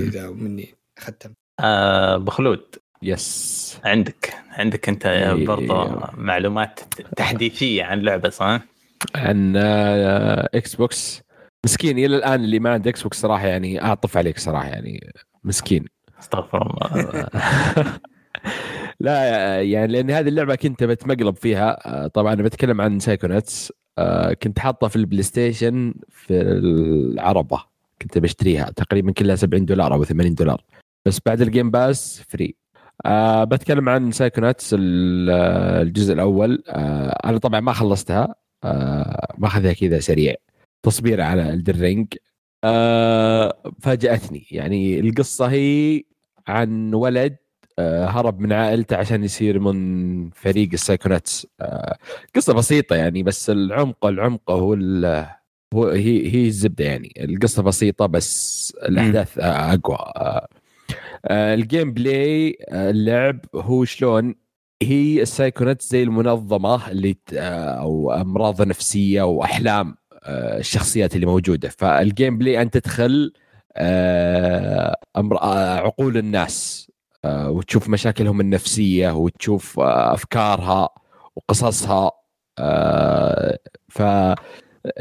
[0.07, 3.79] إذا مني ختم آه أبو خلود yes.
[3.85, 5.45] عندك عندك أنت إيه.
[5.45, 6.79] برضه معلومات
[7.17, 8.59] تحديثية عن لعبة صح؟
[9.15, 11.21] عن آه، Xbox
[11.65, 15.11] مسكين إلى الآن اللي ما عنده Xbox صراحة يعني أعطف عليك صراحة يعني.
[15.43, 15.85] مسكين.
[16.19, 17.27] استغفر الله.
[18.99, 22.07] لا يعني لأن هذه اللعبة كنت بتمقلب فيها.
[22.07, 23.71] طبعا بتكلم عن Psychonauts
[24.43, 27.63] كنت حاطها في ال PlayStation في العربة.
[28.01, 28.71] كنت بشتريها.
[28.75, 30.63] تقريبا كلها 70 دولار أو 80 دولار.
[31.05, 32.55] بس بعد ال Game Pass free
[33.05, 36.63] أه بتكلم عن Psychonauts الجزء الأول.
[36.67, 38.35] أه أنا طبعا ما خلصتها.
[38.63, 40.35] أه ماخذها كذا سريع.
[40.83, 42.07] تصبير على Elden Ring
[42.63, 44.45] أه فاجأتني.
[44.51, 46.03] يعني القصة هي
[46.47, 47.37] عن ولد
[47.79, 51.47] أه هرب من عائلته عشان يصير من فريق ال Psychonauts.
[51.61, 51.97] أه
[52.35, 54.73] قصة بسيطة يعني بس العمق العمق هو
[55.73, 57.13] هو هي هي الزبدة يعني.
[57.19, 59.97] القصة بسيطة بس الأحداث أقوى.
[61.25, 64.35] أه ال gameplay اللعب هو شلون
[64.83, 69.87] هي ال Psychonauts زي المنظمة اللي أو أمراض نفسية وأحلام.
[69.89, 71.69] آه، الشخصيات اللي موجودة.
[71.69, 73.33] فال gameplay انت تدخل
[73.75, 76.91] آه، آه، عقول الناس
[77.25, 80.89] وتشوف مشاكلهم النفسية وتشوف أفكارها
[81.35, 82.11] وقصصها
[83.89, 84.01] ف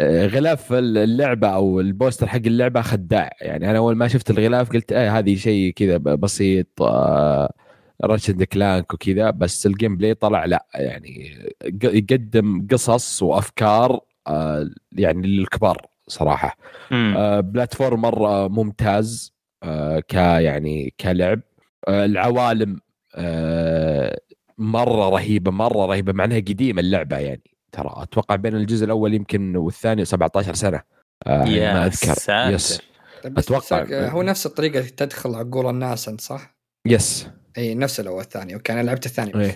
[0.08, 4.92] غلاف اللعبة أو ال poster حق اللعبة خداع يعني أنا أول ما شفت الغلاف قلت
[4.92, 6.82] إيه هذه شيء كذا بسيط
[8.04, 9.30] Ratchet Clank وكذا.
[9.30, 11.38] بس ال gameplay طلع لا يعني
[11.82, 14.09] يقدم قصص وأفكار آه،
[14.92, 16.56] يعني للكبار صراحة.
[16.92, 21.40] آه platform مرة ممتاز آه ك يعني كلعب.
[21.88, 22.80] آه العوالم
[23.14, 24.20] آه
[24.58, 27.50] مرة رهيبة مرة رهيبة مع إنها قديمة اللعبة يعني.
[27.72, 30.82] ترى أتوقع بين الجزء الأول يمكن والثاني 17 سنة.
[31.26, 32.52] آه ما أذكر.
[32.52, 32.80] yes.
[33.24, 36.56] أتوقع هو نفس الطريقة تدخل عقول الناس أنت صح؟
[36.86, 37.28] yes.
[37.58, 39.50] إي نفس الأول الثاني okay أنا لعبت الثاني بس.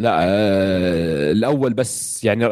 [0.00, 2.44] لا آه الأول بس يعني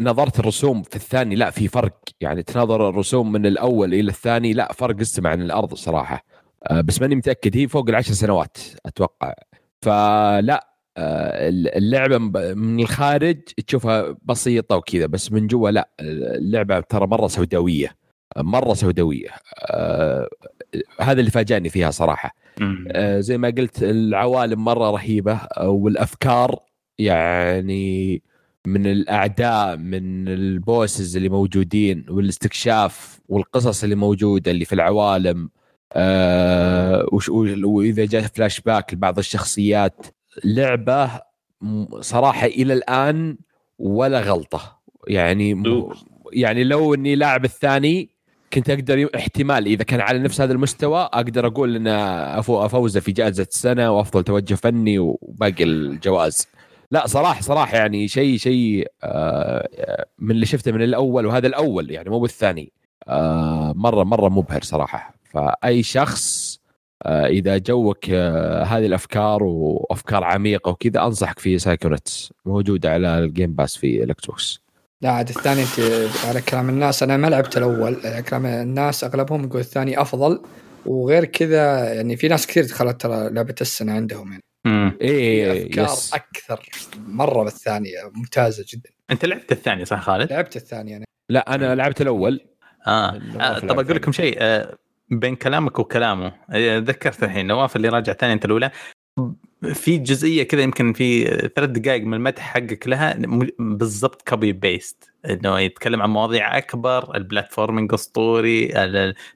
[0.00, 1.98] نظرت الرسوم في الثاني لا في فرق.
[2.20, 6.24] يعني تناظر الرسوم من الأول إلى الثاني لا فرق السماء عن الأرض صراحة.
[6.66, 9.34] آه بس ماني متأكد هي فوق العشر سنوات أتوقع.
[9.82, 12.18] فلا آه اللعبة
[12.54, 17.96] من الخارج تشوفها بسيطة وكذا بس من جوا لا اللعبة ترى مرة سوداوية
[18.36, 19.28] مرة سوداوية.
[19.70, 20.28] آه
[21.00, 22.34] هذا اللي فاجأني فيها صراحة.
[23.18, 26.58] زي ما قلت العوالم مرة رهيبة والأفكار
[26.98, 28.22] يعني
[28.66, 35.50] من الأعداء من ال bosses اللي موجودين والاستكشاف والقصص اللي موجودة اللي في العوالم
[35.92, 37.28] آه وش-
[37.64, 40.06] وإذا جاء فلاش باك لبعض الشخصيات
[40.44, 41.10] لعبة
[42.00, 43.36] صراحة إلى الآن
[43.78, 44.78] ولا غلطة
[45.08, 45.54] يعني.
[46.32, 48.08] يعني لو إني لاعب الثاني
[48.52, 51.84] كنت أقدر احتمال إذا كان على نفس هذا المستوى أقدر أقول إن
[52.42, 56.48] أفو- أفوز في جائزة السنة وأفضل توجه فني وباقي الجوائز
[56.92, 62.10] لا صراحة صراحة يعني شيء شيء آه، من اللي شفته من الأول وهذا الأول يعني
[62.10, 62.72] مو بالثاني.
[63.08, 65.14] آه، مرة مرة مبهر صراحة.
[65.24, 66.58] فأي شخص
[67.02, 73.25] آه، إذا جوك آه، هذه الأفكار وأفكار عميقة وكذا أنصحك في Psychonauts موجودة على ال
[73.25, 74.60] Game Pass في ال X
[75.02, 75.64] لا عاد الثاني
[76.28, 77.02] على كلام الناس.
[77.02, 78.00] أنا ما لعبت الأول.
[78.04, 80.42] على كلام الناس أغلبهم يقول الثاني أفضل.
[80.86, 84.51] وغير كذا يعني في ناس كثير دخلت ترى لعبة السنة عندهم يعني.
[84.64, 84.96] مم.
[84.98, 86.14] في إيه أفكار يس.
[86.14, 86.60] أكثر
[87.06, 88.90] مرة بالثانية ممتازة جدا.
[89.10, 91.04] أنت لعبت الثاني صح خالد؟ لعبت الثاني أنا.
[91.28, 92.40] لا أنا لعبت الأول.
[92.86, 93.96] آه, آه طب أقول.
[93.96, 94.78] لكم شيء آه
[95.10, 96.32] بين كلامك وكلامه.
[96.50, 98.70] آه، ذكرت الحين نواف اللي راجع ثاني أنت الأولى.
[99.74, 101.24] في جزئية كذا يمكن في
[101.56, 103.16] ثلاث دقائق من المدح حقك لها
[103.58, 108.68] بالضبط copy paste إنه يتكلم عن مواضيع أكبر ال platforming أسطوري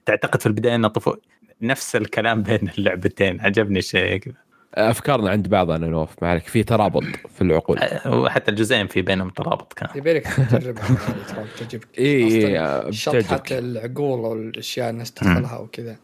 [0.05, 1.15] تعتقد في البداية إنه طفو
[1.61, 3.41] نفس الكلام بين اللعبتين.
[3.41, 4.33] عجبني الشيء كذا
[4.77, 7.03] أفكارنا عند بعض أنا نوف ما عليك في ترابط
[7.35, 7.79] في العقول.
[8.05, 9.89] وحتى الجزئين في بينهم ترابط كان.
[9.95, 10.97] يبي لك تجربها
[11.59, 15.95] تعجبك اي اي شط حتى بتعجبك العقول والأشياء الناس تدخلها وكذا.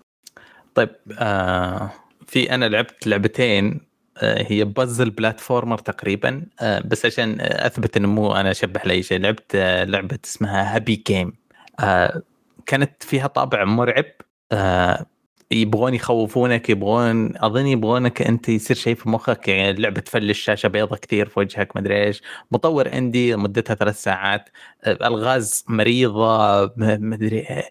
[0.76, 0.90] طيب
[1.20, 1.92] آه
[2.28, 3.82] في أنا لعبت لعبتين
[4.18, 9.20] آه هي بازل بلاتفورمر تقريبا آه بس عشان أثبت إنه مو أنا اشبح لأي شيء
[9.20, 11.34] لعبت آه لعبة اسمها هابي جيم
[11.80, 12.22] آه
[12.66, 14.06] كانت فيها طابع مرعب
[14.52, 15.06] آه
[15.54, 20.96] يبغون يخوفونك يبغون أظن يبغونك أنت يصير شيء في مخك يعني اللعبة تفلش شاشة بيضة
[20.98, 22.22] كثير في وجهك مدري إيش.
[22.52, 24.50] مطور اندي مدتها ثلاث ساعات.
[24.88, 26.72] ألغاز مريضة م-
[27.10, 27.70] مدري إيه.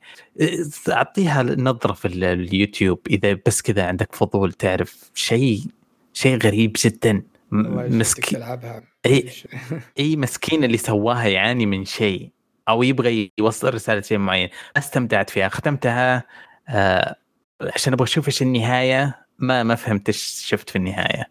[0.89, 5.61] أعطيها نظرة في ال- اليوتيوب إذا بس كذا عندك فضول تعرف شيء
[6.13, 7.23] شيء غريب جدا
[7.53, 8.39] مسكين.
[8.39, 8.83] تلعبها.
[9.07, 9.29] إي
[9.99, 12.31] إي مسكين اللي سواها يعاني من شيء
[12.69, 14.49] أو يبغى يوصل رسالة شيء معين.
[14.77, 15.49] استمتعت فيها.
[15.49, 16.25] ختمتها
[16.69, 17.17] آه
[17.75, 21.31] عشان أبغى أشوف إيش النهاية ما ما فهمت إيش شفت في النهاية.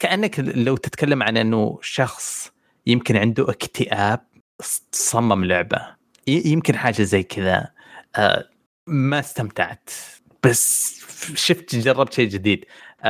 [0.00, 2.52] كأنك لو تتكلم عن إنه شخص
[2.86, 4.20] يمكن عنده اكتئاب
[4.92, 5.86] صمم لعبة.
[6.26, 7.68] يمكن حاجة زي كذا.
[8.86, 9.90] ما استمتعت.
[10.44, 11.00] بس
[11.34, 12.64] شفت جربت شيء جديد.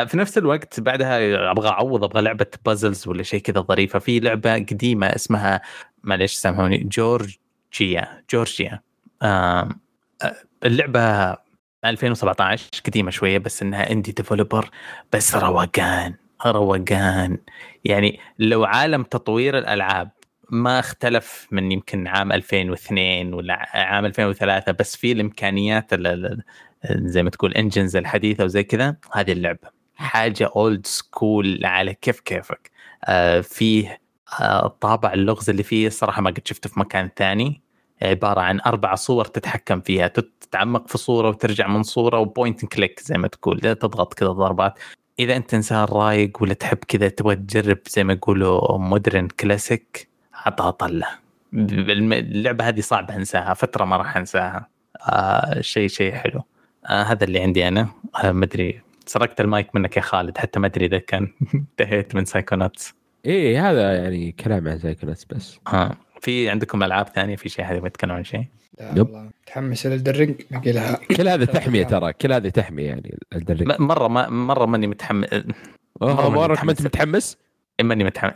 [0.06, 3.98] في نفس الوقت بعدها أبغى أعوض أبغى لعبة puzzles ولا شيء كذا ظريفة.
[3.98, 5.60] في لعبة قديمة اسمها
[6.02, 8.80] معليش سامحوني Gorogoa Gorogoa.
[10.64, 11.36] اللعبة
[11.84, 14.70] 2017 قديمة شوية بس إنها indie developer
[15.12, 16.14] بس روقان
[16.46, 17.38] روقان.
[17.84, 20.10] يعني لو عالم تطوير الألعاب
[20.50, 26.42] ما اختلف من يمكن عام 2002 ولا عام 2003 بس في الإمكانيات ال- ال-
[27.10, 29.68] زي ما تقول engines الحديثة وزي كذا هذه اللعبة.
[29.96, 32.70] حاجة old school على كيف كيفك.
[33.04, 34.00] آه فيه
[34.40, 37.62] آه طابع اللغز اللي فيه الصراحه ما قد شفته في مكان ثاني.
[38.02, 43.00] عبارة عن أربع صور تتحكم فيها تتعمق في صورة وترجع من صورة و point click
[43.00, 44.78] زي ما تقول تضغط كذا ضربات.
[45.18, 50.70] إذا أنت إنسان رايق ولا تحب كذا تبغى تجرب زي ما يقولوا modern classic عطها
[50.70, 51.06] طلة.
[51.54, 54.68] اللعبة هذه صعب أنساها فترة ما راح أنساها.
[55.00, 56.42] آه شيء شيء حلو.
[56.86, 57.88] آه هذا اللي عندي أنا.
[58.24, 62.24] آه ما أدري سرقت المايك منك يا خالد حتى ما أدري إذا كان انتهيت من
[62.24, 62.94] Psychonauts
[63.26, 65.58] إيه هذا يعني كلام عن Psychonauts بس.
[65.68, 68.44] ها في عندكم ألعاب ثانية في شيء هذا بيتكلم عن شيء؟
[68.80, 68.98] لا yep.
[68.98, 73.18] والله متحمس ل Elden Ring باقي لها كل هذا تحمية ترى كل هذا تحمية يعني
[73.34, 75.28] Elden Ring مرة ما مرة ماني متحمس.
[75.32, 75.42] اوه
[76.02, 76.84] ماني مرة ما أنت متحمس.
[76.84, 77.36] متحمس؟
[77.82, 78.34] ماني متحمس.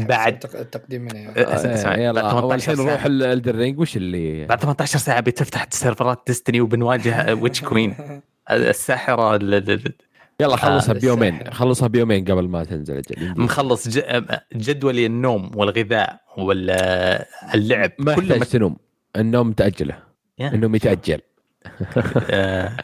[0.00, 0.32] بعد.
[0.44, 2.86] التق- التقديم آه، يلا بعد 18 والحين ساعة.
[2.86, 7.94] نروح Elden Ring وش اللي؟ بعد 18 ساعة بتفتح سيرفرات Destiny وبنواجه Witch Queen
[8.50, 9.94] الساحرة ال- ال- ال-
[10.42, 11.54] يلا خلصها آه، بيومين الساحر.
[11.60, 14.22] خلصها بيومين قبل ما تنزل أجل مخلص ج-
[14.56, 18.44] جدولي النوم والغذاء واللعب ما كله مت...
[18.44, 18.76] تنوم.
[19.16, 19.98] النوم تأجله.
[20.40, 21.20] النوم يتأجل.
[22.30, 22.76] آه،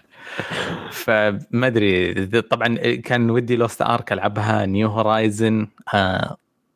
[0.91, 2.15] فما أدري.
[2.41, 5.67] طبعا كان ودي Lost Ark ألعبها new Horizon.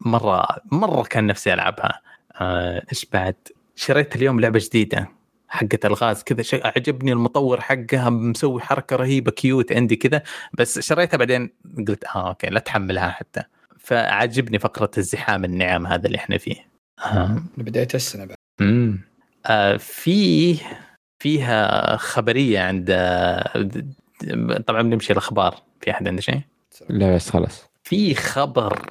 [0.00, 2.00] مرة مرة كان نفسي ألعبها.
[2.40, 3.34] آه، إيش بعد؟
[3.76, 5.08] شريت اليوم لعبة جديدة.
[5.52, 10.22] حقة الغاز كذا شيء عجبني المطور حقها مسوي حركة رهيبة cute عندي كذا
[10.58, 11.50] بس شريتها بعدين
[11.88, 13.42] قلت آه okay لا تحملها حتى.
[13.78, 16.56] فعجبني فقرة الزحام النعم هذا اللي إحنا فيه.
[16.98, 17.42] آه.
[17.56, 18.36] بدايه السنة بعد.
[18.60, 19.00] امم
[19.46, 20.56] آه في
[21.18, 22.86] فيها خبرية عند
[24.66, 25.56] طبعا بنمشي الأخبار.
[25.80, 26.40] في أحد عنده شيء؟
[26.88, 27.66] لا بس خلاص.
[27.84, 28.90] في خبر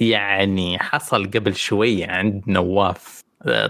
[0.00, 3.23] يعني حصل قبل شوي عند نواف.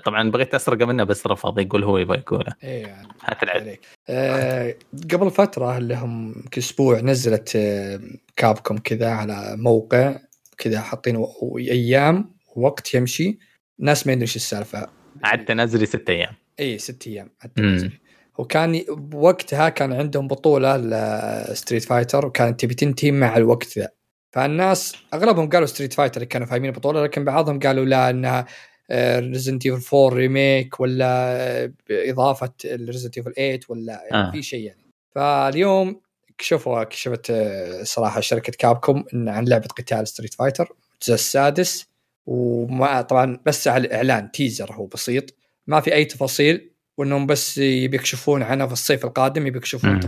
[0.05, 3.81] طبعا بغيت اسرقه منه بس رفض يقول هو يبغى يقوله إيه يعني هات العد عليك.
[4.09, 4.75] آه
[5.13, 8.01] قبل فترة اللي هم أسبوع نزلت آه
[8.37, 10.17] كابكم كذا على موقع
[10.59, 11.27] كذا حاطين
[11.59, 13.39] أيام وقت يمشي
[13.79, 14.89] ناس ما يدري إيش السالفة
[15.25, 17.31] عاد تنازلي ست أيام اي ست أيام.
[17.59, 17.93] نزل.
[18.39, 23.89] وكان بوقتها كان عندهم بطولة ل Street Fighter وكانت تبي تنتهي مع الوقت ذا
[24.33, 28.47] فالناس أغلبهم قالوا Street Fighter اللي كانوا فاهمين البطولة لكن بعضهم قالوا لا إنها
[28.93, 34.31] Resident Evil 4 remake ولا آه، إضافة Resident Evil 8 ولا آه.
[34.31, 34.85] في شيء يعني.
[35.15, 36.01] فاليوم
[36.39, 41.87] كشفوا كشفت آه، صراحة شركة Capcom إن عن لعبة قتال Street Fighter الجزء السادس
[42.27, 45.35] وما طبعا بس على الاعلان teaser هو بسيط.
[45.67, 50.01] ما في أي تفاصيل وإنهم بس يكشفون عنها في الصيف القادم يكشفون.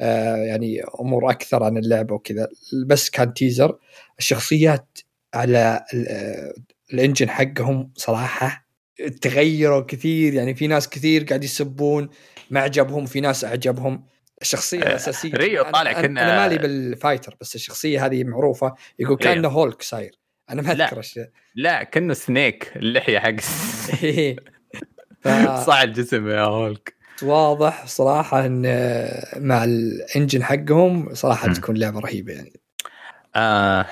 [0.00, 2.48] آه يعني أمور أكثر عن اللعبة وكذا.
[2.86, 3.78] بس كان teaser
[4.18, 4.98] الشخصيات
[5.34, 6.52] على آه،
[6.92, 8.66] ال engine حقهم صراحة
[9.20, 12.08] تغيروا كثير يعني في ناس كثير قاعد يسبون
[12.50, 14.04] ما عجبهم في ناس أعجبهم.
[14.42, 18.74] الشخصية آه، الأساسية Ryu طالع كنا- أنا مالي بال fighter بس الشخصية هذه معروفة.
[18.98, 19.16] يقول.
[19.18, 20.18] كأنه هولك صاير.
[20.50, 20.84] أنا ما لا.
[20.84, 21.20] أذكر إيش
[21.54, 23.36] لا كأنه Snake اللحية حق
[25.22, 26.94] ف- صاع الجسم يا هولك.
[27.22, 28.62] واضح صراحة إن
[29.36, 31.52] مع ال engine حقهم صراحة.
[31.52, 32.60] تكون لعبة رهيبة يعني.
[33.36, 33.86] آه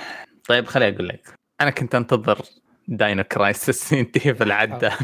[0.49, 1.29] طيب خليني أقول لك.
[1.61, 2.43] أنا كنت أنتظر
[2.91, 4.93] Dino Crisis ينتهي في العدة.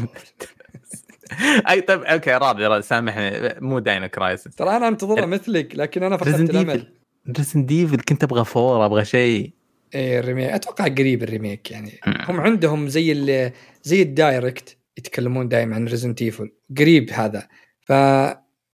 [1.69, 3.55] أي طيب okay راضي سامحني.
[3.61, 4.55] مو Dino Crisis.
[4.55, 6.73] ترى أنا أنتظرها مثلك لكن أنا فقدت Resident الأمل.
[6.73, 6.93] Evil
[7.37, 9.51] Resident Evil كنت أبغى four أبغى شيء.
[9.95, 10.49] إيه ال remake.
[10.49, 11.99] أتوقع قريب ال remake يعني.
[12.07, 13.51] هم عندهم زي ال-
[13.83, 17.47] زي ال Direct يتكلمون دائما عن Resident Evil قريب هذا.
[17.81, 17.91] ف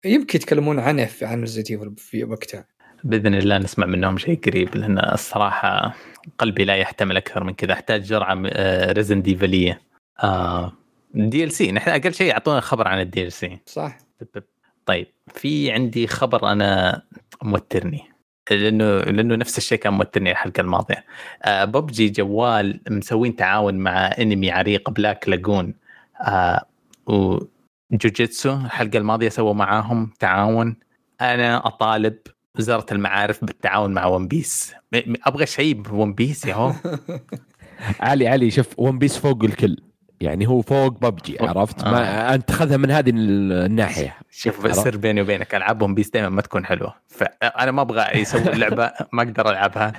[0.05, 2.67] يمكن يتكلمون عنه عن Resident Evil في وقتها.
[3.05, 5.95] بإذن الله نسمع منهم شيء قريب لأن الصراحة
[6.39, 7.73] قلبي لا يحتمل أكثر من كذا.
[7.73, 8.43] أحتاج جرعة
[8.93, 9.81] Resident Evil
[10.23, 10.73] آه
[11.15, 13.99] DLC نحن أقل شيء يعطونا خبر عن ال DLC صح.
[14.87, 17.03] طيب في عندي خبر أنا
[17.43, 18.03] موترني.
[18.51, 21.05] لأنه لأنه نفس الشيء كان موترني الحلقة الماضية.
[21.43, 25.75] آه ببجي جوال مسوين تعاون مع انمي عريق Black Lagoon
[26.21, 26.67] آه
[27.07, 30.77] وجوجيتسو الحلقة الماضية سووا معاهم تعاون.
[31.21, 32.19] أنا أطالب
[32.59, 34.75] وزاره المعارف بالتعاون مع One Piece
[35.27, 36.73] أبغى شيء ب One Piece يا هو.
[38.01, 39.77] علي علي شوف One Piece فوق الكل.
[40.21, 44.17] يعني هو فوق ببجي عرفت؟ ما أنت خذها من هذه الناحية.
[44.31, 46.95] شوف؟ السر بيني وبينك ألعاب One Piece دائما ما تكون حلوة.
[47.09, 49.93] فانا ما أبغى يسوي لعبة ما أقدر ألعبها.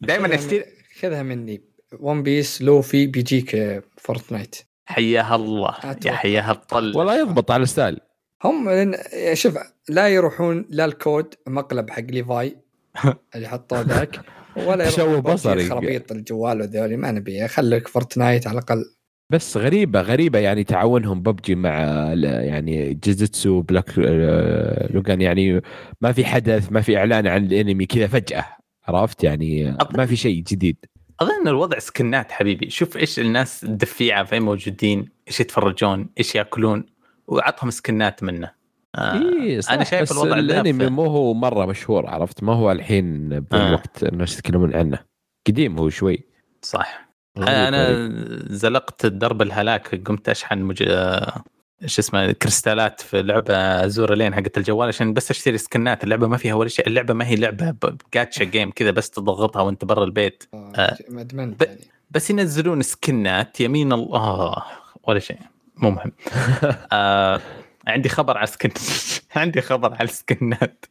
[0.00, 0.64] دائما اشتري
[1.00, 1.62] خذها مني.
[2.00, 4.56] One Piece Luffy بيجيك آه، Fortnite
[4.86, 5.74] حياها الله.
[6.04, 6.12] يا.
[6.12, 6.96] حياها الطل.
[6.96, 8.00] والله يضبط على ال style.
[8.44, 8.92] هم
[9.32, 9.58] شوف
[9.88, 12.56] لا يروحون لا الكود مقلب حق ليفاي
[13.34, 14.20] اللي حطوه ذاك
[14.56, 15.68] ولا ببجي بصري.
[15.68, 17.48] خرابيط الجوال وذولي ما نبي.
[17.48, 18.84] خليك فورتنايت على الأقل.
[19.32, 21.72] بس غريبة غريبة يعني تعاونهم ببجي مع
[22.12, 25.60] ال- يعني جوجيتسو بلاك آه، لوغان يعني
[26.00, 28.44] ما في حدث ما في إعلان عن الأنمي كذا فجأة
[28.88, 30.76] عرفت؟ يعني ما في شيء جديد.
[31.20, 32.70] أظن الوضع سكنات حبيبي.
[32.70, 36.86] شوف إيش الناس الدفيعة فين موجودين؟ إيش يتفرجون؟ إيش يأكلون؟
[37.28, 38.50] وعطهم سكنات منه.
[38.94, 39.72] آه إيه صح.
[39.72, 40.86] أنا شايف بس الوضع الأنمي.
[40.86, 44.98] مو هو مرة مشهور عرفت؟ ما هو الحين بالوقت الناس يتكلمون عنه.
[45.46, 46.24] قديم هو شوي.
[46.62, 47.08] صح.
[47.38, 48.52] غريب أنا غريب.
[48.52, 50.82] زلقت درب الهلاك قمت أشحن مج...
[50.88, 51.42] آه،
[51.86, 56.04] شو اسمه كريستالات في لعبة زور لين حقت الجوال عشان بس أشتري سكنات.
[56.04, 56.86] اللعبة ما فيها ولا شيء.
[56.86, 57.74] اللعبة ما هي لعبة
[58.14, 60.44] جاتشا جيم كذا بس تضغطها وأنت برا البيت.
[60.54, 60.96] آه.
[61.10, 61.80] ادمنت ب- يعني.
[62.10, 64.62] بس ينزلون سكنات يمين الله
[65.02, 65.38] ولا شيء.
[65.78, 66.12] مو مهم.
[66.92, 67.40] آه
[67.86, 68.70] عندي خبر على skin
[69.40, 70.86] عندي خبر على السكنات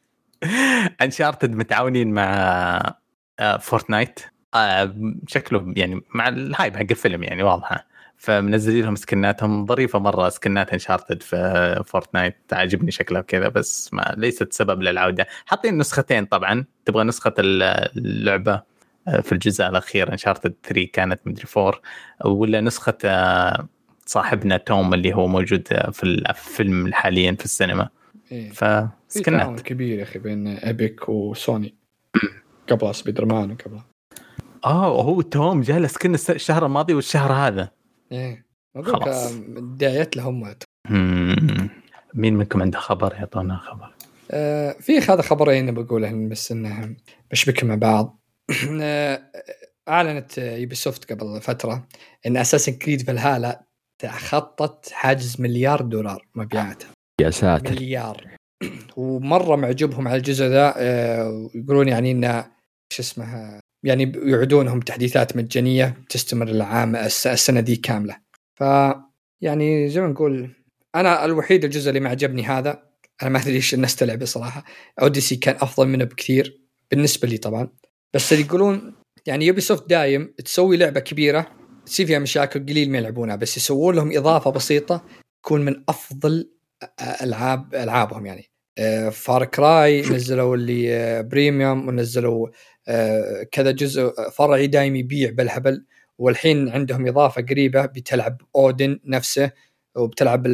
[1.01, 2.95] Uncharted متعاونين مع
[3.39, 4.19] آه Fortnite
[4.55, 4.95] آه
[5.27, 7.87] شكله يعني مع ال hype حق الفيلم يعني واضحة.
[8.19, 9.65] فمنزلين لهم سكناتهم.
[9.65, 15.27] ظريفة مرة سكنات Uncharted في Fortnite عاجبني شكلها كذا بس ما ليست سبب للعودة.
[15.45, 16.65] حاطين نسختين طبعا.
[16.85, 18.61] تبغى نسخة اللعبة
[19.07, 21.81] آه، في الجزء الأخير Uncharted 3 كانت مدري 4
[22.25, 23.67] ولا نسخة آه،
[24.07, 27.89] صاحبنا توم اللي هو موجود في الفيلم حاليا في السينما.
[28.31, 28.49] إيه.
[28.49, 28.89] في
[29.23, 31.75] تعاون كبير يا أخي بين Epic وسوني
[32.69, 33.79] قبل سبايدر مان وقبل.
[34.65, 37.71] آه هو توم جالس كنا الشهر الماضي والشهر هذا.
[38.11, 38.45] إيه.
[38.83, 39.33] خلاص.
[39.57, 40.55] دعايات لهم.
[42.13, 43.93] مين منكم عنده خبر؟ يعطونا خبر.
[44.31, 46.95] آه، في هذا خبرين بقولهم بس إنه
[47.31, 48.19] بشبكهم مع بعض.
[48.81, 49.21] آه،
[49.89, 51.87] أعلنت Ubisoft قبل فترة
[52.25, 53.63] إن Assassin's Creed Valhalla
[53.99, 56.89] تخطت حاجز مليار دولار مبيعاتها.
[57.21, 57.71] يا ساتر.
[57.71, 58.27] مليار.
[58.97, 62.45] ومرة معجبهم على الجزء ذا آه، يقولون يعني إنه
[62.93, 68.17] شو اسمه يعني يعدونهم تحديثات مجانية تستمر العام الس- السنة دي كاملة.
[68.59, 68.63] ف
[69.41, 70.49] يعني زي ما نقول
[70.95, 72.83] أنا الوحيد الجزء اللي ما عجبني هذا
[73.21, 74.63] أنا ما أدري إيش الناس تلعبه صراحة
[75.01, 76.61] Odyssey كان أفضل منه بكثير
[76.91, 77.69] بالنسبة لي طبعا.
[78.13, 78.93] بس اللي يقولون
[79.25, 81.47] يعني Ubisoft دايم تسوي لعبة كبيرة
[81.87, 85.05] تصير فيها مشاكل قليل ما يلعبونها بس يسوون لهم إضافة بسيطة
[85.43, 86.49] تكون من أفضل
[87.21, 88.49] ألعاب ألعابهم يعني.
[89.11, 92.47] Far Cry نزلوا اللي آه، Primal ونزلوا
[92.87, 95.85] آه، كذا جزء فرعي دايم يبيع بالهبل
[96.17, 99.51] والحين عندهم إضافة قريبة بتلعب اودن نفسه
[99.95, 100.47] وبتلعب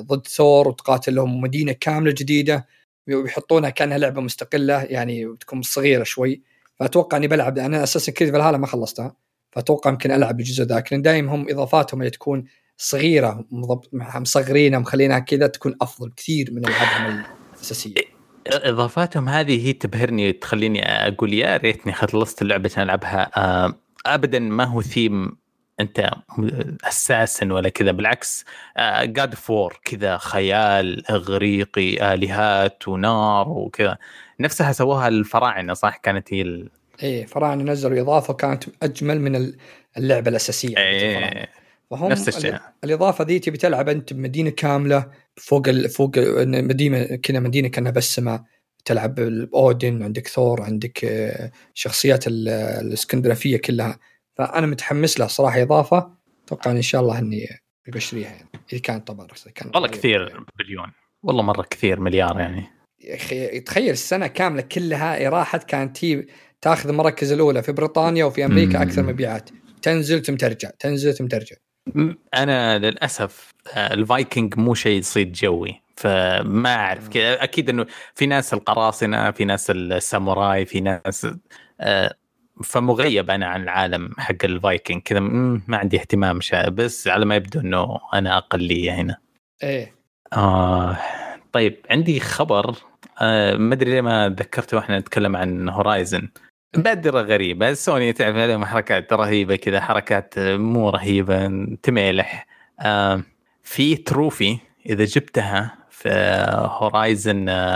[0.00, 2.66] ضد ثور وتقاتل لهم مدينة كاملة جديدة.
[3.08, 6.42] ويحطونها كأنها لعبة مستقلة يعني بتكون صغيرة شوي.
[6.74, 9.16] فأتوقع إني بلعب أنا أساسا كريد فالهالا ما خلصتها.
[9.52, 12.44] فأتوقع يمكن ألعب الجزء ذاك لأن دايم هم إضافاتهم اللي تكون
[12.76, 13.44] صغيرة
[13.92, 17.24] مصغرينها مخلينها كذا تكون أفضل كثير من ألعابهم
[17.54, 17.94] الأساسية.
[18.46, 23.30] إضافاتهم هذه هي تبهرني تخليني أقول يا ريتني خلصت اللعبة عشان ألعبها.
[23.36, 23.74] آه،
[24.06, 25.36] ابدا ما هو ثيم
[25.80, 26.10] أنت
[26.84, 28.44] أساسا ولا كذا بالعكس
[29.02, 33.98] جاد فور كذا خيال إغريقي آلهات ونار وكذا.
[34.40, 36.68] نفسها سووها الفراعنة صح؟ كانت هي.
[37.02, 39.52] إيه فراعنه نزلوا إضافة كانت أجمل من
[39.96, 40.76] اللعبة الأساسية.
[40.78, 41.48] إيه
[41.90, 42.54] فهم نفس الشيء.
[42.54, 45.88] ال- الإضافة ذي تبي تلعب أنت بمدينة كاملة فوق ال...
[45.88, 46.10] فوق
[46.46, 48.42] مدينة كذا مدينة كأنها بس سماء
[48.84, 49.20] تلعب
[49.54, 53.98] اودن عندك ثور عندك آه، شخصيات ال- الاسكندنافيه كلها
[54.38, 56.10] فأنا متحمس لها صراحة إضافة
[56.44, 57.46] أتوقع إن شاء الله إني
[57.88, 59.26] بشتريها يعني إذا كانت طبعا.
[59.54, 62.64] كان والله كثير بليون والله مرة كثير مليار يعني
[63.00, 66.26] يا أخي تخيل السنة كاملة كلها راحت كانت هي
[66.62, 68.82] تاخذ المراكز الأولى في بريطانيا وفي أمريكا مم.
[68.82, 69.50] أكثر مبيعات.
[69.82, 71.56] تنزل ثم ترجع تنزل ثم ترجع
[72.34, 78.54] أنا للأسف آه، الفايكنج مو شيء صيد جوي فما أعرف كذا أكيد إنه في ناس
[78.54, 81.26] القراصنة في ناس الساموراي في ناس
[81.80, 82.14] آه،
[82.64, 87.60] فمغيب أنا عن العالم حق الفايكنج كذا ما عندي اهتمام شا- بس على ما يبدو
[87.60, 89.16] إنه أنا أقلية هنا.
[89.62, 89.94] إيه.
[90.32, 90.96] آه
[91.52, 92.74] طيب عندي خبر
[93.20, 96.28] آه ما أدري ليه ما ذكرته وإحنا نتكلم عن Horizon
[96.76, 97.74] بادرة غريبة.
[97.74, 102.46] سوني تعرف عليهم حركات رهيبة كذا حركات مو رهيبة تميلح.
[102.80, 103.22] آه
[103.62, 106.08] في trophy إذا جبتها في
[106.54, 107.70] Horizon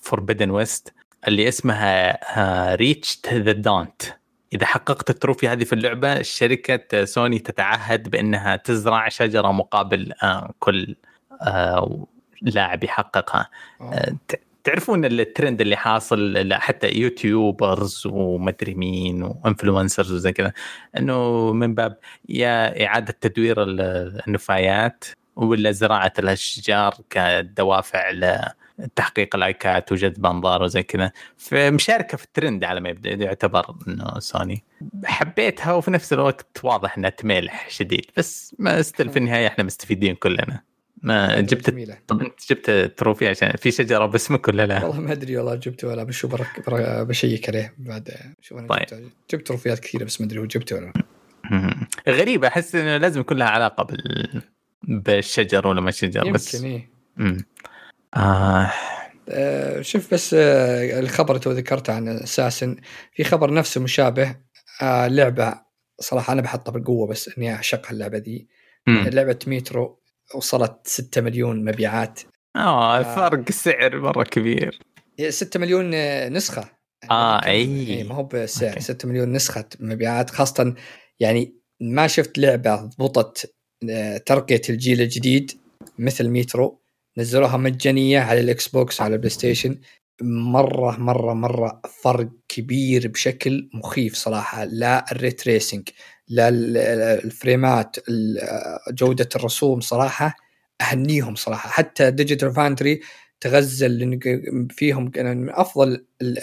[0.00, 0.94] Forbidden West
[1.28, 4.02] اللي اسمها Reach the Daunt
[4.52, 10.50] إذا حققت ال trophy هذه في اللعبة شركة سوني تتعهد بأنها تزرع شجرة مقابل آه
[10.58, 10.96] كل
[11.42, 12.06] آه
[12.42, 13.50] لاعب يحققها.
[14.64, 20.52] تعرفون الترند اللي حاصل حتى YouTubers ومدري مين و influencers وزي كذا
[20.96, 21.98] إنه من باب
[22.28, 25.04] يا إعادة تدوير ال- النفايات
[25.36, 28.10] ولا زراعة الأشجار كدوافع
[28.78, 31.12] لتحقيق اللايكات وجذب أنظار وزي كذا.
[31.36, 34.64] فمشاركة في الترند على ما يبدو يعتبر إنه سوني.
[35.04, 40.14] حبيتها وفي نفس الوقت واضح إنها تميلح شديد بس ما still في النهاية إحنا مستفيدين
[40.14, 40.62] كلنا.
[41.02, 45.12] ما جبت جميلة طب انت جبت trophy عشان في شجرة باسمك ولا لا؟ والله ما
[45.12, 48.10] أدري والله جبته ولا بشوف برك بر- بشيك عليه بعد
[48.40, 48.78] شوف أنا طيب.
[48.80, 50.92] جبته جبت تروفيات كثيرة بس ما أدري هو جبته ولا.
[52.08, 54.42] غريبة أحس إنه لازم يكون لها علاقة بال
[54.82, 56.82] بالشجر ولا ما شجر بس يمكن
[57.16, 57.44] مم.
[58.16, 58.72] آه.
[59.28, 62.76] آه، شوف بس آه، الخبر اللي تو ذكرته عن Assassin
[63.12, 64.36] في خبر نفسه مشابه
[64.82, 65.54] آه، لعبة
[66.00, 68.48] صراحة أنا بحطها بالقوة بس إني أعشقها اللعبة دي
[68.86, 69.10] مم.
[69.12, 70.01] لعبة ميترو
[70.34, 72.20] وصلت 6 مليون مبيعات.
[72.56, 74.78] آه فرق سعر مرة كبير.
[75.28, 76.70] 6 مليون آه، نسخة.
[77.10, 77.86] آه، كم- أي.
[77.86, 78.46] إيه، ما هو أوكي.
[78.46, 80.74] 6 مليون نسخة مبيعات خاصة
[81.20, 83.54] يعني ما شفت لعبة ضبطت
[83.90, 85.52] آه، ترقية الجيل الجديد
[85.98, 86.82] مثل ميترو.
[87.18, 89.78] نزلوها مجانية على ال Xbox على ال PlayStation.
[90.22, 94.64] مرة مرة مرة فرق كبير بشكل مخيف صراحة.
[94.64, 95.88] لا ال ray tracing
[96.28, 98.38] لا ال- ال- الفريمات ال-
[98.90, 100.36] جودة الرسوم صراحة
[100.80, 101.68] أهنيهم صراحة.
[101.68, 103.00] حتى Digital Foundry
[103.40, 104.18] تغزل
[104.70, 106.38] فيهم من أفضل ال-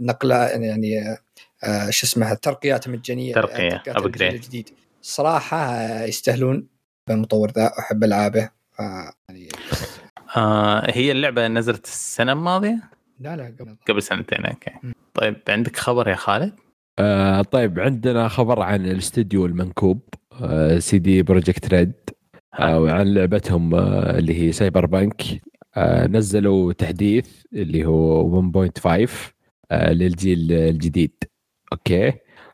[0.00, 1.16] النقلة يعني
[1.64, 3.88] آه، شو اسمها الترقيات المجانية upgrade.
[4.06, 4.68] الجيل الجديد.
[5.02, 6.66] صراحة يستاهلون.
[7.10, 8.50] المطور ذا أحب ألعابه.
[9.28, 9.48] يعني
[10.36, 12.78] آه هي اللعبة نزلت السنة الماضية؟
[13.20, 13.76] لا لا قبل.
[13.88, 14.70] قبل سنتين أوكي.
[15.14, 16.52] طيب عندك خبر يا خالد؟
[16.98, 20.00] آه طيب عندنا خبر عن الاستديو المنكوب
[20.42, 21.92] آه CD Projekt Red
[22.58, 25.22] آه وعن لعبتهم آه اللي هي Cyberpunk.
[25.76, 29.10] آه نزلوا تحديث اللي هو 1.5
[29.70, 31.12] آه للجيل الجديد.
[31.72, 32.12] أوكي.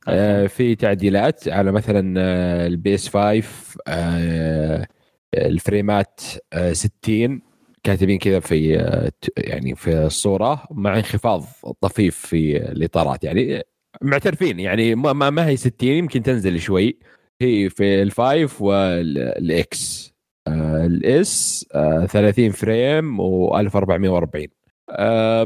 [0.08, 3.42] آه في تعديلات على مثلا آه ال PS 5
[3.88, 4.86] آه
[5.34, 6.20] الفريمات
[6.52, 7.42] آه، 60
[7.84, 11.44] كاتبين كذا في آه، يعني في الصورة مع انخفاض
[11.80, 13.24] طفيف في الإطارات.
[13.24, 13.62] يعني
[14.02, 16.98] معترفين يعني ما ما, هي 60 يمكن تنزل شوي.
[17.40, 20.14] هي في ال five وال X
[20.48, 21.66] ال S
[22.08, 24.48] 30 frame و1440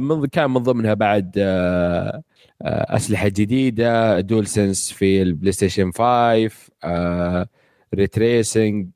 [0.00, 2.22] من كان من ضمنها بعد آه،
[2.62, 7.46] آه، أسلحة جديدة DualSense في ال PlayStation 5
[7.94, 8.88] ray tracing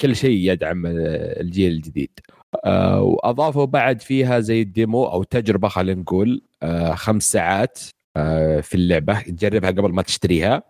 [0.00, 0.92] كل شيء يدعم آه،
[1.40, 2.20] الجيل الجديد.
[2.64, 7.80] آه، وأضافوا بعد فيها زي ال demo أو تجربة خلينا نقول آه، خمس ساعات
[8.16, 9.20] آه، في اللعبة.
[9.20, 10.62] تجربها قبل ما تشتريها.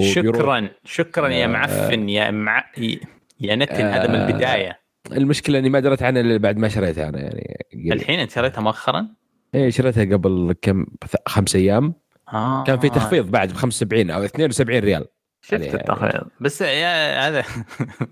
[0.00, 2.64] شكرا شكرا يا معفن يا مع
[3.40, 4.78] يا نتن هذا من البداية.
[5.12, 7.66] المشكلة إني ما دريت عنها إلا بعد ما شريتها أنا يعني.
[7.74, 9.06] الحين أنت شريتها مؤخرا؟
[9.54, 10.86] إيه شريتها قبل كم؟
[11.26, 11.94] خمس أيام.
[12.32, 12.64] آه.
[12.64, 15.06] كان في تخفيض بعد ب 75 أو 72 ريال.
[15.42, 17.44] شفت يعني- التخفيض بس يا هذا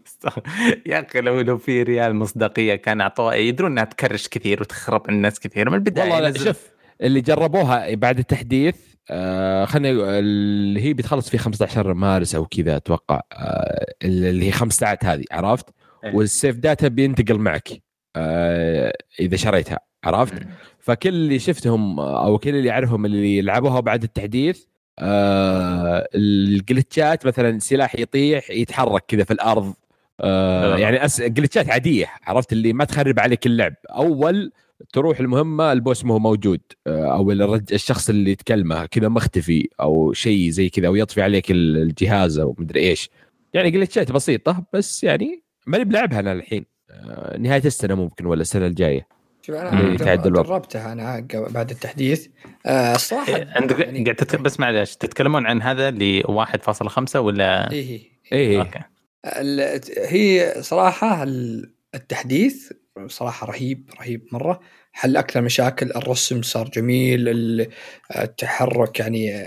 [0.86, 5.16] يا أخي لو لو في ريال مصداقية كان أعطوها يدرون إنها تكرش كثير وتخرب على
[5.16, 6.70] الناس كثير من البداية والله شوف
[7.02, 8.77] اللي جربوها بعد التحديث
[9.11, 14.77] آه خلينا اللي هي بتخلص في 15 مارس أو كذا أتوقع آه اللي هي خمس
[14.77, 15.66] ساعات هذه عرفت
[16.05, 16.15] إيه.
[16.15, 17.69] والسيف داتا بينتقل معك
[18.16, 20.51] آه إذا شريتها عرفت مم.
[20.78, 24.65] فكل اللي شفتهم أو كل اللي اعرفهم اللي لعبوها بعد التحديث
[25.01, 29.74] آه الجلتشات مثلا سلاح يطيح يتحرك كذا في الأرض.
[30.20, 30.78] آه آه.
[30.78, 31.22] يعني أس...
[31.22, 33.74] جلتشات عادية عرفت اللي ما تخرب عليك اللعب.
[33.90, 34.52] أول
[34.93, 36.60] تروح المهمة البوس مو موجود.
[36.86, 37.72] آه، أو الرج...
[37.72, 42.55] الشخص اللي تكلمه كذا مختفي أو شيء زي كذا أو يطفي عليك ال- الجهاز أو
[42.59, 43.10] مدري إيش.
[43.55, 46.64] يعني جلتشات بسيطة بس يعني ماني بلعبها أنا الحين.
[46.90, 49.06] آه، نهاية السنة ممكن ولا السنة الجاية.
[49.43, 49.97] شوف أنا.
[50.17, 52.27] جربتها أنا بعد التحديث.
[52.67, 54.43] آه، الصراحة إيه، انت يعني- قاعد.
[54.43, 58.11] بس معلش تتكلمون عن هذا اللي 1.5 ولا؟ إيه إيه.
[58.33, 58.59] إيه.
[58.59, 58.81] أوكي.
[59.27, 62.73] ال- هي صراحة ال- التحديث
[63.07, 64.61] صراحة رهيب رهيب مرة.
[64.93, 67.69] حل أكثر مشاكل الرسم صار جميل ال-
[68.17, 69.45] التحرك يعني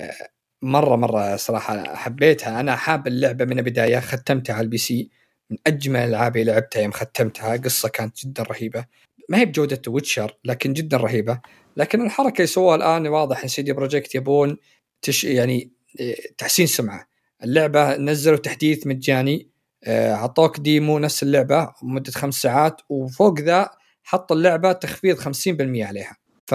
[0.62, 2.60] مره مرة صراحة حبيتها.
[2.60, 5.10] أنا حاب اللعبة من البداية ختمتها على ال PC.
[5.50, 7.58] من أجمل الالعاب اللي لعبتها يوم ختمتها.
[7.58, 8.86] قصة كانت جدا رهيبة.
[9.30, 11.40] ما هي بجودة Witcher لكن جدا رهيبة.
[11.78, 14.58] لكن الحركة اللي سووها الآن واضح إن CD Projekt يبون
[15.02, 17.08] تش يعني إيه، تحسين سمعة.
[17.44, 19.50] اللعبة نزلوا تحديث مجاني
[19.84, 23.70] آه، عطوك demo نفس اللعبة مدة خمس ساعات وفوق ذا
[24.04, 26.18] حط اللعبة تخفيض 50% عليها.
[26.48, 26.54] ف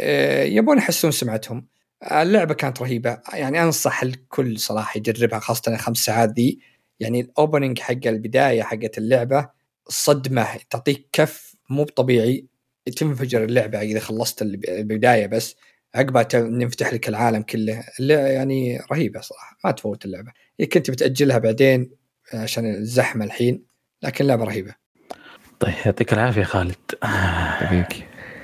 [0.00, 1.66] آه، يبون يحسون سمعتهم.
[2.12, 3.18] اللعبة كانت رهيبة.
[3.32, 6.58] يعني أنصح الكل صراحة يجربها خاصة الخمس ساعات ذي.
[7.00, 9.48] يعني ال opening حق البداية حقت اللعبة
[9.88, 12.46] الصدمه تعطيك كف مو طبيعي
[12.96, 15.56] تنفجر اللعبة إذا خلصت الب- البداية بس
[15.94, 17.84] عقبها ينفتح لك العالم كله.
[18.08, 20.32] يعني رهيبة صراحة ما تفوت اللعبة.
[20.60, 21.90] إيه كنت بتأجلها بعدين
[22.34, 23.64] عشان الزحمة الحين
[24.02, 24.74] لكن لعبة رهيبة.
[25.60, 26.74] طيب يعطيك العافية خالد.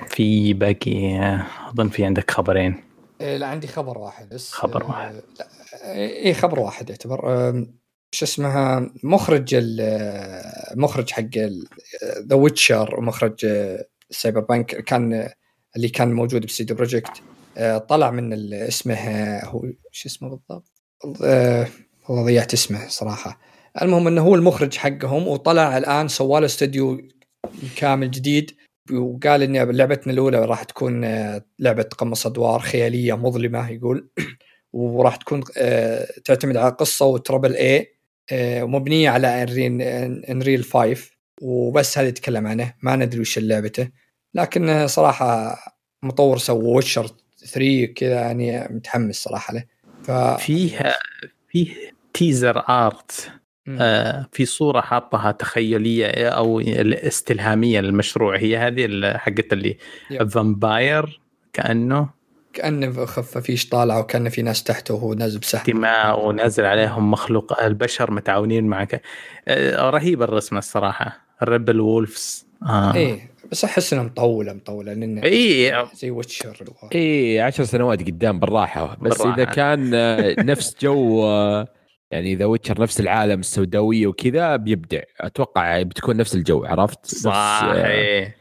[0.07, 1.19] في باقي
[1.69, 2.83] أظن في عندك خبرين.
[3.21, 4.51] إيه لا عندي خبر واحد بس.
[4.51, 5.13] خبر آه، واحد.
[5.39, 5.47] لا
[6.25, 7.49] اي خبر واحد يعتبر.
[8.13, 11.37] شو اسمها مخرج ال- مخرج حق
[12.27, 13.45] The Witcher ومخرج
[14.09, 15.33] Cyberpunk كان آه،
[15.75, 17.21] اللي كان موجود ب CD Projekt.
[17.57, 19.61] آه، طلع من اسمه آه، هو
[19.91, 20.71] شو اسمه بالضبط؟
[21.23, 21.67] آه،
[22.09, 23.39] والله ضيعت اسمه صراحة.
[23.81, 27.01] المهم إنه هو المخرج حقهم وطلع الآن سوى له استوديو
[27.77, 28.51] كامل جديد
[28.91, 34.09] وقال ان لعبتنا الأولى راح تكون آه، لعبة تقمص أدوار خيالية مظلمة يقول.
[34.73, 38.00] وراح تكون آه، تعتمد على قصة و triple A
[38.33, 39.81] ومبنية على Unreal
[40.29, 41.11] Unreal 5
[41.41, 42.73] وبس هذا يتكلم عنه.
[42.83, 43.89] ما ندري وش لعبته.
[44.33, 45.57] لكن آه، صراحة
[46.03, 47.07] مطور سوى Witcher
[47.45, 49.63] 3 كذا يعني متحمس صراحة له.
[50.03, 50.11] ف
[50.41, 50.95] فيها
[51.47, 51.75] فيه
[52.13, 53.31] teaser art.
[53.79, 58.37] آه في صورة حاطها تخيلية أو الاستلهامية للمشروع.
[58.37, 59.77] هي هذه حقت اللي
[60.11, 60.29] yep.
[60.29, 61.21] vampire
[61.53, 62.09] كأنه
[62.53, 68.11] كأنه خفافيش طالع وكأنه في ناس تحته وهو نازل بسهم دماء ونازل عليهم مخلوق البشر
[68.11, 69.01] متعاونين معك.
[69.47, 71.31] آه رهيب الرسمه الصراحة.
[71.41, 72.95] ال Rebel Wolves آه.
[72.95, 76.63] إيه بس أحس انها مطوله مطولة لأن اي زي Witcher.
[76.95, 78.97] اي عشر سنوات قدام بالراحة.
[79.01, 79.35] بس بالراحة.
[79.35, 81.67] اذا كان آه، نفس جو آه،
[82.11, 85.01] يعني The Witcher نفس العالم السوداوية وكذا بيبدع.
[85.21, 87.61] أتوقع بتكون نفس الجو عرفت؟ نفس صح.
[87.73, 88.33] آه،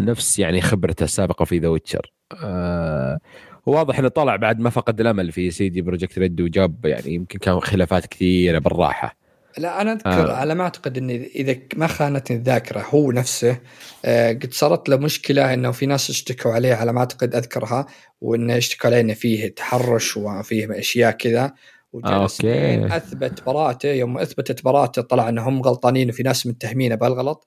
[0.00, 2.12] نفس يعني خبرته السابقة في The Witcher.
[2.42, 3.18] آه
[3.66, 7.60] واضح إنه طلع بعد ما فقد الأمل في CD Projekt Red وجاب يعني يمكن كان
[7.60, 9.16] خلافات كثيرة بالراحة
[9.58, 10.30] لا أنا أذكر آه.
[10.30, 10.36] آه.
[10.36, 13.58] على ما أعتقد إن إذا ما خانتني الذاكرة هو نفسه
[14.04, 17.86] آه قد صارت له مشكلة إنه في ناس اشتكوا عليه على ما أعتقد أذكرها
[18.20, 21.52] وإنه اشتكوا عليه إنه فيه تحرش وفيه أشياء كذا
[21.92, 22.44] وجلس.
[22.44, 27.46] لين أثبت براءته يوم أثبتت براءته طلع انهم غلطانين وفي ناس متهمينه بالغلط.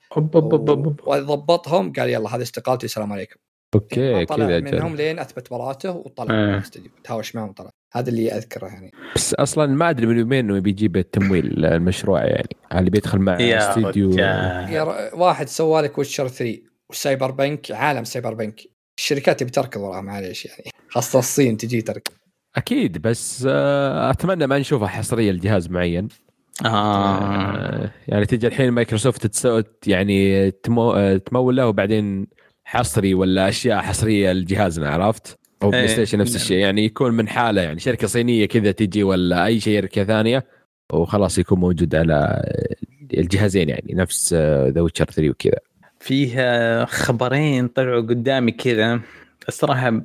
[1.07, 3.35] وضبطهم قال يلا هذه استقالتي السلام عليكم
[3.75, 4.95] أوكي طلع كذا منهم.
[4.95, 6.45] لين أثبت براءته وطلع آه.
[6.47, 7.69] من الاستديو تهاوش معهم طلع.
[7.93, 8.91] هذا اللي أذكره يعني.
[9.15, 12.49] بس أصلا ما أدري من وين إنه بيجيب التمويل المشروع يعني.
[12.75, 14.73] اللي بيدخل مع يا استديو رجال.
[14.73, 16.57] يا ر- واحد سوى لك Witcher 3
[16.89, 18.61] و Cyberpunk عالم Cyberpunk.
[18.99, 20.63] الشركات تبي تركض وراها معليش يعني.
[20.89, 22.13] خاصة الصين تجي تركض.
[22.55, 26.07] أكيد بس آه، أتمنى ما نشوفها حصريه لجهاز معين.
[26.65, 26.67] آه.
[26.67, 30.91] آه، يعني تجي الحين مايكروسوفت تسوي يعني تمو...
[30.93, 32.27] آه، تمول له وبعدين
[32.73, 37.79] حصري ولا أشياء حصرية لجهازنا عرفت؟ أو PlayStation نفس الشيء يعني يكون من حالة يعني
[37.79, 40.45] شركة صينية كذا تجي ولا أي شركة ثانية
[40.93, 42.43] وخلاص يكون موجود على
[43.13, 44.33] الجهازين يعني نفس
[44.67, 45.59] The Witcher 3 وكذا
[45.99, 48.99] فيه آه، خبرين طلعوا قدامي كذا
[49.47, 50.03] الصراحة ب-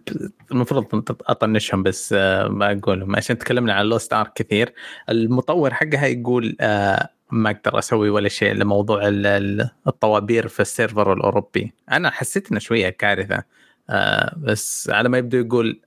[0.53, 4.73] المفروض أطنشهم بس آه، ما أقولهم عشان تكلمنا عن Lost Ark كثير
[5.09, 11.13] المطور حقها يقول آه، ما أقدر أسوي ولا شيء لموضوع ال- ال- الطوابير في السيرفر
[11.13, 11.73] الأوروبي.
[11.93, 13.43] أنا حسيت إنه شوية كارثة.
[13.91, 15.81] آه، بس على ما يبدو يقول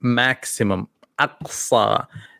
[0.00, 0.86] maximum
[1.20, 1.98] أقصى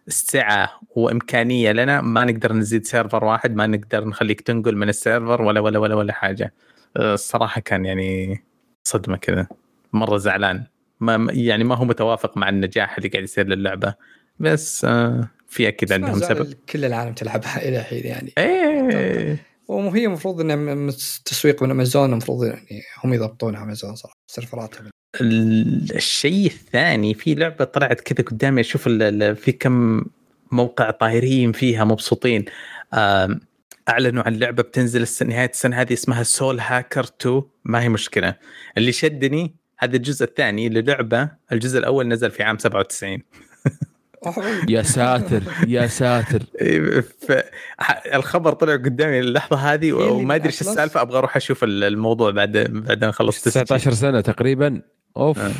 [0.08, 5.60] سعة وإمكانية لنا ما نقدر نزيد سيرفر واحد ما نقدر نخليك تنقل من السيرفر ولا
[5.60, 6.54] ولا ولا ولا حاجة.
[6.96, 8.44] آه، الصراحة كان يعني
[8.84, 9.46] صدمة كذا.
[9.92, 10.64] مرة زعلان.
[11.00, 13.94] ما يعني ما هو متوافق مع النجاح اللي قاعد يصير للعبة.
[14.38, 16.52] بس آه، في أكيد عندهم سبب.
[16.68, 18.32] كل العالم تلعبها إلى الحين يعني.
[18.38, 19.44] إيه.
[19.68, 20.92] وهي المفروض ان
[21.24, 24.82] تسويق من أمازون المفروض يعني هم يضبطونها أمازون صراحة سيرفراتها
[25.20, 30.04] ال- الشيء الثاني في لعبة طلعت كذا قدامي أشوف في كم
[30.52, 32.44] موقع طايرين فيها مبسوطين.
[33.88, 38.34] أعلنوا عن لعبة بتنزل نهاية السنة هذه اسمها سول هاكر 2 ما هي مشكلة.
[38.78, 43.22] اللي شدني هذا الجزء الثاني للعبة الجزء الأول نزل في عام 97
[44.68, 46.42] يا ساتر يا ساتر.
[47.78, 52.30] ح- الخبر طلع قدامي اللحظة هذه وما أدري إيش؟ السالفة أبغى أروح أشوف ال- الموضوع
[52.30, 52.56] بعد
[52.88, 53.64] بعد ما خلصت التسجيل.
[53.64, 54.82] 19 سنة تقريبا.
[55.16, 55.38] أوف.
[55.38, 55.50] آه.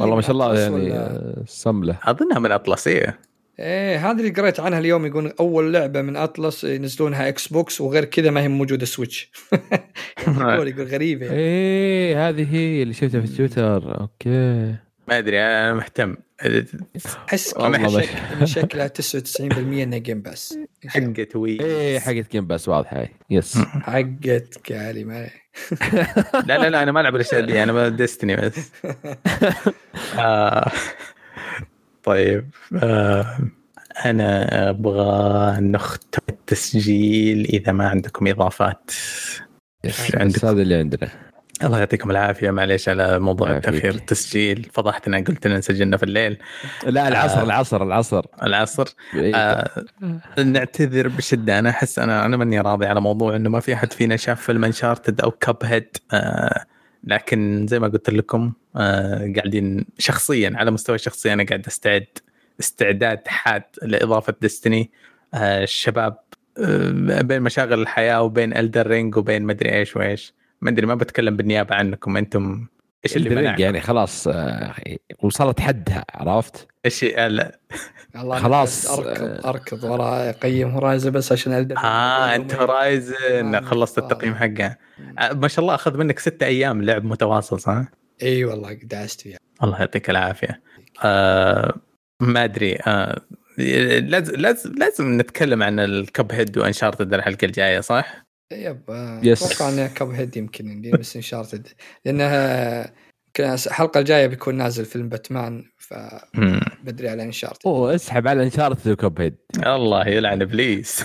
[0.00, 1.98] والله ما شاء الله يعني آه، سملة.
[2.04, 3.18] أظنها من Atlus إيه
[3.58, 8.30] إيه هذه اللي قريت عنها اليوم يقول أول لعبة من Atlus ينزلونها Xbox وغير كذا
[8.30, 9.30] ما هي موجودة Switch
[10.28, 11.38] يقول يقول غريبة يعني.
[11.38, 14.00] إيه هذه هي اللي شفتها في تويتر.
[14.00, 14.74] أوكي.
[15.10, 16.16] ما أدري أنا مهتم.
[17.28, 17.54] أحس
[18.44, 22.96] شكلها 99% إنها Game Pass حقت وي إيه حقت Game Pass واضحة.
[23.00, 25.28] هاي yes حقتك يا علي ما
[26.46, 28.70] لا لا لا أنا ما ألعب الأشياء دي أنا Destiny بس.
[30.18, 30.70] آه
[32.02, 32.50] طيب
[32.82, 33.38] آه
[34.04, 38.90] أنا أبغى نختم التسجيل إذا ما عندكم إضافات.
[40.14, 41.29] عندك؟ بس هذا اللي عندنا؟
[41.64, 42.50] الله يعطيكم العافية.
[42.50, 43.58] معليش على موضوع.
[43.58, 44.68] تاخير التسجيل.
[44.72, 46.38] فضحتنا قلت لنا سجلنا في الليل.
[46.86, 47.44] لا العصر آه.
[47.44, 48.26] العصر العصر.
[48.42, 48.94] العصر.
[49.14, 49.36] إيه.
[49.36, 49.84] آه
[50.44, 51.58] نعتذر بشدة.
[51.58, 54.64] أنا أحس أنا أنا ماني راضي على موضوع إنه ما في أحد فينا شاف فيلم
[54.64, 56.64] Uncharted أو Cuphead آه
[57.04, 62.06] لكن زي ما قلت لكم آه قاعدين شخصيا على مستوى الشخصي أنا قاعد أستعد.
[62.60, 64.90] استعداد حاد لإضافة Destiny
[65.34, 66.18] آه الشباب
[66.58, 70.39] آه بين مشاغل الحياة وبين Elden Ring وبين مدري إيش وإيش.
[70.60, 72.66] ما أدري ما بتكلم بالنيابة عنكم أنتم
[73.04, 74.74] إيش اللي منعكم؟ يعني خلاص آه،
[75.22, 77.58] وصلت حدها عرفت؟ إيش آه لا
[78.14, 78.98] خلاص.
[78.98, 84.02] أركض أركض ورا أقيم Horizon بس عشان آه أنت Horizon آه، خلصت آه.
[84.02, 84.76] التقييم حقه
[85.18, 87.84] آه، ما شاء الله أخذ منك ستة أيام لعب متواصل صح؟
[88.22, 90.60] إي والله دعست فيها الله يعطيك العافية.
[91.04, 91.74] آه
[92.20, 93.20] ما أدري آه
[94.00, 99.42] لازم لازم لازم نتكلم عن ال Cuphead و Uncharted الحلقة الجاية صح؟ yep آه، yes.
[99.42, 101.68] أتوقع إنها Cuphead يمكن بس Uncharted
[102.04, 102.94] لأنها
[103.26, 109.20] يمكن الحلقة الجاية بيكون نازل فيلم باتمان فبدري على Uncharted أوه اسحب على Uncharted و
[109.20, 109.36] Cuphead
[109.66, 111.04] الله يلعن إبليس.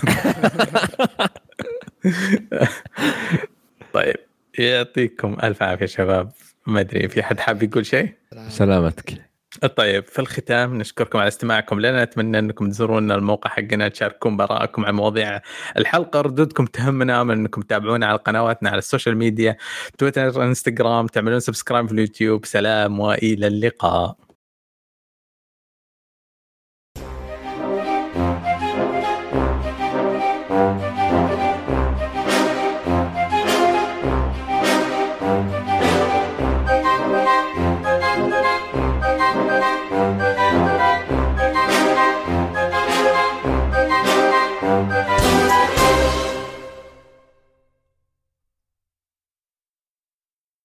[3.94, 4.16] طيب
[4.58, 6.32] يعطيكم ألف عافية شباب
[6.66, 8.12] ما أدري في حد حاب يقول شيء؟
[8.48, 9.25] سلامتك
[9.64, 14.94] طيب في الختام نشكركم على استماعكم لنا نتمنى أنكم تزورونا الموقع حقنا تشاركون بآراءكم عن
[14.94, 15.40] مواضيع
[15.76, 16.20] الحلقة.
[16.20, 19.56] ردودكم تهمنا من أنكم تتابعونا على قنواتنا على ال social media
[19.98, 22.46] تويتر إنستغرام تعملون سبسكرايب في اليوتيوب.
[22.46, 24.25] سلام وإلى اللقاء.